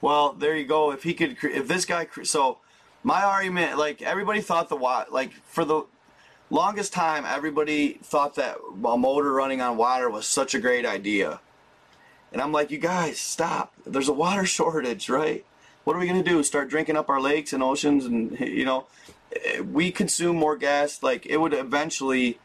Well, 0.00 0.32
there 0.32 0.56
you 0.56 0.64
go. 0.64 0.92
If 0.92 1.02
he 1.02 1.14
could, 1.14 1.36
if 1.42 1.68
this 1.68 1.84
guy, 1.84 2.06
so 2.22 2.58
my 3.02 3.22
argument, 3.22 3.78
like 3.78 4.00
everybody 4.02 4.40
thought 4.40 4.68
the 4.68 4.76
water, 4.76 5.10
like 5.10 5.32
for 5.32 5.64
the 5.64 5.84
longest 6.50 6.92
time, 6.92 7.24
everybody 7.26 7.98
thought 8.02 8.34
that 8.36 8.56
a 8.84 8.96
motor 8.96 9.32
running 9.32 9.60
on 9.60 9.76
water 9.76 10.08
was 10.08 10.26
such 10.26 10.54
a 10.54 10.58
great 10.58 10.86
idea. 10.86 11.40
And 12.32 12.40
I'm 12.40 12.52
like, 12.52 12.70
you 12.70 12.78
guys, 12.78 13.18
stop. 13.18 13.72
There's 13.86 14.08
a 14.08 14.12
water 14.12 14.44
shortage, 14.46 15.08
right? 15.08 15.44
What 15.84 15.94
are 15.96 15.98
we 15.98 16.06
going 16.06 16.22
to 16.22 16.28
do? 16.28 16.42
Start 16.42 16.68
drinking 16.68 16.96
up 16.96 17.08
our 17.08 17.20
lakes 17.20 17.52
and 17.52 17.62
oceans? 17.62 18.06
And, 18.06 18.38
you 18.40 18.64
know, 18.64 18.86
we 19.70 19.90
consume 19.90 20.36
more 20.36 20.56
gas. 20.56 21.02
Like, 21.02 21.26
it 21.26 21.36
would 21.36 21.52
eventually, 21.52 22.38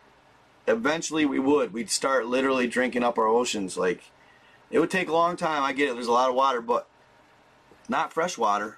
eventually 0.68 1.26
we 1.26 1.40
would. 1.40 1.74
We'd 1.74 1.90
start 1.90 2.28
literally 2.28 2.68
drinking 2.68 3.04
up 3.04 3.18
our 3.18 3.28
oceans. 3.28 3.78
Like, 3.78 4.12
it 4.70 4.80
would 4.80 4.92
take 4.92 5.08
a 5.08 5.14
long 5.14 5.38
time. 5.38 5.64
I 5.64 5.74
get 5.74 5.90
it. 5.90 5.94
There's 5.94 6.08
a 6.08 6.12
lot 6.12 6.30
of 6.30 6.36
water, 6.36 6.62
but 6.62 6.88
not 7.88 8.14
fresh 8.14 8.38
water. 8.38 8.78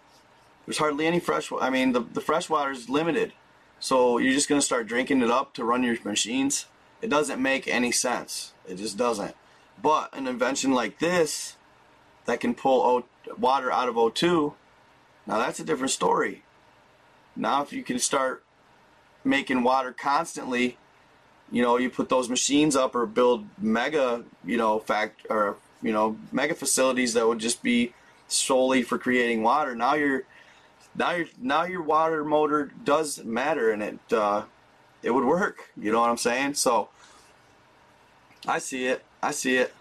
There's 0.65 0.77
hardly 0.77 1.07
any 1.07 1.19
fresh 1.19 1.51
I 1.59 1.69
mean, 1.69 1.91
the, 1.91 2.01
the 2.01 2.21
fresh 2.21 2.49
water 2.49 2.71
is 2.71 2.87
limited. 2.87 3.33
So 3.79 4.19
you're 4.19 4.33
just 4.33 4.47
going 4.47 4.61
to 4.61 4.65
start 4.65 4.85
drinking 4.87 5.21
it 5.21 5.31
up 5.31 5.53
to 5.55 5.65
run 5.65 5.81
your 5.81 5.97
machines? 6.03 6.67
It 7.01 7.09
doesn't 7.09 7.41
make 7.41 7.67
any 7.67 7.91
sense. 7.91 8.53
It 8.67 8.75
just 8.75 8.95
doesn't. 8.95 9.35
But 9.81 10.15
an 10.15 10.27
invention 10.27 10.71
like 10.71 10.99
this 10.99 11.57
that 12.25 12.39
can 12.39 12.53
pull 12.53 12.81
o- 12.81 13.05
water 13.37 13.71
out 13.71 13.89
of 13.89 13.95
O2, 13.95 14.53
now 15.27 15.37
that's 15.37 15.59
a 15.59 15.63
different 15.63 15.91
story. 15.91 16.43
Now, 17.35 17.61
if 17.61 17.71
you 17.71 17.83
can 17.83 17.99
start 17.99 18.43
making 19.23 19.63
water 19.63 19.93
constantly, 19.93 20.77
you 21.51 21.61
know, 21.61 21.77
you 21.77 21.89
put 21.89 22.09
those 22.09 22.29
machines 22.29 22.75
up 22.75 22.95
or 22.95 23.05
build 23.05 23.45
mega, 23.57 24.23
you 24.45 24.57
know, 24.57 24.79
fact 24.79 25.25
or 25.29 25.57
you 25.81 25.91
know, 25.91 26.17
mega 26.31 26.53
facilities 26.53 27.13
that 27.13 27.27
would 27.27 27.39
just 27.39 27.63
be 27.63 27.93
solely 28.27 28.83
for 28.83 28.97
creating 28.97 29.43
water. 29.43 29.75
Now 29.75 29.95
you're 29.95 30.23
now 30.95 31.11
your 31.11 31.27
now 31.39 31.63
your 31.63 31.81
water 31.81 32.23
motor 32.23 32.71
does 32.83 33.23
matter 33.23 33.71
and 33.71 33.81
it 33.81 34.13
uh, 34.13 34.43
it 35.03 35.11
would 35.11 35.25
work. 35.25 35.71
You 35.77 35.91
know 35.91 35.99
what 35.99 36.09
I'm 36.09 36.17
saying? 36.17 36.55
So 36.55 36.89
I 38.47 38.59
see 38.59 38.87
it. 38.87 39.03
I 39.21 39.31
see 39.31 39.57
it. 39.57 39.73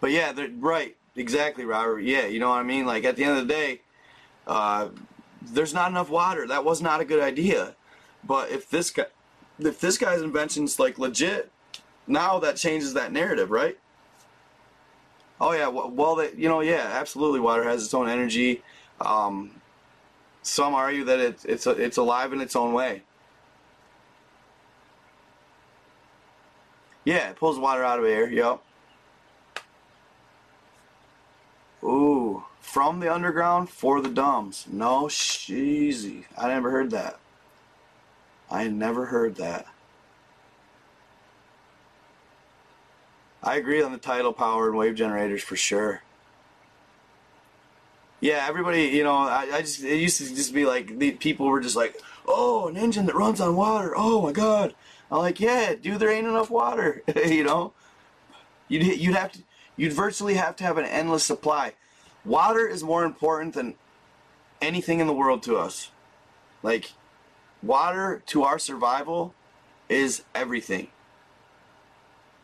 But 0.00 0.10
yeah, 0.10 0.34
right, 0.58 0.96
exactly, 1.16 1.64
Robert. 1.64 2.00
Yeah, 2.00 2.26
you 2.26 2.38
know 2.40 2.50
what 2.50 2.58
I 2.58 2.62
mean. 2.62 2.86
Like 2.86 3.04
at 3.04 3.16
the 3.16 3.24
end 3.24 3.38
of 3.38 3.46
the 3.46 3.52
day, 3.52 3.80
uh, 4.46 4.88
there's 5.42 5.74
not 5.74 5.90
enough 5.90 6.10
water. 6.10 6.46
That 6.46 6.64
was 6.64 6.80
not 6.80 7.00
a 7.00 7.04
good 7.04 7.22
idea. 7.22 7.76
But 8.26 8.50
if 8.50 8.68
this 8.70 8.90
guy, 8.90 9.06
if 9.58 9.80
this 9.80 9.98
guy's 9.98 10.22
invention's 10.22 10.78
like 10.78 10.98
legit, 10.98 11.50
now 12.06 12.38
that 12.38 12.56
changes 12.56 12.94
that 12.94 13.12
narrative, 13.12 13.50
right? 13.50 13.78
Oh 15.40 15.52
yeah, 15.52 15.68
well, 15.68 16.14
that 16.16 16.38
you 16.38 16.48
know, 16.48 16.60
yeah, 16.60 16.90
absolutely. 16.94 17.40
Water 17.40 17.64
has 17.64 17.84
its 17.84 17.92
own 17.94 18.08
energy. 18.08 18.62
Um, 19.00 19.60
some 20.42 20.74
argue 20.74 21.04
that 21.04 21.18
it, 21.18 21.44
it's 21.44 21.66
it's 21.66 21.96
alive 21.96 22.32
in 22.32 22.40
its 22.40 22.56
own 22.56 22.72
way. 22.72 23.02
Yeah, 27.04 27.30
it 27.30 27.36
pulls 27.36 27.58
water 27.58 27.84
out 27.84 27.98
of 27.98 28.04
air. 28.06 28.30
Yep. 28.30 28.62
Ooh, 31.84 32.44
from 32.60 33.00
the 33.00 33.12
underground 33.12 33.68
for 33.68 34.00
the 34.00 34.08
DUMBs. 34.08 34.68
No, 34.68 35.08
cheesy. 35.08 36.24
I 36.36 36.48
never 36.48 36.70
heard 36.70 36.90
that. 36.92 37.18
I 38.50 38.68
never 38.68 39.06
heard 39.06 39.36
that. 39.36 39.66
I 43.42 43.56
agree 43.56 43.82
on 43.82 43.92
the 43.92 43.98
tidal 43.98 44.32
power 44.32 44.68
and 44.68 44.78
wave 44.78 44.94
generators 44.94 45.42
for 45.42 45.56
sure. 45.56 46.02
Yeah, 48.20 48.46
everybody, 48.48 48.84
you 48.84 49.04
know, 49.04 49.16
I, 49.16 49.48
I 49.52 49.60
just 49.60 49.82
it 49.84 49.98
used 49.98 50.16
to 50.18 50.34
just 50.34 50.54
be 50.54 50.64
like 50.64 50.98
the 50.98 51.10
people 51.10 51.46
were 51.46 51.60
just 51.60 51.76
like, 51.76 52.00
oh, 52.26 52.68
an 52.68 52.78
engine 52.78 53.04
that 53.04 53.14
runs 53.14 53.42
on 53.42 53.54
water. 53.54 53.92
Oh 53.94 54.22
my 54.22 54.32
god. 54.32 54.74
I'm 55.10 55.18
like, 55.18 55.40
yeah, 55.40 55.74
dude, 55.74 55.98
there 55.98 56.08
ain't 56.08 56.26
enough 56.26 56.50
water. 56.50 57.02
you 57.26 57.44
know, 57.44 57.74
you'd 58.68 58.82
you'd 58.98 59.14
have 59.14 59.32
to 59.32 59.40
you'd 59.76 59.92
virtually 59.92 60.34
have 60.34 60.56
to 60.56 60.64
have 60.64 60.78
an 60.78 60.84
endless 60.84 61.24
supply. 61.24 61.74
Water 62.24 62.66
is 62.66 62.82
more 62.82 63.04
important 63.04 63.54
than 63.54 63.74
anything 64.60 65.00
in 65.00 65.06
the 65.06 65.12
world 65.12 65.42
to 65.44 65.56
us. 65.56 65.90
Like, 66.62 66.92
water 67.62 68.22
to 68.26 68.44
our 68.44 68.58
survival 68.58 69.34
is 69.88 70.24
everything. 70.34 70.88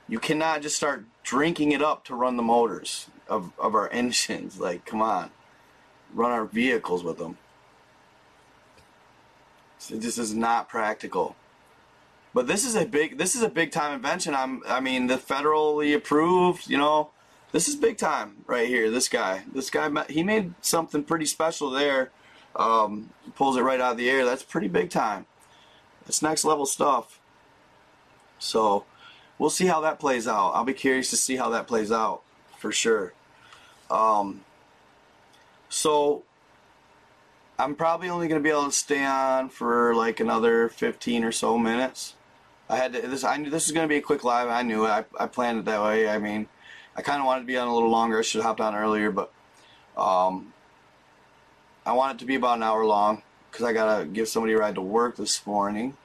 You 0.09 0.19
cannot 0.19 0.63
just 0.63 0.77
start 0.77 1.05
drinking 1.23 1.73
it 1.73 1.83
up 1.83 2.05
to 2.05 2.15
run 2.15 2.37
the 2.37 2.43
motors 2.43 3.09
of, 3.29 3.53
of 3.59 3.75
our 3.75 3.89
engines. 3.93 4.61
Like, 4.61 4.85
come 4.85 5.01
on. 5.01 5.31
Run 6.13 6.33
our 6.33 6.45
vehicles 6.45 7.05
with 7.05 7.19
them. 7.19 7.39
So 9.79 9.97
this 9.97 10.19
is 10.19 10.35
not 10.35 10.69
practical. 10.69 11.37
But 12.35 12.47
this 12.47 12.65
is 12.65 12.77
a 12.77 12.85
big 12.85 13.19
this 13.19 13.35
is 13.35 13.43
a 13.43 13.49
big 13.49 13.73
time 13.73 13.95
invention. 13.95 14.35
I'm 14.35 14.63
I 14.69 14.81
mean 14.81 15.07
the 15.07 15.17
federally 15.17 15.97
approved, 15.97 16.69
you 16.69 16.79
know, 16.79 17.11
this 17.53 17.69
is 17.69 17.77
big 17.77 17.99
time 17.99 18.37
right 18.47 18.69
here. 18.69 18.91
This 18.91 19.09
guy, 19.09 19.43
this 19.53 19.71
guy, 19.71 19.91
he 20.09 20.23
made 20.23 20.55
something 20.61 21.05
pretty 21.05 21.27
special 21.27 21.71
there. 21.71 22.11
Um, 22.57 23.11
pulls 23.37 23.57
it 23.57 23.63
right 23.63 23.81
out 23.81 23.93
of 23.93 23.99
the 23.99 24.11
air. 24.11 24.25
That's 24.25 24.43
pretty 24.43 24.69
big 24.69 24.91
time. 24.91 25.27
That's 26.05 26.23
next 26.23 26.45
level 26.45 26.67
stuff. 26.67 27.21
So 28.39 28.85
we'll 29.39 29.51
see 29.51 29.67
how 29.67 29.81
that 29.83 30.01
plays 30.01 30.27
out. 30.27 30.53
I'll 30.55 30.65
be 30.65 30.75
curious 30.75 31.11
to 31.11 31.17
see 31.17 31.37
how 31.37 31.51
that 31.51 31.67
plays 31.67 31.93
out 31.93 32.23
for 32.59 32.73
sure. 32.73 33.13
Um, 33.91 34.43
so 35.69 36.25
I'm 37.59 37.75
probably 37.75 38.09
only 38.09 38.27
going 38.27 38.41
to 38.41 38.43
be 38.43 38.51
able 38.51 38.67
to 38.67 38.73
stay 38.73 39.05
on 39.05 39.49
for 39.49 39.95
like 39.95 40.21
another 40.21 40.69
15 40.69 41.25
or 41.25 41.33
so 41.33 41.59
minutes. 41.59 42.15
I 42.69 42.77
had 42.77 42.93
to, 42.93 43.03
this. 43.03 43.25
I 43.25 43.37
knew 43.37 43.51
this 43.51 43.67
was 43.67 43.73
going 43.73 43.85
to 43.85 43.93
be 43.93 43.99
a 43.99 44.03
quick 44.03 44.25
live. 44.25 44.49
I 44.49 44.63
knew 44.63 44.85
it. 44.85 44.89
I, 44.89 45.05
I 45.19 45.27
planned 45.27 45.59
it 45.59 45.65
that 45.67 45.83
way. 45.83 46.09
I 46.09 46.19
mean, 46.19 46.49
I 46.97 47.03
kind 47.03 47.21
of 47.21 47.27
wanted 47.27 47.41
to 47.43 47.47
be 47.47 47.57
on 47.57 47.69
a 47.69 47.75
little 47.75 47.89
longer. 47.89 48.19
I 48.19 48.23
should 48.23 48.39
have 48.39 48.47
hopped 48.47 48.61
on 48.61 48.75
earlier, 48.75 49.11
but 49.11 49.33
um, 49.97 50.53
I 51.87 51.93
want 51.93 52.17
it 52.17 52.19
to 52.21 52.27
be 52.27 52.35
about 52.35 52.57
an 52.57 52.63
hour 52.63 52.85
long 52.85 53.23
because 53.51 53.65
I 53.65 53.73
gotta 53.73 54.05
give 54.05 54.29
somebody 54.29 54.53
a 54.53 54.59
ride 54.59 54.75
to 54.75 54.83
work 54.83 55.17
this 55.17 55.47
morning. 55.47 55.97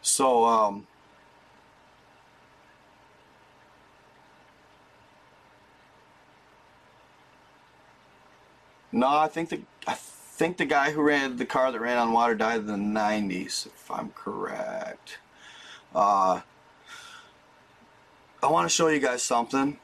So 0.00 0.44
um, 0.44 0.86
no, 8.90 9.08
I 9.08 9.28
think 9.28 9.48
the 9.48 9.60
I 9.86 9.94
think 9.94 10.56
the 10.56 10.64
guy 10.64 10.90
who 10.90 11.02
ran 11.02 11.36
the 11.36 11.46
car 11.46 11.70
that 11.70 11.80
ran 11.80 11.98
on 11.98 12.12
water 12.12 12.34
died 12.34 12.60
in 12.60 12.66
the 12.66 12.72
90s, 12.74 13.66
if 13.66 13.90
I'm 13.90 14.10
correct. 14.10 15.18
Uh, 15.94 16.40
I 18.42 18.50
want 18.50 18.68
to 18.68 18.74
show 18.74 18.88
you 18.88 18.98
guys 18.98 19.22
something. 19.22 19.78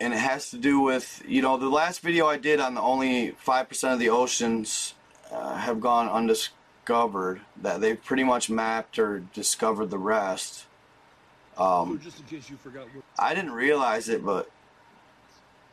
And 0.00 0.12
it 0.12 0.18
has 0.18 0.50
to 0.50 0.58
do 0.58 0.80
with, 0.80 1.22
you 1.28 1.42
know, 1.42 1.56
the 1.56 1.68
last 1.68 2.00
video 2.00 2.26
I 2.26 2.36
did 2.36 2.58
on 2.58 2.74
the 2.74 2.80
only 2.80 3.36
5% 3.46 3.92
of 3.92 4.00
the 4.00 4.08
oceans 4.08 4.94
uh, 5.30 5.56
have 5.56 5.80
gone 5.80 6.08
undiscovered, 6.08 7.40
that 7.62 7.80
they've 7.80 8.02
pretty 8.02 8.24
much 8.24 8.50
mapped 8.50 8.98
or 8.98 9.20
discovered 9.32 9.90
the 9.90 9.98
rest. 9.98 10.66
Um, 11.56 12.00
just 12.02 12.18
in 12.18 12.26
case 12.26 12.50
you 12.50 12.56
forgot. 12.56 12.88
I 13.16 13.32
didn't 13.32 13.52
realize 13.52 14.08
it, 14.08 14.24
but 14.24 14.50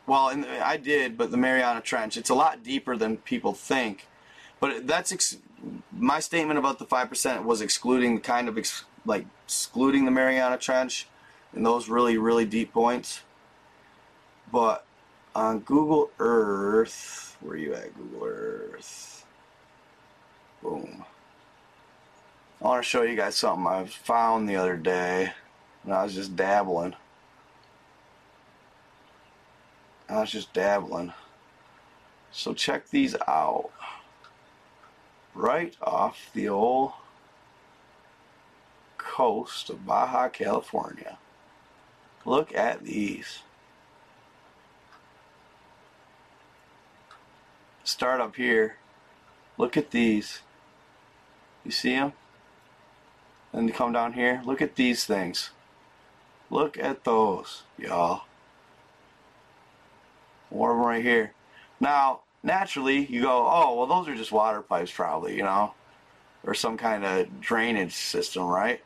well, 0.06 0.28
and 0.28 0.44
I 0.44 0.76
did, 0.76 1.18
but 1.18 1.32
the 1.32 1.36
Mariana 1.36 1.80
Trench, 1.80 2.16
it's 2.16 2.30
a 2.30 2.34
lot 2.34 2.62
deeper 2.62 2.96
than 2.96 3.16
people 3.16 3.52
think. 3.52 4.06
But 4.60 4.86
that's 4.86 5.10
ex- 5.10 5.38
my 5.90 6.20
statement 6.20 6.58
about 6.58 6.78
the 6.78 6.84
five 6.84 7.08
percent 7.08 7.44
was 7.44 7.60
excluding 7.60 8.16
the 8.16 8.20
kind 8.20 8.48
of 8.48 8.58
ex- 8.58 8.84
like 9.04 9.26
excluding 9.44 10.04
the 10.04 10.10
Mariana 10.10 10.58
Trench 10.58 11.06
and 11.52 11.64
those 11.64 11.88
really 11.88 12.18
really 12.18 12.44
deep 12.44 12.72
points. 12.72 13.22
But 14.52 14.84
on 15.34 15.60
Google 15.60 16.10
Earth, 16.18 17.36
where 17.40 17.56
you 17.56 17.74
at, 17.74 17.96
Google 17.96 18.26
Earth? 18.26 19.24
Boom. 20.62 21.04
I 22.60 22.64
want 22.64 22.82
to 22.82 22.88
show 22.88 23.02
you 23.02 23.16
guys 23.16 23.36
something 23.36 23.66
I 23.66 23.86
found 23.86 24.48
the 24.48 24.56
other 24.56 24.76
day 24.76 25.32
when 25.82 25.96
I 25.96 26.02
was 26.02 26.14
just 26.14 26.36
dabbling. 26.36 26.94
I 30.08 30.20
was 30.20 30.30
just 30.30 30.52
dabbling. 30.52 31.12
So 32.32 32.52
check 32.52 32.88
these 32.90 33.16
out. 33.26 33.70
Right 35.34 35.74
off 35.80 36.30
the 36.34 36.48
old 36.48 36.92
coast 39.10 39.68
of 39.70 39.84
Baja 39.84 40.28
California. 40.28 41.18
Look 42.24 42.54
at 42.54 42.84
these. 42.84 43.40
Start 47.82 48.20
up 48.20 48.36
here. 48.36 48.76
Look 49.58 49.76
at 49.76 49.90
these. 49.90 50.42
You 51.64 51.72
see 51.72 51.94
them? 51.94 52.12
Then 53.52 53.66
you 53.66 53.74
come 53.74 53.92
down 53.92 54.12
here. 54.12 54.42
Look 54.44 54.62
at 54.62 54.76
these 54.76 55.04
things. 55.04 55.50
Look 56.48 56.78
at 56.78 57.02
those, 57.02 57.64
y'all. 57.76 58.22
One 60.50 60.70
of 60.70 60.76
them 60.76 60.86
right 60.86 61.02
here. 61.02 61.32
Now, 61.80 62.20
naturally, 62.44 63.06
you 63.06 63.22
go, 63.22 63.48
oh, 63.50 63.74
well, 63.76 63.86
those 63.86 64.08
are 64.08 64.16
just 64.16 64.30
water 64.30 64.62
pipes, 64.62 64.92
probably, 64.92 65.36
you 65.36 65.42
know, 65.42 65.74
or 66.44 66.54
some 66.54 66.76
kind 66.76 67.04
of 67.04 67.40
drainage 67.40 67.92
system, 67.94 68.44
right? 68.44 68.80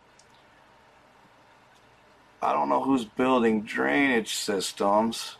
I 2.44 2.52
don't 2.52 2.68
know 2.68 2.82
who's 2.82 3.06
building 3.06 3.62
drainage 3.62 4.34
systems. 4.34 5.38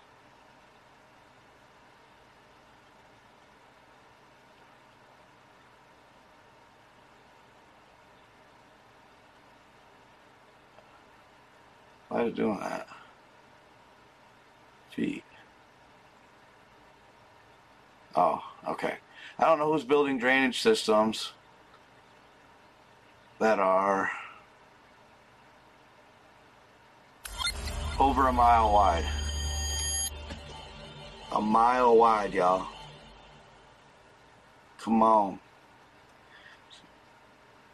Why 12.08 12.22
is 12.22 12.28
it 12.28 12.36
doing 12.36 12.58
that? 12.60 12.88
Feet. 14.96 15.24
Oh, 18.16 18.42
okay. 18.66 18.94
I 19.38 19.44
don't 19.44 19.58
know 19.58 19.70
who's 19.70 19.84
building 19.84 20.16
drainage 20.18 20.62
systems 20.62 21.32
that 23.40 23.58
are 23.58 24.10
over 27.98 28.28
a 28.28 28.32
mile 28.32 28.72
wide. 28.72 29.04
A 31.32 31.40
mile 31.40 31.96
wide, 31.96 32.34
y'all. 32.34 32.66
Come 34.78 35.02
on. 35.02 35.38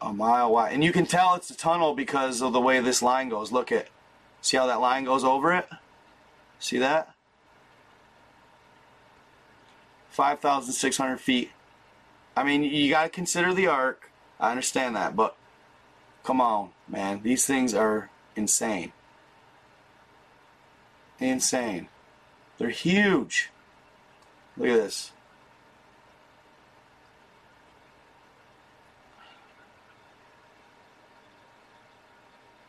A 0.02 0.12
mile 0.12 0.52
wide. 0.52 0.72
And 0.72 0.84
you 0.84 0.92
can 0.92 1.06
tell 1.06 1.34
it's 1.34 1.50
a 1.50 1.56
tunnel 1.56 1.94
because 1.94 2.40
of 2.40 2.52
the 2.52 2.60
way 2.60 2.80
this 2.80 3.02
line 3.02 3.28
goes. 3.28 3.52
Look 3.52 3.72
at. 3.72 3.88
See 4.40 4.56
how 4.56 4.66
that 4.66 4.80
line 4.80 5.04
goes 5.04 5.24
over 5.24 5.52
it? 5.52 5.68
See 6.58 6.78
that? 6.78 7.14
5,600 10.10 11.20
feet. 11.20 11.50
I 12.36 12.44
mean, 12.44 12.62
you 12.62 12.90
got 12.90 13.04
to 13.04 13.08
consider 13.08 13.52
the 13.52 13.66
arc. 13.66 14.10
I 14.38 14.50
understand 14.50 14.96
that, 14.96 15.14
but 15.14 15.36
come 16.24 16.40
on, 16.40 16.70
man. 16.88 17.20
These 17.22 17.46
things 17.46 17.74
are 17.74 18.10
insane. 18.34 18.92
Insane. 21.20 21.88
They're 22.58 22.70
huge. 22.70 23.50
Look 24.56 24.68
at 24.68 24.76
this. 24.76 25.12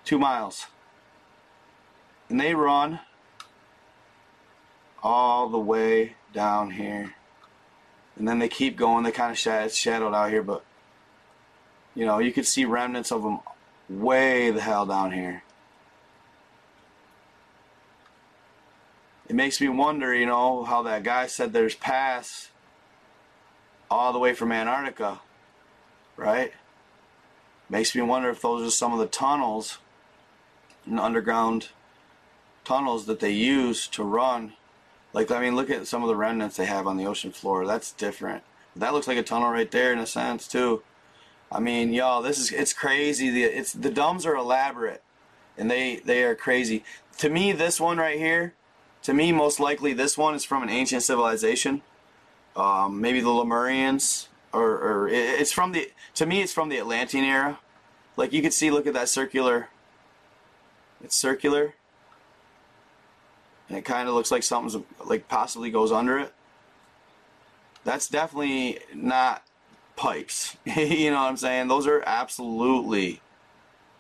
Two 0.03 0.19
miles. 0.19 0.67
And 2.29 2.39
they 2.39 2.53
run 2.53 2.99
all 5.01 5.49
the 5.49 5.57
way 5.57 6.15
down 6.33 6.71
here. 6.71 7.15
And 8.17 8.27
then 8.27 8.39
they 8.39 8.49
keep 8.49 8.75
going. 8.75 9.03
They 9.03 9.11
kind 9.11 9.31
of 9.31 9.37
shad- 9.37 9.71
shadowed 9.71 10.13
out 10.13 10.29
here, 10.29 10.43
but 10.43 10.63
you 11.95 12.05
know, 12.05 12.19
you 12.19 12.31
could 12.31 12.45
see 12.45 12.65
remnants 12.65 13.11
of 13.11 13.23
them 13.23 13.39
way 13.89 14.51
the 14.51 14.61
hell 14.61 14.85
down 14.85 15.11
here. 15.11 15.43
It 19.31 19.35
makes 19.35 19.61
me 19.61 19.69
wonder, 19.69 20.13
you 20.13 20.25
know, 20.25 20.65
how 20.65 20.81
that 20.81 21.03
guy 21.03 21.25
said 21.25 21.53
there's 21.53 21.73
pass 21.73 22.49
all 23.89 24.11
the 24.11 24.19
way 24.19 24.33
from 24.33 24.51
Antarctica, 24.51 25.21
right? 26.17 26.51
Makes 27.69 27.95
me 27.95 28.01
wonder 28.01 28.29
if 28.29 28.41
those 28.41 28.67
are 28.67 28.75
some 28.75 28.91
of 28.91 28.99
the 28.99 29.07
tunnels 29.07 29.77
and 30.85 30.99
underground 30.99 31.69
tunnels 32.65 33.05
that 33.05 33.21
they 33.21 33.31
use 33.31 33.87
to 33.87 34.03
run. 34.03 34.51
Like, 35.13 35.31
I 35.31 35.39
mean, 35.39 35.55
look 35.55 35.69
at 35.69 35.87
some 35.87 36.03
of 36.03 36.09
the 36.09 36.15
remnants 36.17 36.57
they 36.57 36.65
have 36.65 36.85
on 36.85 36.97
the 36.97 37.07
ocean 37.07 37.31
floor. 37.31 37.65
That's 37.65 37.93
different. 37.93 38.43
That 38.75 38.91
looks 38.91 39.07
like 39.07 39.17
a 39.17 39.23
tunnel 39.23 39.49
right 39.49 39.71
there 39.71 39.93
in 39.93 39.99
a 39.99 40.05
sense 40.05 40.45
too. 40.45 40.83
I 41.49 41.61
mean, 41.61 41.93
y'all, 41.93 42.21
this 42.21 42.37
is 42.37 42.51
it's 42.51 42.73
crazy. 42.73 43.29
The 43.29 43.43
it's 43.43 43.71
the 43.71 43.91
domes 43.91 44.25
are 44.25 44.35
elaborate, 44.35 45.01
and 45.57 45.71
they 45.71 46.01
they 46.03 46.23
are 46.23 46.35
crazy. 46.35 46.83
To 47.19 47.29
me, 47.29 47.53
this 47.53 47.79
one 47.79 47.97
right 47.97 48.17
here, 48.17 48.55
to 49.03 49.13
me, 49.13 49.31
most 49.31 49.59
likely 49.59 49.93
this 49.93 50.17
one 50.17 50.35
is 50.35 50.45
from 50.45 50.63
an 50.63 50.69
ancient 50.69 51.03
civilization. 51.03 51.81
Um, 52.55 53.01
maybe 53.01 53.21
the 53.21 53.29
Lemurians, 53.29 54.27
or, 54.53 54.71
or 54.71 55.09
it's 55.09 55.51
from 55.51 55.71
the. 55.71 55.91
To 56.15 56.25
me, 56.25 56.41
it's 56.41 56.53
from 56.53 56.69
the 56.69 56.77
Atlantean 56.77 57.23
era. 57.23 57.59
Like 58.17 58.33
you 58.33 58.41
can 58.41 58.51
see, 58.51 58.69
look 58.69 58.85
at 58.85 58.93
that 58.93 59.09
circular. 59.09 59.69
It's 61.03 61.15
circular, 61.15 61.73
and 63.69 63.77
it 63.77 63.85
kind 63.85 64.07
of 64.07 64.13
looks 64.13 64.31
like 64.31 64.43
something's 64.43 64.83
like 65.03 65.27
possibly 65.27 65.71
goes 65.71 65.91
under 65.91 66.19
it. 66.19 66.33
That's 67.83 68.07
definitely 68.07 68.79
not 68.93 69.43
pipes. 69.95 70.57
you 70.65 71.09
know 71.09 71.21
what 71.21 71.29
I'm 71.29 71.37
saying? 71.37 71.69
Those 71.69 71.87
are 71.87 72.03
absolutely 72.05 73.21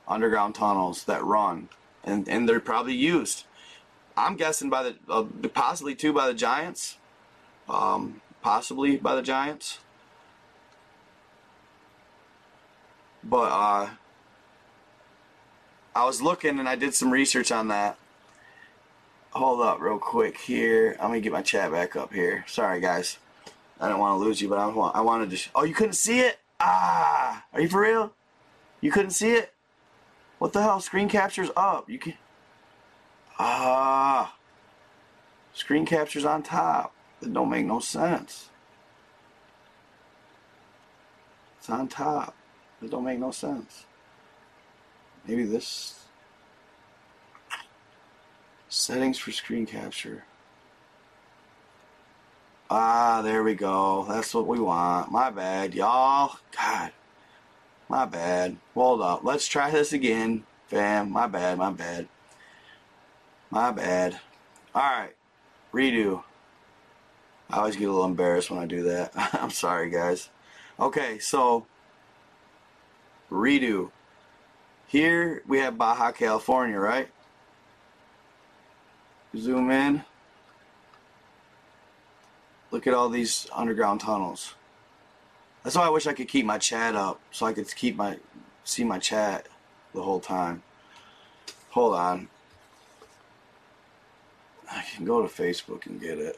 underground 0.07 0.53
tunnels 0.53 1.05
that 1.05 1.23
run, 1.23 1.69
and 2.03 2.27
and 2.27 2.47
they're 2.47 2.59
probably 2.59 2.93
used. 2.93 3.45
I'm 4.21 4.35
guessing 4.35 4.69
by 4.69 4.83
the 4.83 4.95
uh, 5.09 5.23
possibly 5.53 5.95
too 5.95 6.13
by 6.13 6.27
the 6.27 6.33
Giants, 6.33 6.97
um, 7.67 8.21
possibly 8.43 8.97
by 8.97 9.15
the 9.15 9.23
Giants. 9.23 9.79
But 13.23 13.51
uh, 13.51 13.89
I 15.95 16.05
was 16.05 16.21
looking 16.21 16.59
and 16.59 16.69
I 16.69 16.75
did 16.75 16.93
some 16.93 17.11
research 17.11 17.51
on 17.51 17.67
that. 17.69 17.97
Hold 19.31 19.61
up, 19.61 19.79
real 19.79 19.97
quick 19.97 20.37
here. 20.37 20.95
Let 21.01 21.11
me 21.11 21.19
get 21.19 21.31
my 21.31 21.41
chat 21.41 21.71
back 21.71 21.95
up 21.95 22.13
here. 22.13 22.45
Sorry, 22.47 22.79
guys. 22.79 23.17
I 23.79 23.89
don't 23.89 23.99
want 23.99 24.19
to 24.19 24.23
lose 24.23 24.39
you, 24.39 24.49
but 24.49 24.59
I 24.59 24.67
want. 24.67 24.95
I 24.95 25.01
wanted 25.01 25.31
to. 25.31 25.49
Oh, 25.55 25.63
you 25.63 25.73
couldn't 25.73 25.93
see 25.93 26.19
it? 26.19 26.37
Ah, 26.59 27.43
are 27.53 27.61
you 27.61 27.67
for 27.67 27.81
real? 27.81 28.13
You 28.81 28.91
couldn't 28.91 29.11
see 29.11 29.31
it? 29.31 29.53
What 30.37 30.53
the 30.53 30.61
hell? 30.61 30.79
Screen 30.79 31.09
capture's 31.09 31.49
up. 31.57 31.89
You 31.89 31.97
can. 31.97 32.13
Ah. 33.43 34.35
Screen 35.53 35.83
capture's 35.83 36.25
on 36.25 36.43
top. 36.43 36.93
That 37.21 37.33
don't 37.33 37.49
make 37.49 37.65
no 37.65 37.79
sense. 37.79 38.49
It's 41.57 41.67
on 41.67 41.87
top. 41.87 42.35
That 42.79 42.91
don't 42.91 43.03
make 43.03 43.17
no 43.17 43.31
sense. 43.31 43.85
Maybe 45.27 45.43
this. 45.43 46.05
Settings 48.69 49.17
for 49.17 49.31
screen 49.31 49.65
capture. 49.65 50.23
Ah, 52.69 53.23
there 53.23 53.41
we 53.41 53.55
go. 53.55 54.05
That's 54.07 54.35
what 54.35 54.45
we 54.45 54.59
want. 54.59 55.11
My 55.11 55.31
bad, 55.31 55.73
y'all. 55.73 56.37
God. 56.55 56.91
My 57.89 58.05
bad. 58.05 58.57
Hold 58.75 59.01
up. 59.01 59.23
Let's 59.23 59.47
try 59.47 59.71
this 59.71 59.93
again, 59.93 60.43
fam. 60.67 61.11
My 61.11 61.25
bad, 61.25 61.57
my 61.57 61.71
bad. 61.71 62.07
My 63.51 63.71
bad. 63.71 64.19
Alright. 64.73 65.15
Redo. 65.73 66.23
I 67.49 67.57
always 67.57 67.75
get 67.75 67.89
a 67.89 67.91
little 67.91 68.05
embarrassed 68.05 68.49
when 68.49 68.59
I 68.59 68.65
do 68.65 68.83
that. 68.83 69.11
I'm 69.33 69.49
sorry, 69.49 69.89
guys. 69.89 70.29
Okay, 70.79 71.19
so. 71.19 71.65
Redo. 73.29 73.91
Here 74.87 75.43
we 75.47 75.59
have 75.59 75.77
Baja 75.77 76.11
California, 76.11 76.79
right? 76.79 77.09
Zoom 79.37 79.69
in. 79.69 80.03
Look 82.71 82.87
at 82.87 82.93
all 82.93 83.09
these 83.09 83.47
underground 83.53 83.99
tunnels. 83.99 84.55
That's 85.63 85.75
why 85.75 85.85
I 85.85 85.89
wish 85.89 86.07
I 86.07 86.13
could 86.13 86.27
keep 86.27 86.45
my 86.45 86.57
chat 86.57 86.95
up 86.95 87.19
so 87.31 87.45
I 87.45 87.53
could 87.53 87.73
keep 87.75 87.95
my 87.95 88.17
see 88.63 88.83
my 88.83 88.99
chat 88.99 89.47
the 89.93 90.01
whole 90.01 90.19
time. 90.19 90.63
Hold 91.69 91.95
on. 91.95 92.27
I 94.71 94.83
can 94.95 95.05
go 95.05 95.21
to 95.21 95.27
Facebook 95.27 95.85
and 95.85 95.99
get 95.99 96.17
it. 96.17 96.37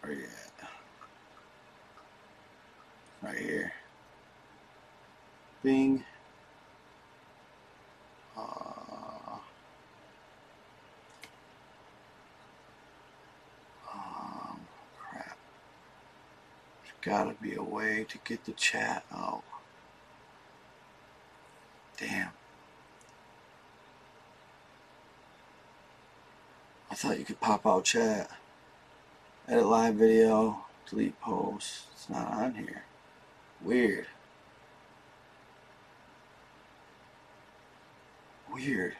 Where 0.00 0.12
you 0.12 0.24
at? 0.24 0.68
Right 3.22 3.38
here. 3.38 3.72
Bing. 5.62 6.04
Uh, 8.36 9.38
um, 13.92 14.60
crap. 15.00 15.36
There's 16.84 16.94
gotta 17.02 17.34
be 17.42 17.56
a 17.56 17.62
way 17.62 18.06
to 18.08 18.18
get 18.24 18.44
the 18.44 18.52
chat 18.52 19.04
out. 19.12 19.42
Damn. 21.98 22.30
I 26.90 26.94
thought 26.94 27.18
you 27.18 27.24
could 27.24 27.40
pop 27.40 27.66
out 27.66 27.84
chat. 27.84 28.30
Edit 29.46 29.66
live 29.66 29.94
video, 29.94 30.64
delete 30.88 31.20
post. 31.20 31.84
It's 31.92 32.08
not 32.08 32.32
on 32.32 32.54
here. 32.54 32.84
Weird. 33.62 34.06
Weird. 38.52 38.96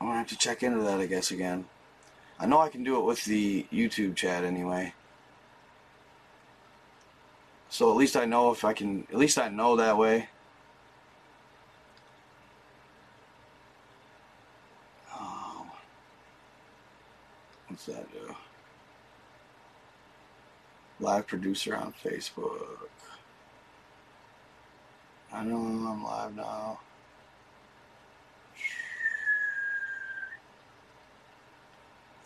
I'm 0.00 0.06
gonna 0.06 0.18
have 0.18 0.28
to 0.28 0.38
check 0.38 0.62
into 0.62 0.82
that, 0.82 1.00
I 1.00 1.06
guess, 1.06 1.30
again. 1.30 1.66
I 2.38 2.46
know 2.46 2.58
I 2.60 2.70
can 2.70 2.82
do 2.82 2.96
it 2.98 3.04
with 3.04 3.24
the 3.26 3.66
YouTube 3.70 4.16
chat 4.16 4.44
anyway. 4.44 4.94
So 7.68 7.90
at 7.90 7.96
least 7.96 8.16
I 8.16 8.24
know 8.24 8.50
if 8.50 8.64
I 8.64 8.72
can, 8.72 9.06
at 9.10 9.16
least 9.16 9.38
I 9.38 9.48
know 9.48 9.76
that 9.76 9.96
way. 9.96 10.28
What's 17.86 17.98
that? 17.98 18.06
Live 20.98 21.26
producer 21.26 21.74
on 21.74 21.94
Facebook. 22.04 22.88
I 25.32 25.44
know 25.44 25.56
I'm 25.56 26.04
live 26.04 26.36
now. 26.36 26.80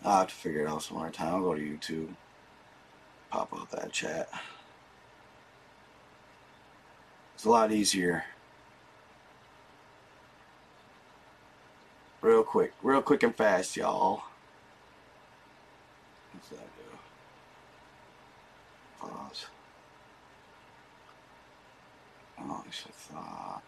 I'll 0.05 0.19
have 0.19 0.29
to 0.29 0.35
figure 0.35 0.63
it 0.63 0.69
out 0.69 0.83
some 0.83 0.99
more 0.99 1.11
time. 1.11 1.35
I'll 1.35 1.41
go 1.41 1.55
to 1.55 1.61
YouTube. 1.61 2.09
Pop 3.31 3.53
out 3.55 3.71
that 3.71 3.93
chat. 3.93 4.29
It's 7.35 7.45
a 7.45 7.51
lot 7.51 7.73
easier. 7.73 8.25
Real 12.21 12.43
quick. 12.43 12.73
Real 12.83 13.03
quick 13.03 13.23
and 13.23 13.35
fast, 13.37 13.77
y'all. 13.77 14.25
What's 16.35 16.49
that 16.49 16.69
do? 16.77 16.99
Pause. 19.01 19.47
Oh, 23.17 23.61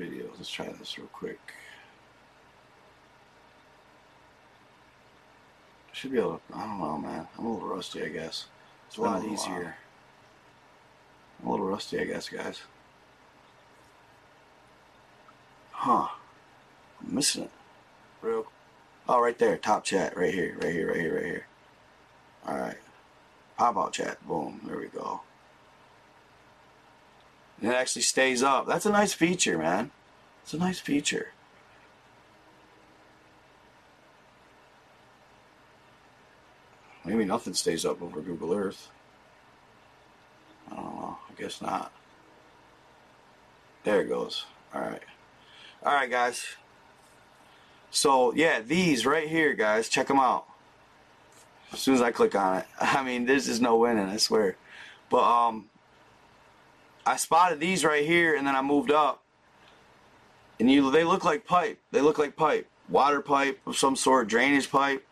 have 0.00 0.28
Let's 0.38 0.50
try 0.50 0.68
this 0.78 0.96
real 0.96 1.08
quick. 1.08 1.40
Should 5.92 6.12
be 6.12 6.18
able 6.18 6.40
to, 6.48 6.56
I 6.56 6.64
don't 6.64 6.78
know, 6.78 6.96
man. 6.96 7.26
I'm 7.36 7.44
a 7.44 7.52
little 7.54 7.68
rusty, 7.68 8.04
I 8.04 8.08
guess. 8.08 8.46
It's 8.86 8.96
a 8.98 9.00
lot 9.00 9.20
oh, 9.20 9.24
while. 9.24 9.32
easier. 9.32 9.76
I'm 11.40 11.48
a 11.48 11.50
little 11.50 11.66
rusty, 11.66 11.98
I 11.98 12.04
guess, 12.04 12.28
guys. 12.28 12.62
Huh. 15.72 16.08
I'm 17.00 17.14
missing 17.14 17.44
it. 17.44 17.50
Real. 18.22 18.46
Oh, 19.08 19.20
right 19.20 19.38
there. 19.38 19.56
Top 19.56 19.84
chat. 19.84 20.16
Right 20.16 20.34
here. 20.34 20.56
Right 20.60 20.72
here. 20.72 20.88
Right 20.88 21.00
here. 21.00 21.14
Right 21.14 21.24
here. 21.24 21.46
All 22.46 22.58
right. 22.58 22.76
Pop 23.56 23.76
out 23.76 23.92
chat. 23.94 24.26
Boom. 24.26 24.60
There 24.64 24.76
we 24.76 24.86
go. 24.86 25.22
And 27.60 27.72
it 27.72 27.74
actually 27.74 28.02
stays 28.02 28.42
up. 28.42 28.66
That's 28.66 28.86
a 28.86 28.90
nice 28.90 29.12
feature, 29.12 29.58
man. 29.58 29.90
It's 30.42 30.52
a 30.52 30.58
nice 30.58 30.78
feature. 30.78 31.28
Maybe 37.04 37.24
nothing 37.24 37.54
stays 37.54 37.86
up 37.86 38.02
over 38.02 38.20
Google 38.20 38.52
Earth. 38.52 38.90
I 40.70 40.76
don't 40.76 40.84
know. 40.84 41.18
I 41.28 41.40
guess 41.40 41.62
not. 41.62 41.90
There 43.84 44.02
it 44.02 44.08
goes. 44.08 44.44
Alright. 44.74 45.02
Alright, 45.82 46.10
guys. 46.10 46.44
So, 47.90 48.34
yeah, 48.34 48.60
these 48.60 49.06
right 49.06 49.28
here, 49.28 49.54
guys, 49.54 49.88
check 49.88 50.08
them 50.08 50.18
out. 50.18 50.46
As 51.72 51.80
soon 51.80 51.94
as 51.94 52.02
I 52.02 52.10
click 52.10 52.34
on 52.34 52.58
it. 52.58 52.66
I 52.80 53.02
mean, 53.02 53.26
there's 53.26 53.46
just 53.46 53.62
no 53.62 53.76
winning, 53.76 54.06
I 54.06 54.16
swear. 54.16 54.56
But, 55.10 55.22
um, 55.22 55.68
I 57.06 57.16
spotted 57.16 57.60
these 57.60 57.84
right 57.84 58.04
here, 58.04 58.36
and 58.36 58.46
then 58.46 58.54
I 58.54 58.62
moved 58.62 58.90
up. 58.90 59.22
And 60.60 60.70
you, 60.70 60.90
they 60.90 61.04
look 61.04 61.24
like 61.24 61.46
pipe. 61.46 61.78
They 61.90 62.00
look 62.00 62.18
like 62.18 62.36
pipe. 62.36 62.68
Water 62.88 63.20
pipe 63.20 63.60
of 63.66 63.76
some 63.76 63.96
sort, 63.96 64.28
drainage 64.28 64.70
pipe. 64.70 65.06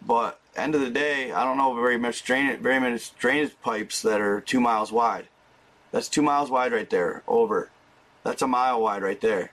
But 0.00 0.40
end 0.56 0.74
of 0.74 0.80
the 0.80 0.90
day, 0.90 1.32
I 1.32 1.44
don't 1.44 1.58
know 1.58 1.74
very 1.74 1.98
much 1.98 2.24
drainage, 2.24 2.60
very 2.60 2.80
many 2.80 3.00
drainage 3.18 3.52
pipes 3.60 4.02
that 4.02 4.20
are 4.20 4.40
two 4.40 4.60
miles 4.60 4.92
wide. 4.92 5.28
That's 5.90 6.08
two 6.08 6.22
miles 6.22 6.50
wide 6.50 6.72
right 6.72 6.88
there. 6.88 7.22
Over. 7.26 7.70
That's 8.24 8.42
a 8.42 8.46
mile 8.46 8.80
wide 8.80 9.02
right 9.02 9.20
there. 9.20 9.52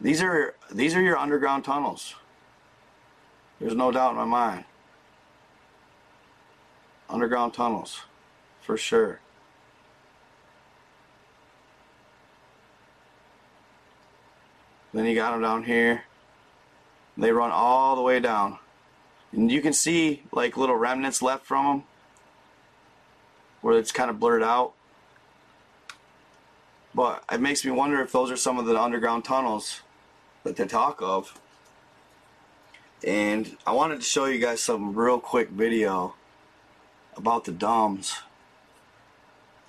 These 0.00 0.22
are 0.22 0.54
these 0.70 0.94
are 0.94 1.02
your 1.02 1.16
underground 1.16 1.64
tunnels. 1.64 2.14
There's 3.60 3.74
no 3.74 3.90
doubt 3.90 4.10
in 4.10 4.16
my 4.16 4.24
mind. 4.24 4.64
Underground 7.08 7.54
tunnels, 7.54 8.02
for 8.60 8.76
sure. 8.76 9.20
Then 14.92 15.06
you 15.06 15.14
got 15.14 15.32
them 15.32 15.42
down 15.42 15.64
here. 15.64 16.04
They 17.16 17.32
run 17.32 17.50
all 17.50 17.96
the 17.96 18.02
way 18.02 18.20
down. 18.20 18.58
And 19.32 19.50
you 19.50 19.60
can 19.60 19.72
see 19.72 20.22
like 20.32 20.56
little 20.56 20.76
remnants 20.76 21.20
left 21.20 21.44
from 21.44 21.66
them 21.66 21.84
where 23.60 23.78
it's 23.78 23.90
kind 23.92 24.10
of 24.10 24.20
blurred 24.20 24.42
out. 24.42 24.74
But 26.94 27.24
it 27.32 27.40
makes 27.40 27.64
me 27.64 27.72
wonder 27.72 28.00
if 28.00 28.12
those 28.12 28.30
are 28.30 28.36
some 28.36 28.58
of 28.58 28.66
the 28.66 28.80
underground 28.80 29.24
tunnels 29.24 29.82
that 30.44 30.56
they 30.56 30.66
talk 30.66 31.00
of. 31.02 31.40
And 33.04 33.56
I 33.66 33.72
wanted 33.72 33.96
to 33.96 34.04
show 34.04 34.26
you 34.26 34.38
guys 34.38 34.60
some 34.60 34.94
real 34.94 35.18
quick 35.18 35.50
video 35.50 36.14
about 37.16 37.44
the 37.44 37.52
DUMBs. 37.52 38.20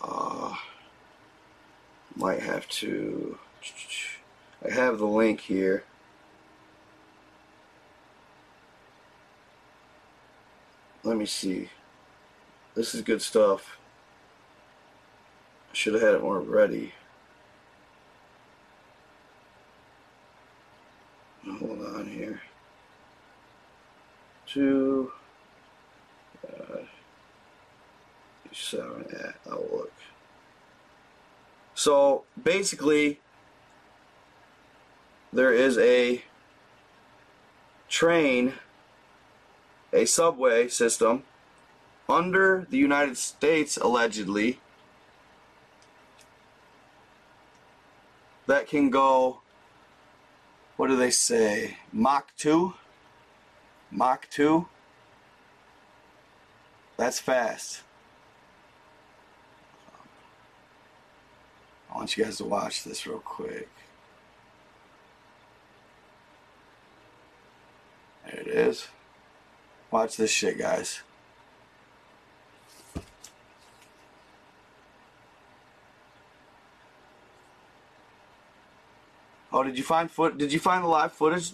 Uh, 0.02 0.54
might 2.16 2.42
have 2.42 2.68
to. 2.70 3.38
I 4.64 4.72
have 4.72 5.00
the 5.00 5.08
link 5.08 5.42
here. 5.42 5.84
Let 11.04 11.18
me 11.18 11.26
see. 11.26 11.70
This 12.74 12.96
is 12.96 13.02
good 13.02 13.22
stuff. 13.22 13.78
Should 15.74 15.94
have 15.94 16.02
had 16.02 16.14
it 16.16 16.22
more 16.22 16.40
ready. 16.40 16.94
Hold 21.46 21.86
on 21.86 22.08
here. 22.08 22.42
Two. 24.48 25.12
Uh, 26.48 26.78
seven. 28.52 29.06
So 31.74 32.24
basically, 32.42 33.20
there 35.32 35.54
is 35.54 35.78
a 35.78 36.24
train 37.90 38.54
a 39.96 40.06
subway 40.06 40.68
system 40.68 41.24
under 42.10 42.68
the 42.70 42.78
United 42.78 43.18
States, 43.18 43.78
allegedly, 43.78 44.60
that 48.46 48.68
can 48.68 48.90
go, 48.90 49.42
what 50.78 50.88
do 50.88 50.96
they 50.96 51.12
say, 51.12 51.78
Mach 51.92 52.36
2? 52.38 52.74
Mach 53.92 54.30
2? 54.30 54.68
That's 56.98 57.20
fast. 57.20 57.82
I 61.92 61.98
want 61.98 62.18
you 62.18 62.26
guys 62.26 62.38
to 62.38 62.46
watch 62.46 62.84
this 62.84 63.08
real 63.08 63.20
quick. 63.20 63.70
There 68.26 68.42
it 68.42 68.48
is. 68.48 68.88
Watch 69.92 70.18
this 70.18 70.32
shit, 70.32 70.58
guys. 70.58 71.02
Oh, 79.56 79.64
did 79.64 79.78
you 79.78 79.86
find 79.86 80.12
foot? 80.12 80.38
Did 80.38 80.52
you 80.52 80.60
find 80.60 80.84
the 80.84 80.90
live 80.90 81.14
footage? 81.14 81.54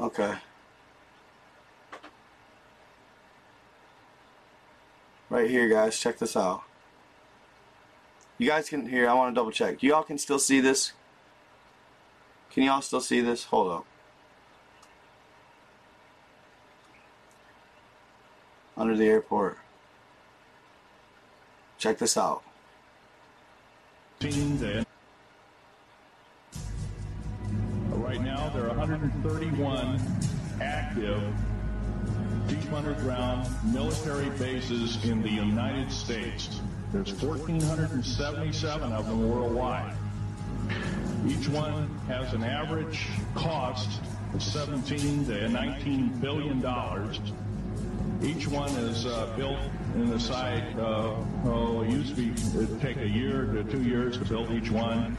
Okay. 0.00 0.34
Right 5.30 5.48
here, 5.48 5.68
guys. 5.68 5.96
Check 6.00 6.18
this 6.18 6.36
out. 6.36 6.64
You 8.38 8.48
guys 8.48 8.68
can 8.68 8.88
hear. 8.88 9.08
I 9.08 9.14
want 9.14 9.32
to 9.32 9.38
double 9.38 9.52
check. 9.52 9.84
Y'all 9.84 10.02
can 10.02 10.18
still 10.18 10.40
see 10.40 10.58
this. 10.58 10.94
Can 12.50 12.64
y'all 12.64 12.82
still 12.82 13.00
see 13.00 13.20
this? 13.20 13.44
Hold 13.44 13.70
up. 13.70 13.86
Under 18.78 18.96
the 18.96 19.06
airport. 19.06 19.58
Check 21.78 21.98
this 21.98 22.16
out. 22.16 22.42
Right 27.90 28.20
now, 28.20 28.48
there 28.50 28.64
are 28.64 28.76
131 28.76 30.00
active 30.60 31.22
deep 32.46 32.72
underground 32.72 33.48
military 33.72 34.30
bases 34.38 35.04
in 35.04 35.22
the 35.22 35.28
United 35.28 35.92
States. 35.92 36.60
There's 36.92 37.12
1,477 37.12 38.92
of 38.92 39.06
them 39.06 39.28
worldwide. 39.28 39.94
Each 41.26 41.48
one 41.48 41.88
has 42.06 42.32
an 42.32 42.44
average 42.44 43.08
cost 43.34 44.00
of 44.32 44.42
17 44.42 45.26
to 45.26 45.48
19 45.48 46.20
billion 46.20 46.60
dollars. 46.60 47.20
Each 48.22 48.48
one 48.48 48.70
is 48.70 49.06
uh, 49.06 49.32
built 49.36 49.58
in 49.94 50.10
the 50.10 50.18
site. 50.18 50.76
Uh, 50.76 51.14
oh, 51.44 51.82
it 51.82 51.90
used 51.90 52.16
to 52.16 52.22
be 52.22 52.30
it'd 52.58 52.80
take 52.80 52.96
a 52.96 53.08
year 53.08 53.46
to 53.46 53.64
two 53.64 53.82
years 53.82 54.18
to 54.18 54.24
build 54.24 54.50
each 54.50 54.70
one, 54.70 55.16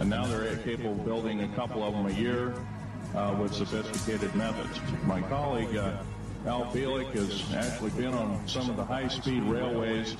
and 0.00 0.10
now 0.10 0.26
they're 0.26 0.56
capable 0.58 0.92
of 0.92 1.04
building 1.04 1.42
a 1.42 1.48
couple 1.56 1.82
of 1.82 1.94
them 1.94 2.06
a 2.06 2.12
year 2.12 2.54
uh, 3.14 3.34
with 3.40 3.54
sophisticated 3.54 4.34
methods. 4.34 4.80
My 5.04 5.22
colleague 5.22 5.76
uh, 5.76 6.02
Al 6.46 6.66
Bielek 6.66 7.10
has 7.12 7.54
actually 7.54 7.90
been 7.90 8.12
on 8.12 8.46
some 8.46 8.68
of 8.68 8.76
the 8.76 8.84
high-speed 8.84 9.42
railways 9.44 10.14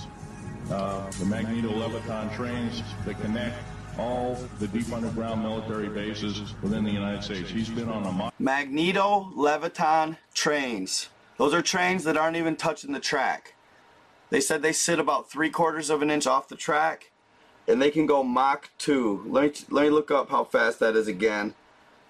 uh, 0.70 1.08
the 1.10 1.24
Magneto 1.26 1.68
Leviton 1.68 2.34
trains 2.34 2.82
that 3.04 3.20
connect 3.20 3.56
all 3.98 4.34
the 4.58 4.66
deep 4.68 4.92
underground 4.92 5.42
military 5.42 5.88
bases 5.88 6.54
within 6.62 6.84
the 6.84 6.90
United 6.90 7.22
States. 7.22 7.48
He's 7.50 7.68
been 7.68 7.88
on 7.88 8.04
a 8.04 8.32
Magneto 8.38 9.30
Leviton 9.36 10.16
trains. 10.34 11.08
Those 11.39 11.55
are 11.55 11.62
trains 11.62 12.05
that 12.05 12.16
aren't 12.16 12.37
even 12.37 12.57
touching 12.57 12.93
the 12.93 13.01
track. 13.01 13.55
They 14.30 14.41
said 14.41 14.62
they 14.62 14.72
sit 14.72 14.99
about 14.99 15.30
three 15.30 15.51
quarters 15.51 15.91
of 15.91 16.03
an 16.03 16.11
inch 16.11 16.26
off 16.26 16.49
the 16.49 16.57
track, 16.57 17.12
and 17.68 17.80
they 17.80 17.91
can 17.91 18.07
go 18.07 18.22
Mach 18.22 18.70
2. 18.78 19.26
Let 19.28 19.45
me 19.45 19.53
let 19.70 19.82
me 19.84 19.91
look 19.91 20.11
up 20.11 20.30
how 20.30 20.45
fast 20.45 20.80
that 20.80 20.97
is 20.97 21.09
again. 21.09 21.55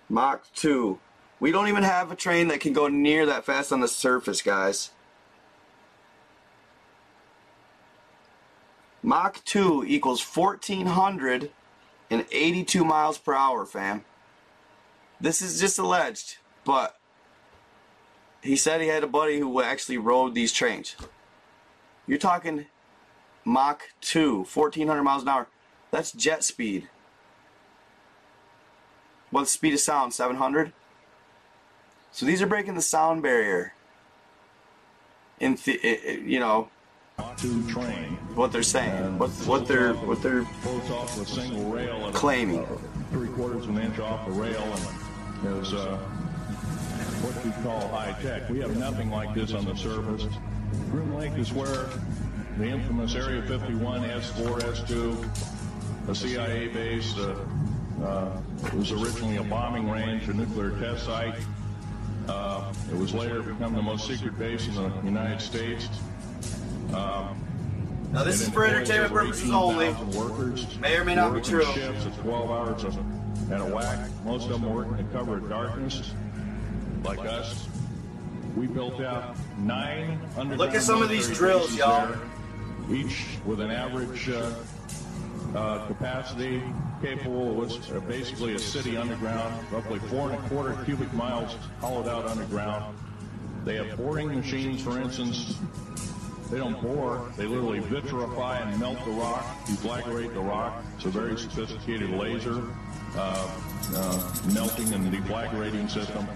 Mach 0.09 0.45
2. 0.55 1.01
We 1.39 1.53
don't 1.53 1.68
even 1.68 1.83
have 1.83 2.11
a 2.11 2.16
train 2.16 2.49
that 2.49 2.61
can 2.61 2.72
go 2.72 2.89
near 2.89 3.27
that 3.27 3.45
fast 3.45 3.70
on 3.72 3.81
the 3.81 3.89
surface, 3.89 4.41
guys. 4.41 4.93
Mach 9.03 9.45
2 9.45 9.85
equals 9.87 10.22
1,482 10.22 12.85
miles 12.85 13.18
per 13.18 13.35
hour, 13.35 13.66
fam. 13.66 14.07
This 15.20 15.43
is 15.43 15.61
just 15.61 15.79
alleged, 15.79 16.39
but 16.64 16.95
he 18.47 18.57
said 18.57 18.80
he 18.80 18.88
had 18.88 19.05
a 19.05 19.09
buddy 19.09 19.38
who 19.38 19.61
actually 19.62 19.99
rode 19.99 20.34
these 20.34 20.53
trains. 20.53 20.97
You're 22.07 22.18
talking 22.18 22.66
Mach 23.44 23.82
2, 24.01 24.44
1,400 24.44 25.03
miles 25.03 25.22
an 25.22 25.28
hour. 25.28 25.47
That's 25.90 26.12
jet 26.12 26.44
speed. 26.44 26.88
What's 29.30 29.51
the 29.53 29.59
speed 29.59 29.74
of 29.74 29.80
sound? 29.80 30.14
700. 30.14 30.72
So 32.12 32.24
these 32.26 32.40
are 32.40 32.47
breaking 32.47 32.74
the 32.74 32.82
sound 32.82 33.22
barrier. 33.22 33.72
In 35.38 35.57
th- 35.57 35.80
i- 35.84 36.09
i- 36.09 36.12
you 36.24 36.38
know 36.40 36.70
what 38.34 38.53
they're 38.53 38.62
saying, 38.62 39.18
what 39.18 39.30
what 39.47 39.66
they're 39.68 39.92
what 39.94 40.22
they're 40.22 40.44
claiming. 42.14 42.66
three 43.11 43.28
quarters 43.28 43.64
of 43.64 43.76
an 43.76 43.82
inch 43.82 43.99
off 43.99 44.24
the 44.26 44.32
rail 44.32 44.62
and 44.62 45.57
is 45.62 45.74
uh, 45.74 45.99
what 47.27 47.45
we 47.45 47.51
call 47.62 47.89
high 47.89 48.14
tech. 48.22 48.49
We 48.49 48.61
have 48.61 48.77
nothing 48.77 49.11
like 49.11 49.35
this 49.35 49.53
on 49.53 49.64
the 49.64 49.74
surface. 49.74 50.27
Groom 50.91 51.14
Lake 51.14 51.33
is 51.37 51.53
where 51.53 51.87
the 52.59 52.64
infamous 52.66 53.14
Area 53.14 53.43
51, 53.43 54.03
S4, 54.03 54.61
S2, 54.61 56.09
a 56.09 56.14
CIA 56.14 56.68
base, 56.68 57.16
uh, 57.18 57.37
uh, 58.05 58.41
it 58.66 58.74
was 58.74 58.93
originally 58.93 59.37
a 59.37 59.43
bombing 59.43 59.91
range, 59.91 60.29
a 60.29 60.35
nuclear 60.35 60.70
test 60.79 61.07
site. 61.07 61.35
Uh, 62.29 62.72
it 62.91 62.97
was 62.97 63.14
later 63.14 63.43
become 63.43 63.74
the 63.74 63.83
most 63.83 64.07
secret 64.07 64.39
base 64.39 64.66
in 64.68 64.74
the 64.74 64.93
United 65.05 65.41
States. 65.41 65.89
Um, 66.93 67.37
Now 68.12 68.22
this 68.24 68.41
is 68.41 68.49
for 68.49 68.64
entertainment 68.64 69.12
purposes 69.12 69.51
only. 69.51 69.87
18,000 69.89 70.20
Workers 70.20 70.79
May 70.79 70.97
or 70.97 71.05
may 71.05 71.14
not 71.16 71.35
be 71.35 71.41
true. 71.41 71.64
Shifts 71.72 72.07
at 72.07 72.16
12 72.22 72.51
hours 72.51 72.85
of- 72.85 72.99
at 73.53 73.61
a 73.61 73.64
whack. 73.64 73.99
Most 74.24 74.45
of 74.51 74.61
them 74.61 74.72
working 74.74 74.99
in 74.99 75.09
cover 75.11 75.39
of 75.39 75.49
darkness, 75.49 76.12
like 77.05 77.20
us. 77.20 77.68
We 78.57 78.66
built 78.66 79.01
out 79.01 79.36
nine 79.59 80.18
underground. 80.36 80.59
Look 80.59 80.74
at 80.74 80.82
some 80.82 81.03
of 81.03 81.09
these 81.09 81.28
drills, 81.28 81.74
y'all. 81.76 82.09
there, 82.09 82.18
Each 82.90 83.26
with 83.44 83.61
an 83.61 83.70
average 83.70 84.28
uh, 84.28 84.55
uh, 85.55 85.86
capacity 85.86 86.62
capable 87.03 87.51
of 87.51 87.57
what's 87.57 87.90
uh, 87.90 88.01
basically 88.01 88.55
a 88.55 88.59
city 88.59 88.97
underground, 88.97 89.55
roughly 89.70 89.99
four 90.09 90.30
and 90.30 90.44
a 90.44 90.49
quarter 90.49 90.76
cubic 90.84 91.12
miles 91.12 91.57
hollowed 91.80 92.09
out 92.09 92.26
underground. 92.26 92.97
They 93.64 93.76
have 93.76 93.97
boring 93.97 94.34
machines, 94.34 94.82
for 94.82 94.99
instance, 95.01 95.59
they 96.51 96.59
don't 96.59 96.80
bore. 96.80 97.32
They 97.36 97.47
literally 97.47 97.80
vitrify 97.80 98.64
and 98.64 98.78
melt 98.78 99.05
the 99.05 99.11
rock, 99.11 99.44
deflagrate 99.64 100.32
the 100.32 100.40
rock. 100.40 100.84
It's 100.97 101.05
a 101.05 101.09
very 101.09 101.36
sophisticated 101.36 102.11
laser 102.11 102.62
uh, 103.16 103.51
uh, 103.94 104.32
melting 104.55 104.92
and 104.92 105.12
deflagrating 105.12 105.90
system. 105.90 106.26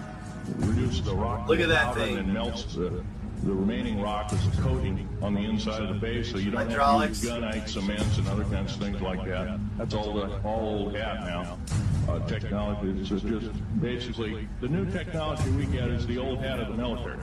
Reduces 0.58 1.02
the 1.02 1.14
rock 1.14 1.48
Look 1.48 1.60
at 1.60 1.68
that 1.68 1.94
thing. 1.94 2.18
and 2.18 2.32
melts 2.32 2.64
the, 2.74 3.02
the 3.44 3.52
remaining 3.52 4.00
rock 4.00 4.32
as 4.32 4.46
a 4.46 4.62
coating 4.62 5.08
on 5.22 5.34
the 5.34 5.40
inside 5.40 5.82
of 5.82 5.88
the 5.88 5.94
base, 5.94 6.30
so 6.30 6.38
you 6.38 6.50
don't 6.50 6.66
Hydraulics. 6.68 7.22
have 7.26 7.40
to 7.40 7.46
use 7.46 7.54
gunite, 7.54 7.68
cements, 7.68 8.18
and 8.18 8.28
other 8.28 8.44
kinds 8.44 8.74
of 8.74 8.80
things 8.80 9.00
like 9.00 9.24
that. 9.26 9.58
That's 9.78 9.94
all 9.94 10.12
the 10.12 10.40
all 10.42 10.84
old 10.84 10.96
hat 10.96 11.20
now. 11.20 11.58
Uh, 12.08 12.18
technology 12.26 13.00
is 13.00 13.08
just 13.08 13.80
basically 13.80 14.48
the 14.60 14.68
new 14.68 14.90
technology 14.90 15.48
we 15.50 15.66
get 15.66 15.88
is 15.88 16.06
the 16.06 16.18
old 16.18 16.38
hat 16.40 16.58
of 16.58 16.68
the 16.68 16.74
military. 16.74 17.18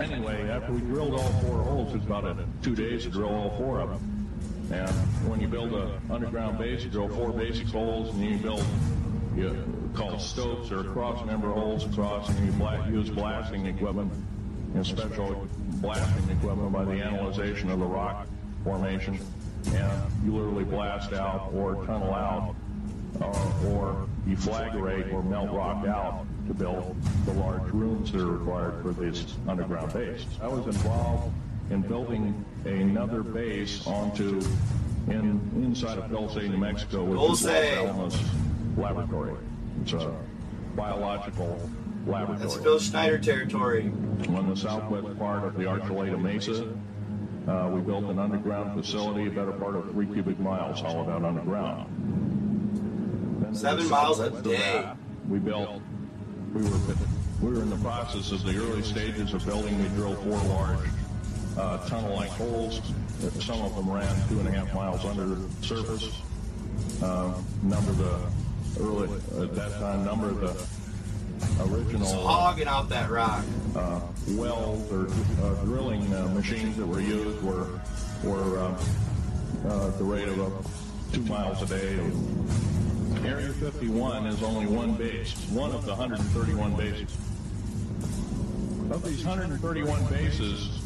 Anyway, 0.00 0.48
after 0.48 0.72
we 0.72 0.80
drilled 0.80 1.14
all 1.14 1.32
four 1.42 1.62
holes, 1.62 1.94
it's 1.94 2.04
about 2.04 2.24
a, 2.24 2.36
two 2.62 2.74
days 2.74 3.02
to 3.02 3.10
drill 3.10 3.34
all 3.34 3.50
four 3.58 3.80
of 3.80 3.90
them. 3.90 4.30
And 4.70 4.88
when 5.28 5.40
you 5.40 5.48
build 5.48 5.72
an 5.74 6.00
underground 6.10 6.56
base, 6.58 6.84
you 6.84 6.88
drill 6.90 7.08
four 7.08 7.30
basic 7.30 7.66
holes, 7.66 8.14
and 8.14 8.22
then 8.22 8.30
you 8.30 8.38
build 8.38 8.64
you 9.36 9.48
call 9.94 10.18
stopes 10.18 10.70
or 10.70 10.84
cross 10.84 11.24
member 11.26 11.50
holes 11.50 11.84
across, 11.84 12.28
and 12.28 12.46
you 12.46 12.52
bla- 12.52 12.86
use 12.90 13.10
blasting 13.10 13.66
equipment 13.66 14.12
and 14.74 14.86
special 14.86 15.46
blasting 15.80 16.30
equipment 16.30 16.72
by 16.72 16.84
the 16.84 17.02
analyzation 17.02 17.70
of 17.70 17.78
the 17.78 17.84
rock 17.84 18.26
formation, 18.64 19.18
and 19.74 20.12
you 20.24 20.32
literally 20.32 20.64
blast 20.64 21.12
out 21.12 21.50
or 21.54 21.84
tunnel 21.86 22.14
out 22.14 22.54
uh, 23.20 23.68
or 23.68 24.06
deflagrate 24.26 25.12
or 25.12 25.22
melt 25.22 25.50
rock 25.50 25.86
out 25.86 26.24
to 26.46 26.54
build 26.54 26.96
the 27.26 27.32
large 27.34 27.70
rooms 27.70 28.12
that 28.12 28.20
are 28.20 28.26
required 28.26 28.82
for 28.82 28.92
this 28.92 29.34
underground 29.46 29.92
base. 29.92 30.24
I 30.40 30.48
was 30.48 30.64
involved 30.66 31.32
in 31.70 31.82
building 31.82 32.44
another 32.64 33.22
base 33.22 33.86
onto 33.86 34.40
in 35.08 35.40
inside 35.56 35.98
of 35.98 36.10
Dulce, 36.10 36.36
New 36.36 36.56
Mexico, 36.56 37.04
which 37.04 37.18
Dulce. 37.18 37.46
Alamos 37.46 38.18
Laboratory. 38.76 39.34
It's 39.80 39.92
a 39.92 40.14
biological 40.76 41.58
laboratory 42.06 42.38
That's 42.38 42.56
Phil 42.56 42.78
Schneider 42.78 43.18
territory. 43.18 43.92
on 44.28 44.48
the 44.48 44.56
southwest 44.56 45.18
part 45.18 45.44
of 45.44 45.54
the 45.54 45.64
Archuleta 45.64 46.20
Mesa. 46.20 46.68
Uh, 47.48 47.68
we 47.68 47.80
built 47.80 48.04
an 48.04 48.18
underground 48.18 48.78
facility, 48.80 49.26
a 49.26 49.30
better 49.30 49.52
part 49.52 49.74
of 49.74 49.90
three 49.90 50.06
cubic 50.06 50.38
miles 50.38 50.80
hollowed 50.80 51.10
out 51.10 51.24
underground. 51.24 51.88
Seven 53.56 53.88
miles 53.88 54.20
a 54.20 54.30
day. 54.42 54.88
We 55.28 55.38
built, 55.38 55.82
we 56.54 56.62
were, 56.62 56.78
we 57.42 57.50
were 57.50 57.62
in 57.62 57.70
the 57.70 57.76
process 57.76 58.30
of 58.32 58.44
the 58.44 58.56
early 58.56 58.82
stages 58.82 59.34
of 59.34 59.44
building. 59.44 59.80
We 59.82 59.88
drilled 59.90 60.18
four 60.18 60.38
large 60.54 60.88
uh, 61.58 61.78
tunnel-like 61.88 62.30
holes. 62.30 62.80
Some 63.40 63.60
of 63.62 63.74
them 63.76 63.90
ran 63.90 64.28
two 64.28 64.38
and 64.40 64.48
a 64.48 64.50
half 64.52 64.72
miles 64.74 65.04
under 65.04 65.26
the 65.26 65.66
surface. 65.66 66.10
Uh, 67.02 67.34
number 67.62 67.92
the 67.92 68.18
early, 68.80 69.08
at 69.42 69.54
that 69.54 69.72
time, 69.78 70.04
number 70.04 70.30
of 70.30 70.40
the 70.40 71.64
original 71.64 72.02
It's 72.02 72.12
hogging 72.12 72.68
out 72.68 72.88
that 72.90 73.10
rock. 73.10 73.44
uh, 73.76 74.00
wells 74.30 74.90
or 74.92 75.08
uh, 75.44 75.54
drilling 75.64 76.12
uh, 76.14 76.26
machines 76.28 76.76
that 76.76 76.86
were 76.86 77.00
used 77.00 77.42
were 77.42 77.66
were 78.22 78.60
um, 78.60 78.76
uh, 79.66 79.88
at 79.88 79.98
the 79.98 80.04
rate 80.04 80.28
of 80.28 80.38
uh, 80.40 80.68
two 81.12 81.22
miles 81.22 81.60
a 81.62 81.66
day. 81.66 81.98
Area 83.28 83.52
51 83.52 84.26
is 84.26 84.42
only 84.42 84.66
one 84.66 84.94
base, 84.94 85.32
one 85.50 85.70
of 85.72 85.84
the 85.84 85.90
131 85.94 86.74
bases. 86.76 87.16
Of 88.90 89.02
these 89.04 89.24
131 89.24 90.04
bases, 90.06 90.80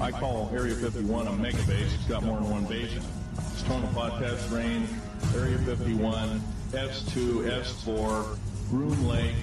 I 0.00 0.10
call 0.12 0.50
Area 0.54 0.74
51 0.74 1.26
a 1.26 1.32
mega 1.32 1.62
base. 1.64 1.92
It's 1.94 2.04
got 2.04 2.22
more 2.22 2.40
than 2.40 2.50
one 2.50 2.64
base 2.66 2.92
in 2.92 2.98
it. 2.98 3.04
It's 3.52 3.62
Tonopah 3.64 4.20
Test 4.20 4.50
Range, 4.50 4.88
Area 5.34 5.58
51, 5.58 6.40
S2, 6.72 7.48
S4, 7.62 8.38
Groom 8.70 9.06
Lake, 9.06 9.34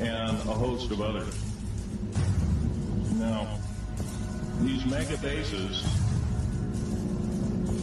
and 0.00 0.36
a 0.36 0.54
host 0.54 0.90
of 0.90 1.00
others. 1.00 1.34
Now, 3.14 3.58
these 4.60 4.84
mega 4.86 5.16
bases 5.18 5.84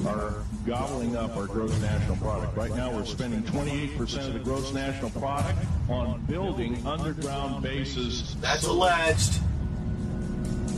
are 0.06 0.36
gobbling 0.66 1.16
up 1.16 1.36
our 1.36 1.48
gross 1.48 1.78
national 1.82 2.16
product. 2.18 2.56
Right 2.56 2.74
now, 2.74 2.92
we're 2.92 3.06
spending 3.06 3.44
28% 3.44 4.28
of 4.28 4.34
the 4.34 4.40
gross 4.40 4.74
national 4.74 5.10
product 5.12 5.60
on 5.90 6.24
building 6.26 6.86
underground 6.86 7.64
bases. 7.64 8.36
That's 8.40 8.66
alleged. 8.66 9.40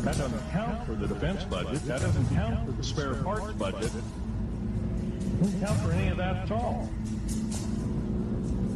That 0.04 0.18
doesn't 0.18 0.52
count 0.52 0.86
for 0.86 0.96
the 0.96 1.08
defense 1.08 1.44
budget. 1.44 1.84
That 1.84 2.02
doesn't 2.02 2.28
count 2.30 2.66
for 2.66 2.72
the 2.72 2.84
spare 2.84 3.16
parts 3.16 3.54
budget. 3.54 3.92
It 3.94 5.40
Doesn't 5.40 5.60
count 5.62 5.80
for 5.82 5.92
any 5.92 6.08
of 6.08 6.18
that 6.18 6.38
at 6.38 6.52
all. 6.52 6.90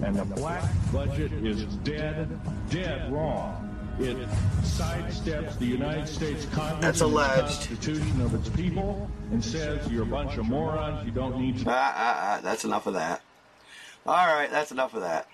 And 0.04 0.16
the 0.16 0.26
black 0.26 0.64
budget 0.92 1.32
is 1.34 1.64
dead, 1.78 2.40
dead 2.70 3.12
wrong. 3.12 3.62
It 4.00 4.18
sidesteps 4.62 5.58
the 5.58 5.66
United 5.66 6.08
States 6.08 6.46
Congress 6.52 6.82
That's 6.82 7.02
alleged. 7.02 7.68
Constitution 7.70 8.22
of 8.22 8.34
its 8.34 8.50
people 8.50 9.10
and 9.32 9.44
says 9.44 9.88
you're 9.90 10.04
a 10.04 10.06
bunch 10.06 10.38
of 10.38 10.46
morons. 10.46 11.06
You 11.06 11.12
don't 11.12 11.40
need 11.40 11.60
to. 11.60 11.70
Ah, 11.70 11.94
ah, 11.96 12.16
ah, 12.22 12.42
that's 12.44 12.66
enough 12.66 12.88
of 12.88 12.96
that. 12.96 13.22
All 14.06 14.28
right, 14.28 14.52
that's 14.52 14.72
enough 14.72 14.94
of 14.94 15.02
that. 15.02 15.30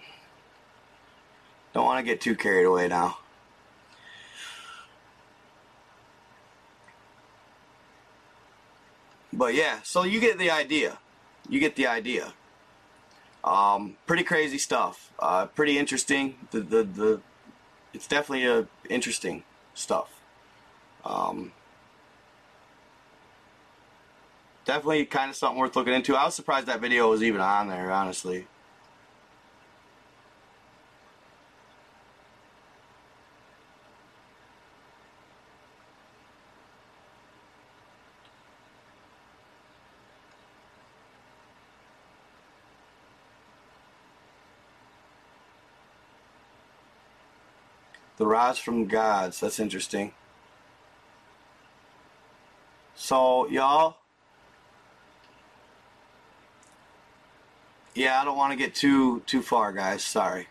Don't 1.74 1.86
want 1.86 2.00
to 2.00 2.06
get 2.06 2.22
too 2.22 2.36
carried 2.36 2.66
away 2.66 2.88
now. 2.88 3.18
But 9.34 9.56
yeah, 9.56 9.80
so 9.84 10.04
you 10.04 10.20
get 10.20 10.38
the 10.38 10.52
idea. 10.52 11.00
You 11.50 11.60
get 11.60 11.76
the 11.76 11.88
idea. 11.88 12.34
Um, 13.44 13.98
pretty 14.06 14.24
crazy 14.24 14.58
stuff. 14.58 15.12
Uh, 15.20 15.48
pretty 15.48 15.78
interesting. 15.78 16.36
The, 16.52 16.60
the 16.60 16.84
the 16.84 17.22
it's 17.94 18.08
definitely 18.08 18.48
uh, 18.48 18.64
interesting 18.90 19.44
stuff. 19.74 20.10
Um, 21.04 21.52
definitely 24.66 25.06
kind 25.06 25.30
of 25.30 25.36
something 25.36 25.60
worth 25.60 25.76
looking 25.76 25.94
into. 25.94 26.16
I 26.16 26.26
was 26.26 26.36
surprised 26.36 26.68
that 26.68 26.80
video 26.80 27.10
was 27.10 27.24
even 27.24 27.42
on 27.42 27.68
there, 27.68 27.92
honestly. 27.92 28.48
The 48.22 48.28
rods 48.28 48.60
from 48.60 48.86
gods. 48.86 49.40
That's 49.40 49.60
interesting. 49.60 50.14
So, 52.94 53.48
y'all, 53.48 53.98
yeah, 57.96 58.22
I 58.22 58.24
don't 58.24 58.38
want 58.38 58.52
to 58.52 58.58
get 58.58 58.76
too 58.76 59.22
too 59.22 59.42
far, 59.42 59.74
guys. 59.74 60.04
Sorry. 60.04 60.50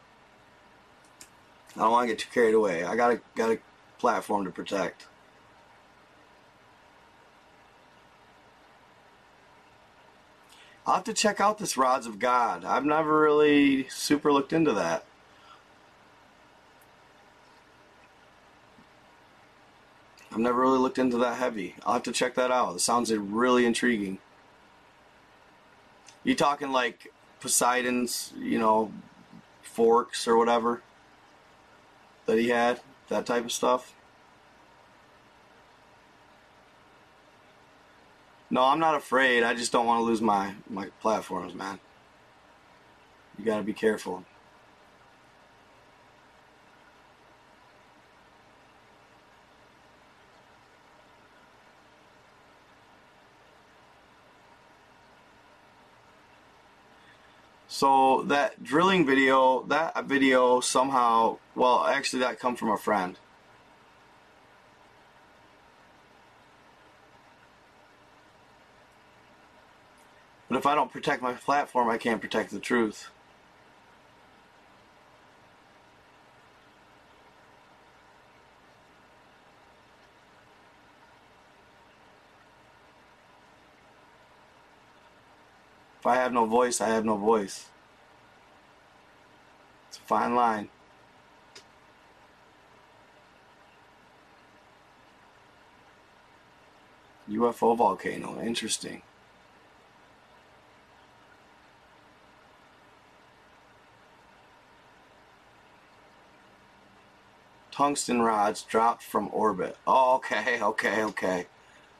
I 1.76 1.82
don't 1.82 1.92
want 1.92 2.08
to 2.08 2.12
get 2.12 2.18
too 2.18 2.28
carried 2.34 2.54
away. 2.54 2.82
I 2.82 2.96
got 2.96 3.12
a 3.12 3.20
got 3.36 3.52
a 3.52 3.60
platform 4.00 4.44
to 4.46 4.50
protect. 4.50 5.06
I'll 10.84 10.94
have 10.94 11.04
to 11.04 11.14
check 11.14 11.40
out 11.40 11.58
this 11.58 11.76
Rods 11.76 12.08
of 12.08 12.18
God. 12.18 12.64
I've 12.64 12.84
never 12.84 13.20
really 13.20 13.88
super 13.90 14.32
looked 14.32 14.52
into 14.52 14.72
that. 14.72 15.04
I've 20.40 20.44
never 20.44 20.62
really 20.62 20.78
looked 20.78 20.98
into 20.98 21.18
that 21.18 21.36
heavy. 21.36 21.74
I'll 21.84 21.92
have 21.92 22.02
to 22.04 22.12
check 22.12 22.34
that 22.36 22.50
out. 22.50 22.74
It 22.74 22.80
sounds 22.80 23.12
really 23.12 23.66
intriguing. 23.66 24.16
You 26.24 26.34
talking 26.34 26.72
like 26.72 27.12
Poseidon's, 27.40 28.32
you 28.38 28.58
know, 28.58 28.90
forks 29.60 30.26
or 30.26 30.38
whatever 30.38 30.80
that 32.24 32.38
he 32.38 32.48
had? 32.48 32.80
That 33.10 33.26
type 33.26 33.44
of 33.44 33.52
stuff? 33.52 33.94
No, 38.48 38.62
I'm 38.62 38.80
not 38.80 38.94
afraid. 38.94 39.42
I 39.42 39.52
just 39.52 39.72
don't 39.72 39.84
want 39.84 40.00
to 40.00 40.04
lose 40.04 40.22
my, 40.22 40.54
my 40.70 40.86
platforms, 41.02 41.52
man. 41.52 41.78
You 43.38 43.44
gotta 43.44 43.62
be 43.62 43.74
careful. 43.74 44.24
So 57.72 58.24
that 58.24 58.64
drilling 58.64 59.06
video, 59.06 59.62
that 59.68 60.04
video 60.06 60.58
somehow, 60.58 61.38
well, 61.54 61.84
actually 61.84 62.18
that 62.18 62.40
come 62.40 62.56
from 62.56 62.68
a 62.68 62.76
friend. 62.76 63.16
But 70.48 70.58
if 70.58 70.66
I 70.66 70.74
don't 70.74 70.90
protect 70.90 71.22
my 71.22 71.32
platform, 71.32 71.88
I 71.88 71.96
can't 71.96 72.20
protect 72.20 72.50
the 72.50 72.58
truth. 72.58 73.08
I 86.10 86.16
have 86.16 86.32
no 86.32 86.44
voice, 86.44 86.80
I 86.80 86.88
have 86.88 87.04
no 87.04 87.16
voice. 87.16 87.66
It's 89.88 89.98
a 89.98 90.00
fine 90.00 90.34
line. 90.34 90.68
UFO 97.30 97.76
volcano, 97.76 98.42
interesting. 98.42 99.02
Tungsten 107.70 108.20
rods 108.20 108.62
dropped 108.62 109.04
from 109.04 109.30
orbit. 109.32 109.76
Oh, 109.86 110.16
okay, 110.16 110.60
okay, 110.70 111.04
okay. 111.04 111.46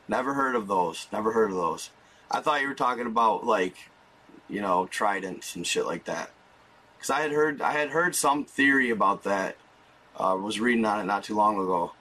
Never 0.09 0.33
heard 0.33 0.55
of 0.55 0.67
those. 0.67 1.07
Never 1.13 1.31
heard 1.31 1.51
of 1.51 1.55
those. 1.55 1.91
I 2.29 2.41
thought 2.41 2.59
you 2.61 2.67
were 2.67 2.73
talking 2.73 3.05
about 3.07 3.45
like, 3.45 3.77
you 4.51 4.61
know, 4.61 4.85
tridents 4.87 5.55
and 5.55 5.65
shit 5.65 5.85
like 5.85 6.05
that. 6.05 6.29
Cause 6.99 7.09
I 7.09 7.21
had 7.21 7.31
heard 7.31 7.61
I 7.61 7.71
had 7.71 7.89
heard 7.89 8.13
some 8.13 8.45
theory 8.45 8.89
about 8.91 9.23
that. 9.23 9.55
Uh, 10.15 10.37
was 10.39 10.59
reading 10.59 10.85
on 10.85 10.99
it 10.99 11.05
not 11.05 11.23
too 11.23 11.35
long 11.35 11.55
ago. 11.55 11.93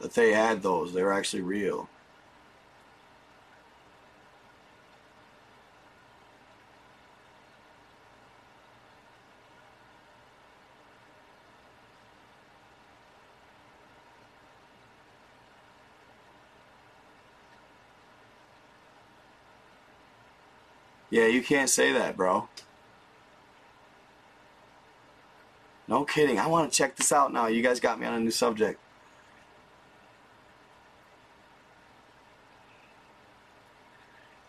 That 0.00 0.14
they 0.14 0.32
had 0.32 0.62
those. 0.62 0.94
They 0.94 1.02
were 1.02 1.12
actually 1.12 1.42
real. 1.42 1.89
Yeah, 21.10 21.26
you 21.26 21.42
can't 21.42 21.68
say 21.68 21.92
that, 21.92 22.16
bro. 22.16 22.48
No 25.88 26.04
kidding. 26.04 26.38
I 26.38 26.46
want 26.46 26.70
to 26.70 26.76
check 26.76 26.94
this 26.94 27.10
out 27.10 27.32
now. 27.32 27.48
You 27.48 27.62
guys 27.62 27.80
got 27.80 27.98
me 27.98 28.06
on 28.06 28.14
a 28.14 28.20
new 28.20 28.30
subject. 28.30 28.80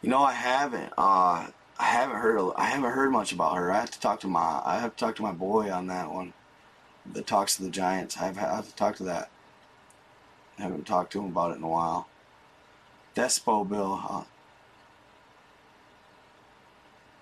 You 0.03 0.09
know, 0.09 0.21
I 0.21 0.33
haven't. 0.33 0.93
Uh, 0.97 1.47
I 1.79 1.85
haven't 1.85 2.17
heard. 2.17 2.53
I 2.55 2.65
haven't 2.65 2.91
heard 2.91 3.11
much 3.11 3.31
about 3.31 3.57
her. 3.57 3.71
I 3.71 3.79
have 3.79 3.89
to 3.91 3.99
talk 3.99 4.19
to 4.19 4.27
my. 4.27 4.61
I 4.63 4.77
have 4.79 4.95
to 4.95 5.05
talk 5.05 5.15
to 5.15 5.23
my 5.23 5.31
boy 5.31 5.71
on 5.71 5.87
that 5.87 6.11
one. 6.11 6.33
That 7.11 7.25
talks 7.25 7.55
to 7.55 7.63
the 7.63 7.71
Giants. 7.71 8.17
I 8.17 8.25
have, 8.25 8.37
I 8.37 8.55
have 8.57 8.69
to 8.69 8.75
talk 8.75 8.97
to 8.97 9.03
that. 9.05 9.31
I 10.59 10.63
haven't 10.63 10.85
talked 10.85 11.11
to 11.13 11.19
him 11.21 11.27
about 11.27 11.51
it 11.51 11.57
in 11.57 11.63
a 11.63 11.67
while. 11.67 12.07
Despo 13.15 13.67
Bill. 13.67 13.95
Huh? 13.95 14.23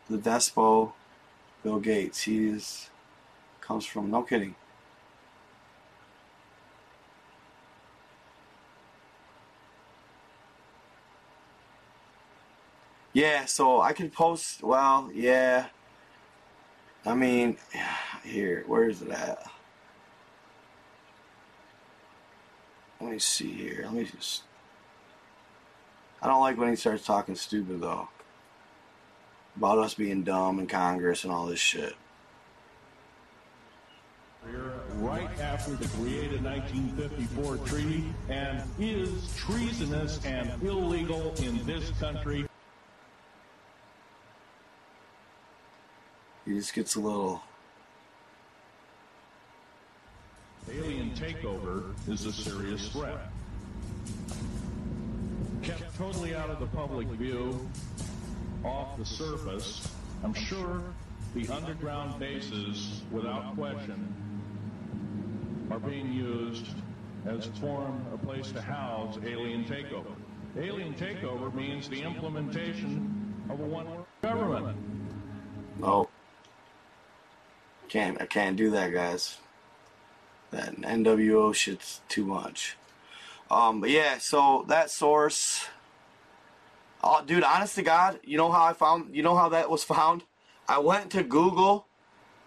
The 0.10 0.18
Despo 0.18 0.92
Bill 1.64 1.80
Gates. 1.80 2.22
He 2.24 2.58
comes 3.62 3.86
from 3.86 4.10
no 4.10 4.24
kidding. 4.24 4.56
Yeah, 13.14 13.46
so 13.46 13.82
I 13.82 13.94
can 13.94 14.10
post. 14.10 14.64
Well, 14.64 15.10
yeah. 15.14 15.68
I 17.06 17.16
mean, 17.16 17.58
here, 18.24 18.64
where 18.68 18.90
is 18.90 19.02
it 19.02 19.10
at? 19.10 19.44
Let 23.02 23.12
me 23.12 23.20
see 23.20 23.52
here. 23.52 23.82
Let 23.86 23.94
me 23.94 24.04
just. 24.06 24.44
I 26.22 26.28
don't 26.28 26.42
like 26.42 26.58
when 26.58 26.70
he 26.70 26.76
starts 26.76 27.06
talking 27.06 27.36
stupid 27.36 27.80
though 27.80 28.10
about 29.58 29.78
us 29.80 29.94
being 29.94 30.24
dumb 30.24 30.60
in 30.60 30.68
Congress 30.68 31.24
and 31.24 31.34
all 31.34 31.46
this 31.46 31.60
shit. 31.60 31.96
Right 34.96 35.30
after 35.40 35.72
the 35.72 35.88
created 35.90 36.44
1954 36.44 37.58
treaty 37.66 38.06
and 38.30 38.62
is 38.80 39.36
treasonous 39.36 40.24
and 40.26 40.50
illegal 40.64 41.34
in 41.40 41.66
this 41.66 41.90
country. 42.00 42.46
He 46.46 46.56
just 46.56 46.74
gets 46.74 46.96
a 46.96 47.00
little. 47.00 47.44
Alien 50.72 51.12
takeover 51.12 51.94
is 52.08 52.26
a 52.26 52.34
serious 52.34 52.88
threat. 52.90 53.32
Kept 55.62 55.98
totally 55.98 56.36
out 56.36 56.50
of 56.50 56.60
the 56.60 56.66
public 56.68 57.08
view, 57.10 57.68
off 58.64 58.98
the 58.98 59.06
surface, 59.06 59.88
I'm 60.24 60.34
sure 60.34 60.82
the 61.34 61.48
underground 61.50 62.20
bases, 62.20 63.02
without 63.12 63.56
question, 63.56 64.14
are 65.72 65.80
being 65.80 66.12
used 66.12 66.66
as 67.26 67.46
form 67.60 68.06
a 68.14 68.18
place 68.18 68.52
to 68.52 68.62
house 68.62 69.18
alien 69.26 69.66
takeover. 69.66 70.16
Alien 70.58 70.94
takeover 70.96 71.54
means 71.54 71.88
the 71.90 72.02
implementation 72.02 73.36
of 73.50 73.60
a 73.60 73.64
one 73.64 73.88
government. 74.22 74.78
No. 75.80 76.10
Can't 77.88 78.22
I 78.22 78.26
can't 78.26 78.56
do 78.56 78.70
that 78.72 78.94
guys. 78.94 79.38
That 80.52 80.76
NWO 80.78 81.54
shit's 81.54 82.02
too 82.10 82.26
much. 82.26 82.78
Um 83.52 83.82
but 83.82 83.90
yeah, 83.90 84.18
so 84.18 84.66
that 84.68 84.90
source 84.90 85.66
Oh, 87.04 87.24
dude, 87.26 87.44
honest 87.44 87.76
to 87.76 87.82
God, 87.82 88.20
you 88.24 88.38
know 88.38 88.52
how 88.52 88.66
I 88.66 88.74
found, 88.74 89.16
you 89.16 89.24
know 89.24 89.36
how 89.36 89.50
that 89.50 89.70
was 89.70 89.84
found? 89.96 90.24
I 90.68 90.80
went 90.80 91.12
to 91.12 91.24
Google 91.24 91.88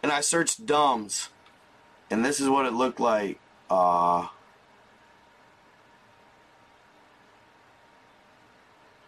and 0.03 0.13
I 0.13 0.21
searched 0.21 0.67
dumbs. 0.67 1.29
And 2.11 2.25
this 2.25 2.41
is 2.41 2.49
what 2.49 2.67
it 2.67 2.73
looked 2.73 3.01
like. 3.01 3.41
Uh, 3.71 4.29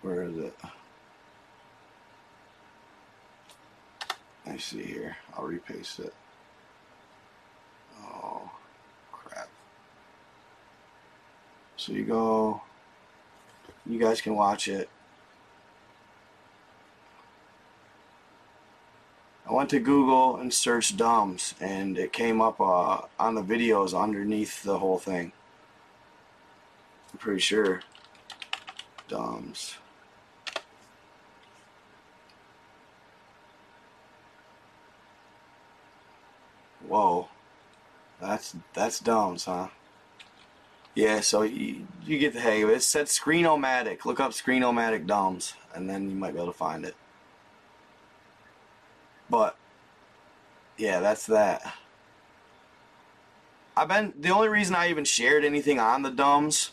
where 0.00 0.22
is 0.22 0.36
it? 0.38 0.56
Me 4.46 4.58
see 4.58 4.82
here. 4.82 5.16
I'll 5.36 5.44
repaste 5.44 5.98
it. 5.98 6.14
Oh, 8.00 8.50
crap. 9.12 9.48
So 11.76 11.92
you 11.92 12.04
go, 12.04 12.62
you 13.84 13.98
guys 13.98 14.20
can 14.20 14.34
watch 14.34 14.68
it. 14.68 14.88
Went 19.52 19.68
to 19.70 19.78
Google 19.78 20.36
and 20.36 20.52
searched 20.52 20.96
DUMBs, 20.96 21.54
and 21.60 21.98
it 21.98 22.12
came 22.12 22.40
up 22.40 22.60
uh, 22.60 23.02
on 23.18 23.34
the 23.34 23.42
videos 23.42 23.98
underneath 23.98 24.62
the 24.62 24.78
whole 24.78 24.98
thing. 24.98 25.32
I'm 27.12 27.18
pretty 27.18 27.40
sure. 27.40 27.82
DUMBs. 29.08 29.76
Whoa. 36.88 37.28
That's 38.20 38.56
that's 38.72 39.00
DUMBs, 39.02 39.44
huh? 39.44 39.68
Yeah, 40.94 41.20
so 41.20 41.42
you, 41.42 41.86
you 42.06 42.18
get 42.18 42.32
the 42.32 42.40
hang 42.40 42.62
of 42.62 42.70
it. 42.70 42.76
It 42.76 42.82
said 42.82 43.06
Screenomatic. 43.06 44.04
Look 44.04 44.20
up 44.20 44.30
Screenomatic 44.30 45.06
DUMBs, 45.06 45.54
and 45.74 45.90
then 45.90 46.08
you 46.08 46.16
might 46.16 46.32
be 46.32 46.38
able 46.38 46.52
to 46.52 46.56
find 46.56 46.84
it. 46.84 46.94
But 49.34 49.56
yeah, 50.78 51.00
that's 51.00 51.26
that. 51.26 51.74
I've 53.76 53.88
been 53.88 54.12
the 54.16 54.30
only 54.30 54.46
reason 54.46 54.76
I 54.76 54.90
even 54.90 55.04
shared 55.04 55.44
anything 55.44 55.80
on 55.80 56.02
the 56.02 56.12
DUMBs 56.12 56.70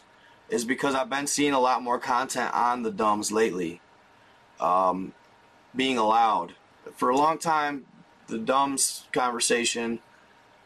is 0.47 0.63
because 0.63 0.93
I've 0.93 1.09
been 1.09 1.25
seeing 1.25 1.53
a 1.53 1.59
lot 1.59 1.81
more 1.81 1.97
content 1.97 2.53
on 2.53 2.83
the 2.83 2.91
DUMBs 2.91 3.31
lately. 3.31 3.81
Um, 4.59 5.13
being 5.75 5.97
allowed. 5.97 6.53
For 6.97 7.09
a 7.09 7.17
long 7.17 7.39
time, 7.39 7.87
the 8.27 8.37
DUMBs 8.37 9.11
conversation 9.11 9.97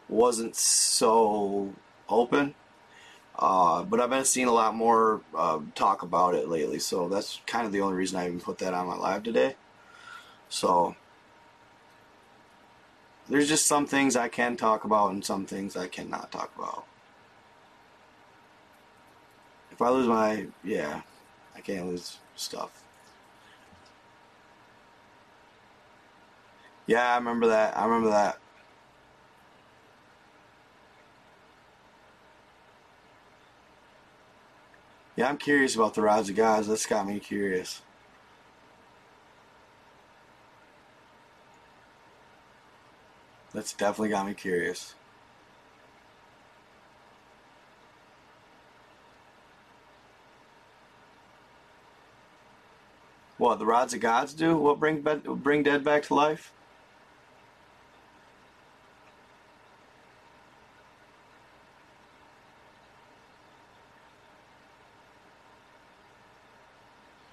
wasn't 0.06 0.54
so 0.54 1.72
open. 2.10 2.54
Uh, 3.38 3.84
but 3.84 4.00
I've 4.00 4.10
been 4.10 4.26
seeing 4.26 4.48
a 4.48 4.52
lot 4.52 4.74
more 4.74 5.22
uh, 5.34 5.60
talk 5.74 6.02
about 6.02 6.34
it 6.34 6.50
lately, 6.50 6.78
so 6.78 7.08
that's 7.08 7.40
kind 7.46 7.64
of 7.64 7.72
the 7.72 7.80
only 7.80 7.96
reason 7.96 8.18
I 8.18 8.26
even 8.26 8.40
put 8.40 8.58
that 8.58 8.74
on 8.74 8.86
my 8.86 8.96
live 8.96 9.22
today. 9.22 9.56
So 10.50 10.94
there's 13.28 13.48
just 13.48 13.66
some 13.66 13.86
things 13.86 14.16
I 14.16 14.28
can 14.28 14.56
talk 14.56 14.84
about 14.84 15.12
and 15.12 15.24
some 15.24 15.46
things 15.46 15.76
I 15.76 15.88
cannot 15.88 16.30
talk 16.30 16.50
about. 16.56 16.86
If 19.72 19.82
I 19.82 19.90
lose 19.90 20.06
my, 20.06 20.46
yeah, 20.64 21.02
I 21.54 21.60
can't 21.60 21.86
lose 21.86 22.18
stuff. 22.34 22.82
Yeah, 26.86 27.12
I 27.12 27.16
remember 27.16 27.48
that. 27.48 27.76
I 27.76 27.84
remember 27.84 28.10
that. 28.10 28.38
Yeah, 35.16 35.28
I'm 35.28 35.38
curious 35.38 35.74
about 35.74 35.94
the 35.94 36.02
Rise 36.02 36.28
of 36.28 36.36
Guys. 36.36 36.68
That's 36.68 36.86
got 36.86 37.06
me 37.06 37.18
curious. 37.18 37.82
That's 43.56 43.72
definitely 43.72 44.10
got 44.10 44.26
me 44.26 44.34
curious. 44.34 44.94
What 53.38 53.58
the 53.58 53.64
rods 53.64 53.94
of 53.94 54.00
gods 54.00 54.34
do? 54.34 54.58
What 54.58 54.78
bring 54.78 55.00
bring 55.00 55.62
dead 55.62 55.82
back 55.82 56.02
to 56.02 56.14
life? 56.14 56.52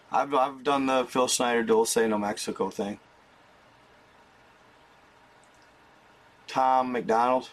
I've 0.09 0.33
I've 0.33 0.63
done 0.63 0.85
the 0.85 1.03
Phil 1.03 1.27
Schneider 1.27 1.63
Dulce 1.63 1.97
No 1.97 2.17
Mexico 2.17 2.69
thing. 2.69 2.97
Tom 6.53 6.91
McDonald. 6.91 7.49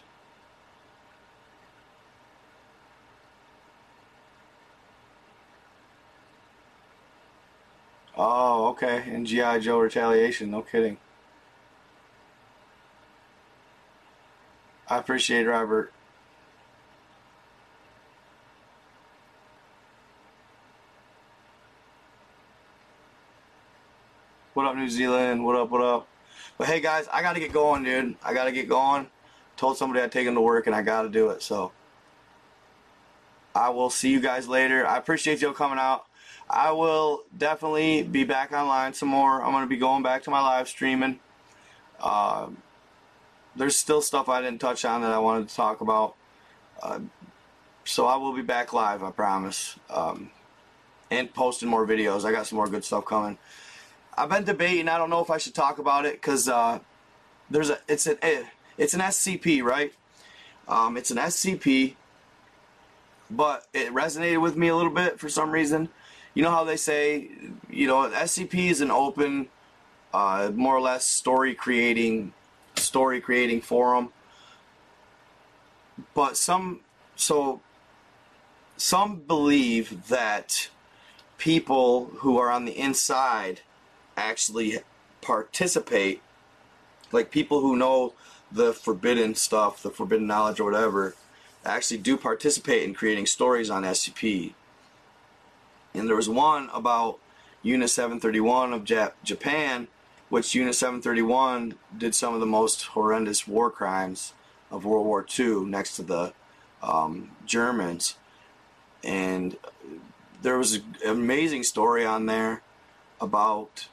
Oh, 8.15 8.67
okay. 8.69 9.01
And 9.07 9.25
G.I. 9.25 9.57
Joe 9.57 9.79
Retaliation. 9.79 10.51
No 10.51 10.61
kidding. 10.61 10.97
I 14.87 14.99
appreciate 14.99 15.47
it, 15.47 15.49
Robert. 15.49 15.91
What 24.53 24.67
up, 24.67 24.75
New 24.75 24.87
Zealand? 24.87 25.43
What 25.43 25.55
up, 25.55 25.71
what 25.71 25.81
up? 25.81 26.07
But 26.61 26.69
hey, 26.69 26.79
guys, 26.79 27.07
I 27.11 27.23
got 27.23 27.33
to 27.33 27.39
get 27.39 27.51
going, 27.51 27.83
dude. 27.83 28.17
I 28.23 28.35
got 28.35 28.43
to 28.43 28.51
get 28.51 28.69
going. 28.69 29.07
Told 29.57 29.77
somebody 29.77 30.03
I'd 30.03 30.11
take 30.11 30.27
them 30.27 30.35
to 30.35 30.41
work, 30.41 30.67
and 30.67 30.75
I 30.75 30.83
got 30.83 31.01
to 31.01 31.09
do 31.09 31.31
it. 31.31 31.41
So 31.41 31.71
I 33.55 33.69
will 33.69 33.89
see 33.89 34.11
you 34.11 34.19
guys 34.19 34.47
later. 34.47 34.85
I 34.85 34.97
appreciate 34.97 35.41
you 35.41 35.47
all 35.47 35.55
coming 35.55 35.79
out. 35.79 36.05
I 36.47 36.69
will 36.71 37.23
definitely 37.35 38.03
be 38.03 38.25
back 38.25 38.51
online 38.51 38.93
some 38.93 39.09
more. 39.09 39.41
I'm 39.41 39.51
going 39.53 39.63
to 39.63 39.69
be 39.69 39.77
going 39.77 40.03
back 40.03 40.21
to 40.25 40.29
my 40.29 40.39
live 40.39 40.67
streaming. 40.67 41.19
Uh, 41.99 42.49
there's 43.55 43.75
still 43.75 44.03
stuff 44.03 44.29
I 44.29 44.39
didn't 44.39 44.61
touch 44.61 44.85
on 44.85 45.01
that 45.01 45.11
I 45.11 45.17
wanted 45.17 45.49
to 45.49 45.55
talk 45.55 45.81
about. 45.81 46.13
Uh, 46.79 46.99
so 47.85 48.05
I 48.05 48.17
will 48.17 48.33
be 48.33 48.43
back 48.43 48.71
live, 48.71 49.01
I 49.01 49.09
promise. 49.09 49.79
Um, 49.89 50.29
and 51.09 51.33
posting 51.33 51.69
more 51.69 51.87
videos. 51.87 52.23
I 52.23 52.31
got 52.31 52.45
some 52.45 52.57
more 52.57 52.67
good 52.67 52.85
stuff 52.85 53.05
coming. 53.05 53.39
I've 54.17 54.29
been 54.29 54.43
debating. 54.43 54.87
I 54.87 54.97
don't 54.97 55.09
know 55.09 55.21
if 55.21 55.29
I 55.29 55.37
should 55.37 55.55
talk 55.55 55.79
about 55.79 56.05
it 56.05 56.13
because 56.13 56.49
uh, 56.49 56.79
there's 57.49 57.69
a 57.69 57.79
it's 57.87 58.07
an 58.07 58.17
eh, 58.21 58.43
it's 58.77 58.93
an 58.93 59.01
SCP, 59.01 59.63
right? 59.63 59.93
Um, 60.67 60.97
it's 60.97 61.11
an 61.11 61.17
SCP, 61.17 61.95
but 63.29 63.67
it 63.73 63.93
resonated 63.93 64.41
with 64.41 64.55
me 64.55 64.67
a 64.67 64.75
little 64.75 64.91
bit 64.91 65.19
for 65.19 65.29
some 65.29 65.51
reason. 65.51 65.89
You 66.33 66.43
know 66.43 66.51
how 66.51 66.63
they 66.63 66.77
say, 66.77 67.29
you 67.69 67.87
know, 67.87 68.09
SCP 68.09 68.69
is 68.69 68.79
an 68.79 68.91
open, 68.91 69.47
uh, 70.13 70.51
more 70.53 70.75
or 70.75 70.81
less 70.81 71.05
story 71.05 71.53
creating, 71.53 72.33
story 72.75 73.19
creating 73.19 73.61
forum. 73.61 74.13
But 76.13 76.37
some, 76.37 76.81
so 77.15 77.59
some 78.77 79.17
believe 79.17 80.07
that 80.07 80.69
people 81.37 82.05
who 82.19 82.37
are 82.37 82.49
on 82.49 82.65
the 82.65 82.77
inside 82.77 83.61
actually 84.17 84.79
participate, 85.21 86.21
like 87.11 87.31
people 87.31 87.61
who 87.61 87.75
know 87.75 88.13
the 88.51 88.73
forbidden 88.73 89.35
stuff, 89.35 89.81
the 89.81 89.89
forbidden 89.89 90.27
knowledge 90.27 90.59
or 90.59 90.65
whatever, 90.65 91.15
actually 91.65 91.97
do 91.97 92.17
participate 92.17 92.83
in 92.83 92.93
creating 92.93 93.25
stories 93.25 93.69
on 93.69 93.83
SCP. 93.83 94.53
And 95.93 96.07
there 96.07 96.15
was 96.15 96.29
one 96.29 96.69
about 96.73 97.19
Unit 97.63 97.89
731 97.89 98.73
of 98.73 98.83
Jap- 98.83 99.13
Japan, 99.23 99.87
which 100.29 100.55
Unit 100.55 100.75
731 100.75 101.75
did 101.97 102.15
some 102.15 102.33
of 102.33 102.39
the 102.39 102.45
most 102.45 102.87
horrendous 102.87 103.47
war 103.47 103.69
crimes 103.69 104.33
of 104.71 104.85
World 104.85 105.05
War 105.05 105.25
II 105.37 105.65
next 105.65 105.95
to 105.97 106.03
the 106.03 106.33
um, 106.81 107.31
Germans. 107.45 108.15
And 109.03 109.57
there 110.41 110.57
was 110.57 110.75
an 110.75 110.83
amazing 111.05 111.63
story 111.63 112.05
on 112.05 112.25
there 112.25 112.61
about 113.19 113.87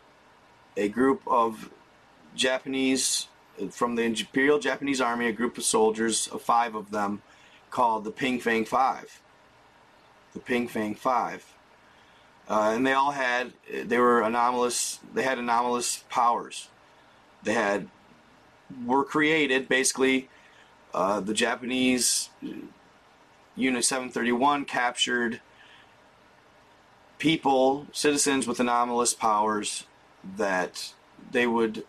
a 0.78 0.88
group 0.88 1.22
of 1.26 1.70
Japanese 2.36 3.26
from 3.70 3.96
the 3.96 4.02
Imperial 4.02 4.60
Japanese 4.60 5.00
Army, 5.00 5.26
a 5.26 5.32
group 5.32 5.58
of 5.58 5.64
soldiers, 5.64 6.28
of 6.28 6.40
five 6.40 6.76
of 6.76 6.92
them, 6.92 7.20
called 7.70 8.04
the 8.04 8.12
Ping 8.12 8.38
Fang 8.38 8.64
Five. 8.64 9.20
The 10.32 10.38
Ping 10.38 10.68
Fang 10.68 10.94
Five. 10.94 11.44
Uh, 12.48 12.72
and 12.74 12.86
they 12.86 12.92
all 12.92 13.10
had, 13.10 13.52
they 13.84 13.98
were 13.98 14.22
anomalous, 14.22 15.00
they 15.12 15.24
had 15.24 15.38
anomalous 15.38 16.04
powers. 16.08 16.68
They 17.42 17.52
had, 17.52 17.88
were 18.86 19.04
created, 19.04 19.68
basically, 19.68 20.30
uh, 20.94 21.20
the 21.20 21.34
Japanese 21.34 22.30
Unit 23.56 23.84
731 23.84 24.64
captured 24.64 25.40
people, 27.18 27.88
citizens 27.92 28.46
with 28.46 28.60
anomalous 28.60 29.12
powers, 29.12 29.84
that 30.36 30.92
they 31.30 31.46
would 31.46 31.84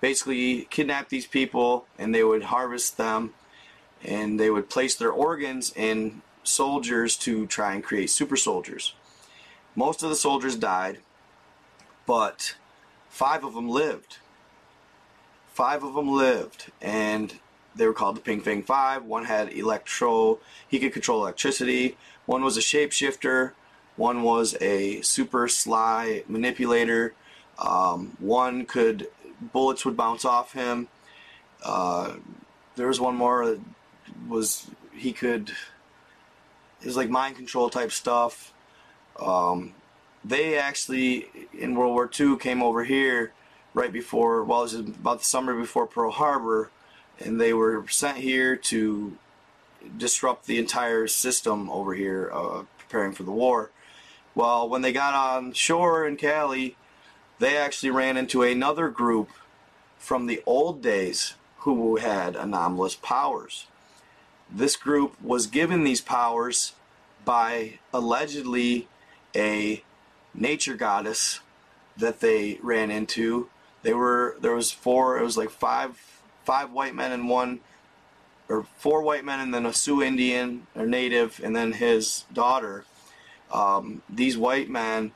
basically 0.00 0.66
kidnap 0.70 1.08
these 1.08 1.26
people 1.26 1.86
and 1.98 2.14
they 2.14 2.22
would 2.22 2.44
harvest 2.44 2.96
them 2.96 3.34
and 4.04 4.38
they 4.38 4.50
would 4.50 4.70
place 4.70 4.94
their 4.94 5.10
organs 5.10 5.72
in 5.74 6.22
soldiers 6.44 7.16
to 7.16 7.46
try 7.46 7.74
and 7.74 7.84
create 7.84 8.10
super 8.10 8.36
soldiers. 8.36 8.94
Most 9.74 10.02
of 10.02 10.08
the 10.08 10.16
soldiers 10.16 10.56
died, 10.56 10.98
but 12.06 12.56
five 13.08 13.44
of 13.44 13.54
them 13.54 13.68
lived. 13.68 14.18
Five 15.52 15.82
of 15.82 15.94
them 15.94 16.08
lived, 16.08 16.70
and 16.80 17.38
they 17.74 17.86
were 17.86 17.92
called 17.92 18.16
the 18.16 18.20
Ping 18.20 18.40
Fang 18.40 18.62
Five. 18.62 19.04
One 19.04 19.24
had 19.24 19.52
electro, 19.52 20.38
he 20.68 20.78
could 20.78 20.92
control 20.92 21.22
electricity. 21.22 21.96
One 22.26 22.42
was 22.42 22.56
a 22.56 22.60
shapeshifter. 22.60 23.52
One 23.98 24.22
was 24.22 24.56
a 24.60 25.02
super 25.02 25.48
sly 25.48 26.22
manipulator. 26.28 27.14
Um, 27.58 28.16
one 28.20 28.64
could 28.64 29.08
bullets 29.52 29.84
would 29.84 29.96
bounce 29.96 30.24
off 30.24 30.52
him. 30.52 30.88
Uh, 31.62 32.14
there 32.76 32.86
was 32.86 33.00
one 33.00 33.16
more 33.16 33.44
that 33.44 33.60
was 34.28 34.70
he 34.96 35.12
could. 35.12 35.50
It 36.80 36.86
was 36.86 36.96
like 36.96 37.10
mind 37.10 37.36
control 37.36 37.68
type 37.68 37.90
stuff. 37.90 38.54
Um, 39.20 39.74
they 40.24 40.56
actually 40.56 41.26
in 41.52 41.74
World 41.74 41.92
War 41.92 42.08
II 42.18 42.36
came 42.36 42.62
over 42.62 42.84
here 42.84 43.32
right 43.74 43.92
before, 43.92 44.44
well, 44.44 44.60
it 44.60 44.62
was 44.62 44.74
about 44.74 45.18
the 45.18 45.24
summer 45.24 45.54
before 45.54 45.86
Pearl 45.86 46.12
Harbor, 46.12 46.70
and 47.18 47.40
they 47.40 47.52
were 47.52 47.84
sent 47.88 48.18
here 48.18 48.56
to 48.56 49.16
disrupt 49.96 50.46
the 50.46 50.58
entire 50.58 51.06
system 51.08 51.68
over 51.70 51.94
here, 51.94 52.30
uh, 52.32 52.62
preparing 52.78 53.12
for 53.12 53.24
the 53.24 53.32
war. 53.32 53.70
Well, 54.38 54.68
when 54.68 54.82
they 54.82 54.92
got 54.92 55.14
on 55.14 55.52
shore 55.52 56.06
in 56.06 56.14
Cali, 56.14 56.76
they 57.40 57.56
actually 57.56 57.90
ran 57.90 58.16
into 58.16 58.44
another 58.44 58.88
group 58.88 59.30
from 59.98 60.26
the 60.26 60.44
old 60.46 60.80
days 60.80 61.34
who 61.62 61.96
had 61.96 62.36
anomalous 62.36 62.94
powers. 62.94 63.66
This 64.48 64.76
group 64.76 65.20
was 65.20 65.48
given 65.48 65.82
these 65.82 66.00
powers 66.00 66.74
by 67.24 67.80
allegedly 67.92 68.86
a 69.34 69.82
nature 70.32 70.76
goddess 70.76 71.40
that 71.96 72.20
they 72.20 72.60
ran 72.62 72.92
into. 72.92 73.48
They 73.82 73.92
were 73.92 74.36
there 74.40 74.54
was 74.54 74.70
four. 74.70 75.18
It 75.18 75.24
was 75.24 75.36
like 75.36 75.50
five 75.50 75.98
five 76.44 76.70
white 76.70 76.94
men 76.94 77.10
and 77.10 77.28
one 77.28 77.58
or 78.48 78.66
four 78.76 79.02
white 79.02 79.24
men 79.24 79.40
and 79.40 79.52
then 79.52 79.66
a 79.66 79.72
Sioux 79.74 80.00
Indian 80.00 80.68
or 80.76 80.86
native 80.86 81.40
and 81.42 81.56
then 81.56 81.72
his 81.72 82.24
daughter. 82.32 82.84
Um, 83.52 84.02
these 84.08 84.36
white 84.36 84.68
men 84.68 85.12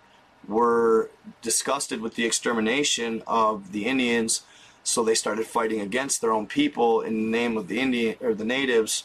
were 0.49 1.11
disgusted 1.41 2.01
with 2.01 2.15
the 2.15 2.25
extermination 2.25 3.23
of 3.27 3.73
the 3.73 3.87
Indians, 3.87 4.43
so 4.83 5.05
they 5.05 5.15
started 5.15 5.47
fighting 5.47 5.81
against 5.81 6.21
their 6.21 6.33
own 6.33 6.47
people 6.47 7.01
in 7.01 7.15
the 7.15 7.39
name 7.39 7.57
of 7.57 7.69
the 7.69 7.81
Indian 7.81 8.17
or 8.21 8.35
the 8.35 8.45
natives. 8.45 9.05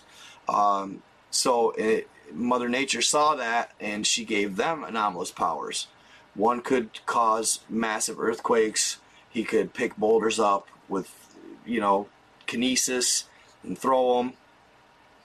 Um, 0.49 1.03
so 1.29 1.71
it, 1.71 2.09
Mother 2.33 2.69
Nature 2.69 3.01
saw 3.01 3.35
that 3.35 3.71
and 3.79 4.05
she 4.05 4.25
gave 4.25 4.55
them 4.55 4.83
anomalous 4.83 5.31
powers. 5.31 5.87
One 6.33 6.61
could 6.61 7.05
cause 7.05 7.59
massive 7.69 8.19
earthquakes. 8.19 8.97
He 9.29 9.43
could 9.43 9.73
pick 9.73 9.97
boulders 9.97 10.39
up 10.39 10.67
with, 10.87 11.35
you 11.65 11.79
know, 11.79 12.07
kinesis 12.47 13.25
and 13.63 13.77
throw 13.77 14.17
them. 14.17 14.33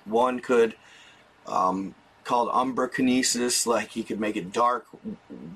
One 0.04 0.40
could, 0.40 0.74
um, 1.46 1.94
called 2.24 2.50
umbrakinesis, 2.50 3.66
like 3.66 3.90
he 3.90 4.02
could 4.02 4.20
make 4.20 4.36
it 4.36 4.52
dark, 4.52 4.86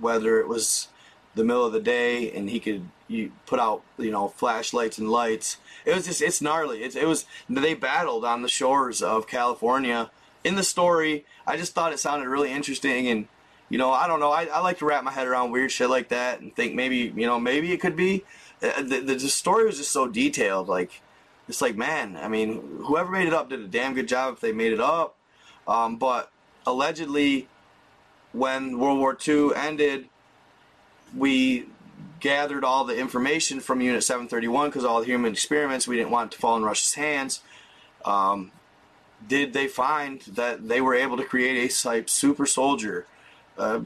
whether 0.01 0.41
it 0.41 0.49
was 0.49 0.89
the 1.35 1.45
middle 1.45 1.65
of 1.65 1.73
the 1.73 1.81
day, 1.81 2.31
and 2.33 2.51
he 2.51 2.61
could 2.61 2.89
you 3.09 3.31
put 3.47 3.61
out 3.61 3.83
you 3.99 4.11
know 4.11 4.29
flashlights 4.29 4.99
and 4.99 5.11
lights. 5.11 5.59
It 5.85 5.95
was 5.95 6.07
just 6.07 6.23
it's 6.23 6.41
gnarly. 6.41 6.83
It, 6.83 6.97
it 6.97 7.07
was 7.07 7.27
they 7.49 7.75
battled 7.75 8.25
on 8.25 8.43
the 8.43 8.49
shores 8.49 9.03
of 9.03 9.27
California. 9.27 10.11
In 10.45 10.55
the 10.55 10.63
story, 10.63 11.25
I 11.47 11.57
just 11.57 11.75
thought 11.75 11.93
it 11.93 11.99
sounded 11.99 12.29
really 12.29 12.53
interesting 12.53 13.09
and 13.09 13.27
you 13.69 13.79
know, 13.79 13.91
I 13.91 14.07
don't 14.07 14.21
know. 14.21 14.31
I, 14.31 14.45
I 14.45 14.61
like 14.61 14.79
to 14.79 14.85
wrap 14.85 15.03
my 15.05 15.11
head 15.11 15.27
around 15.27 15.51
weird 15.51 15.73
shit 15.73 15.91
like 15.91 16.09
that 16.09 16.41
and 16.41 16.55
think 16.55 16.75
maybe, 16.75 17.13
you 17.17 17.27
know, 17.27 17.41
maybe 17.41 17.73
it 17.73 17.81
could 17.81 17.97
be. 17.97 18.25
Uh, 18.63 18.83
the, 18.83 19.01
the, 19.01 19.15
the 19.15 19.29
story 19.29 19.67
was 19.67 19.79
just 19.79 19.91
so 19.91 20.07
detailed. 20.07 20.69
Like, 20.69 21.03
it's 21.49 21.61
like, 21.61 21.77
man, 21.77 22.17
I 22.17 22.29
mean, 22.29 22.83
whoever 22.85 23.11
made 23.11 23.27
it 23.27 23.35
up 23.35 23.51
did 23.51 23.61
a 23.61 23.67
damn 23.67 23.95
good 23.95 24.09
job 24.09 24.35
if 24.35 24.41
they 24.41 24.53
made 24.53 24.73
it 24.73 24.81
up. 24.81 25.17
Um, 25.67 25.97
but 25.97 26.31
allegedly, 26.67 27.49
when 28.33 28.79
World 28.79 28.99
War 28.99 29.17
II 29.27 29.51
ended, 29.55 30.09
we 31.17 31.67
gathered 32.21 32.65
all 32.65 32.85
the 32.85 32.99
information 32.99 33.61
from 33.61 33.81
Unit 33.81 34.03
731 34.03 34.69
because 34.69 34.85
all 34.85 35.01
the 35.01 35.07
human 35.07 35.33
experiments, 35.33 35.87
we 35.87 35.97
didn't 35.97 36.11
want 36.11 36.33
to 36.33 36.39
fall 36.39 36.57
in 36.57 36.65
Russia's 36.65 36.95
hands. 36.95 37.41
Um, 38.05 38.53
did 39.27 39.53
they 39.53 39.69
find 39.69 40.21
that 40.23 40.69
they 40.69 40.81
were 40.81 40.95
able 40.95 41.17
to 41.17 41.25
create 41.25 41.71
a 41.71 41.75
type 41.75 42.11
super 42.11 42.47
soldier? 42.47 43.07
Uh, 43.57 43.81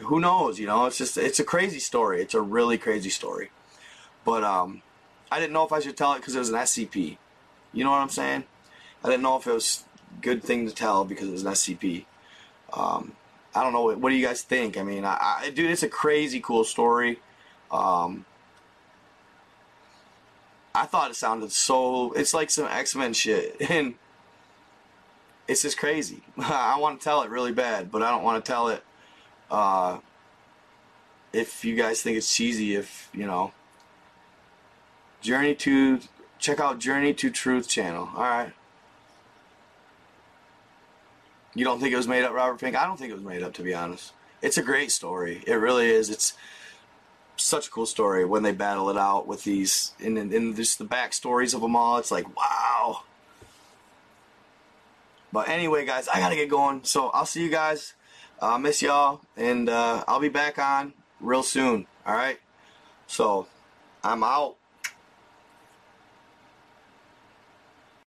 who 0.00 0.20
knows? 0.20 0.58
You 0.58 0.66
know, 0.66 0.86
it's 0.86 0.98
just 0.98 1.16
it's 1.16 1.40
a 1.40 1.44
crazy 1.44 1.78
story. 1.78 2.20
It's 2.20 2.34
a 2.34 2.40
really 2.40 2.76
crazy 2.76 3.08
story. 3.08 3.50
But 4.24 4.44
um, 4.44 4.82
I 5.30 5.40
didn't 5.40 5.52
know 5.52 5.64
if 5.64 5.72
I 5.72 5.80
should 5.80 5.96
tell 5.96 6.12
it 6.12 6.18
because 6.18 6.34
it 6.34 6.40
was 6.40 6.50
an 6.50 6.56
SCP. 6.56 7.16
You 7.72 7.84
know 7.84 7.90
what 7.90 8.00
I'm 8.00 8.08
saying? 8.08 8.44
I 9.02 9.08
didn't 9.08 9.22
know 9.22 9.36
if 9.36 9.46
it 9.46 9.52
was 9.52 9.84
a 10.16 10.20
good 10.20 10.42
thing 10.42 10.68
to 10.68 10.74
tell 10.74 11.04
because 11.04 11.28
it 11.28 11.32
was 11.32 11.44
an 11.44 11.52
SCP. 11.52 12.04
Um, 12.72 13.12
I 13.54 13.62
don't 13.62 13.72
know. 13.72 13.82
What, 13.82 13.98
what, 13.98 14.10
do 14.10 14.16
you 14.16 14.26
guys 14.26 14.42
think? 14.42 14.76
I 14.76 14.82
mean, 14.82 15.04
I, 15.04 15.16
I 15.44 15.50
dude, 15.50 15.70
it's 15.70 15.82
a 15.82 15.88
crazy 15.88 16.40
cool 16.40 16.64
story. 16.64 17.20
Um, 17.70 18.24
I 20.74 20.84
thought 20.84 21.10
it 21.10 21.14
sounded 21.16 21.52
so. 21.52 22.12
It's 22.12 22.34
like 22.34 22.50
some 22.50 22.66
X 22.66 22.94
Men 22.94 23.14
shit, 23.14 23.56
and 23.70 23.94
it's 25.48 25.62
just 25.62 25.78
crazy. 25.78 26.22
I 26.38 26.78
want 26.78 27.00
to 27.00 27.04
tell 27.04 27.22
it 27.22 27.30
really 27.30 27.52
bad, 27.52 27.90
but 27.90 28.02
I 28.02 28.10
don't 28.10 28.22
want 28.22 28.44
to 28.44 28.50
tell 28.50 28.68
it. 28.68 28.82
Uh, 29.50 29.98
if 31.32 31.64
you 31.64 31.76
guys 31.76 32.02
think 32.02 32.16
it's 32.16 32.34
cheesy, 32.34 32.74
if 32.74 33.08
you 33.12 33.26
know, 33.26 33.52
Journey 35.20 35.54
to 35.54 36.00
check 36.38 36.60
out 36.60 36.78
Journey 36.78 37.14
to 37.14 37.30
Truth 37.30 37.68
channel. 37.68 38.10
All 38.14 38.22
right. 38.22 38.52
You 41.56 41.64
don't 41.64 41.80
think 41.80 41.94
it 41.94 41.96
was 41.96 42.06
made 42.06 42.22
up, 42.22 42.34
Robert 42.34 42.60
Pink? 42.60 42.76
I 42.76 42.86
don't 42.86 42.98
think 42.98 43.10
it 43.10 43.14
was 43.14 43.24
made 43.24 43.42
up, 43.42 43.54
to 43.54 43.62
be 43.62 43.72
honest. 43.72 44.12
It's 44.42 44.58
a 44.58 44.62
great 44.62 44.92
story. 44.92 45.42
It 45.46 45.54
really 45.54 45.88
is. 45.88 46.10
It's 46.10 46.34
such 47.38 47.68
a 47.68 47.70
cool 47.70 47.86
story 47.86 48.26
when 48.26 48.42
they 48.42 48.52
battle 48.52 48.90
it 48.90 48.98
out 48.98 49.26
with 49.26 49.44
these, 49.44 49.92
and, 49.98 50.18
and 50.18 50.54
just 50.54 50.78
the 50.78 50.84
backstories 50.84 51.54
of 51.54 51.62
them 51.62 51.74
all. 51.74 51.96
It's 51.96 52.10
like, 52.10 52.36
wow. 52.36 53.04
But 55.32 55.48
anyway, 55.48 55.86
guys, 55.86 56.08
I 56.08 56.20
gotta 56.20 56.36
get 56.36 56.50
going. 56.50 56.84
So 56.84 57.08
I'll 57.08 57.24
see 57.24 57.42
you 57.42 57.50
guys. 57.50 57.94
I 58.40 58.56
uh, 58.56 58.58
miss 58.58 58.82
y'all, 58.82 59.22
and 59.34 59.70
uh, 59.70 60.04
I'll 60.06 60.20
be 60.20 60.28
back 60.28 60.58
on 60.58 60.92
real 61.20 61.42
soon. 61.42 61.86
All 62.04 62.14
right. 62.14 62.38
So 63.06 63.46
I'm 64.04 64.22
out. 64.22 64.56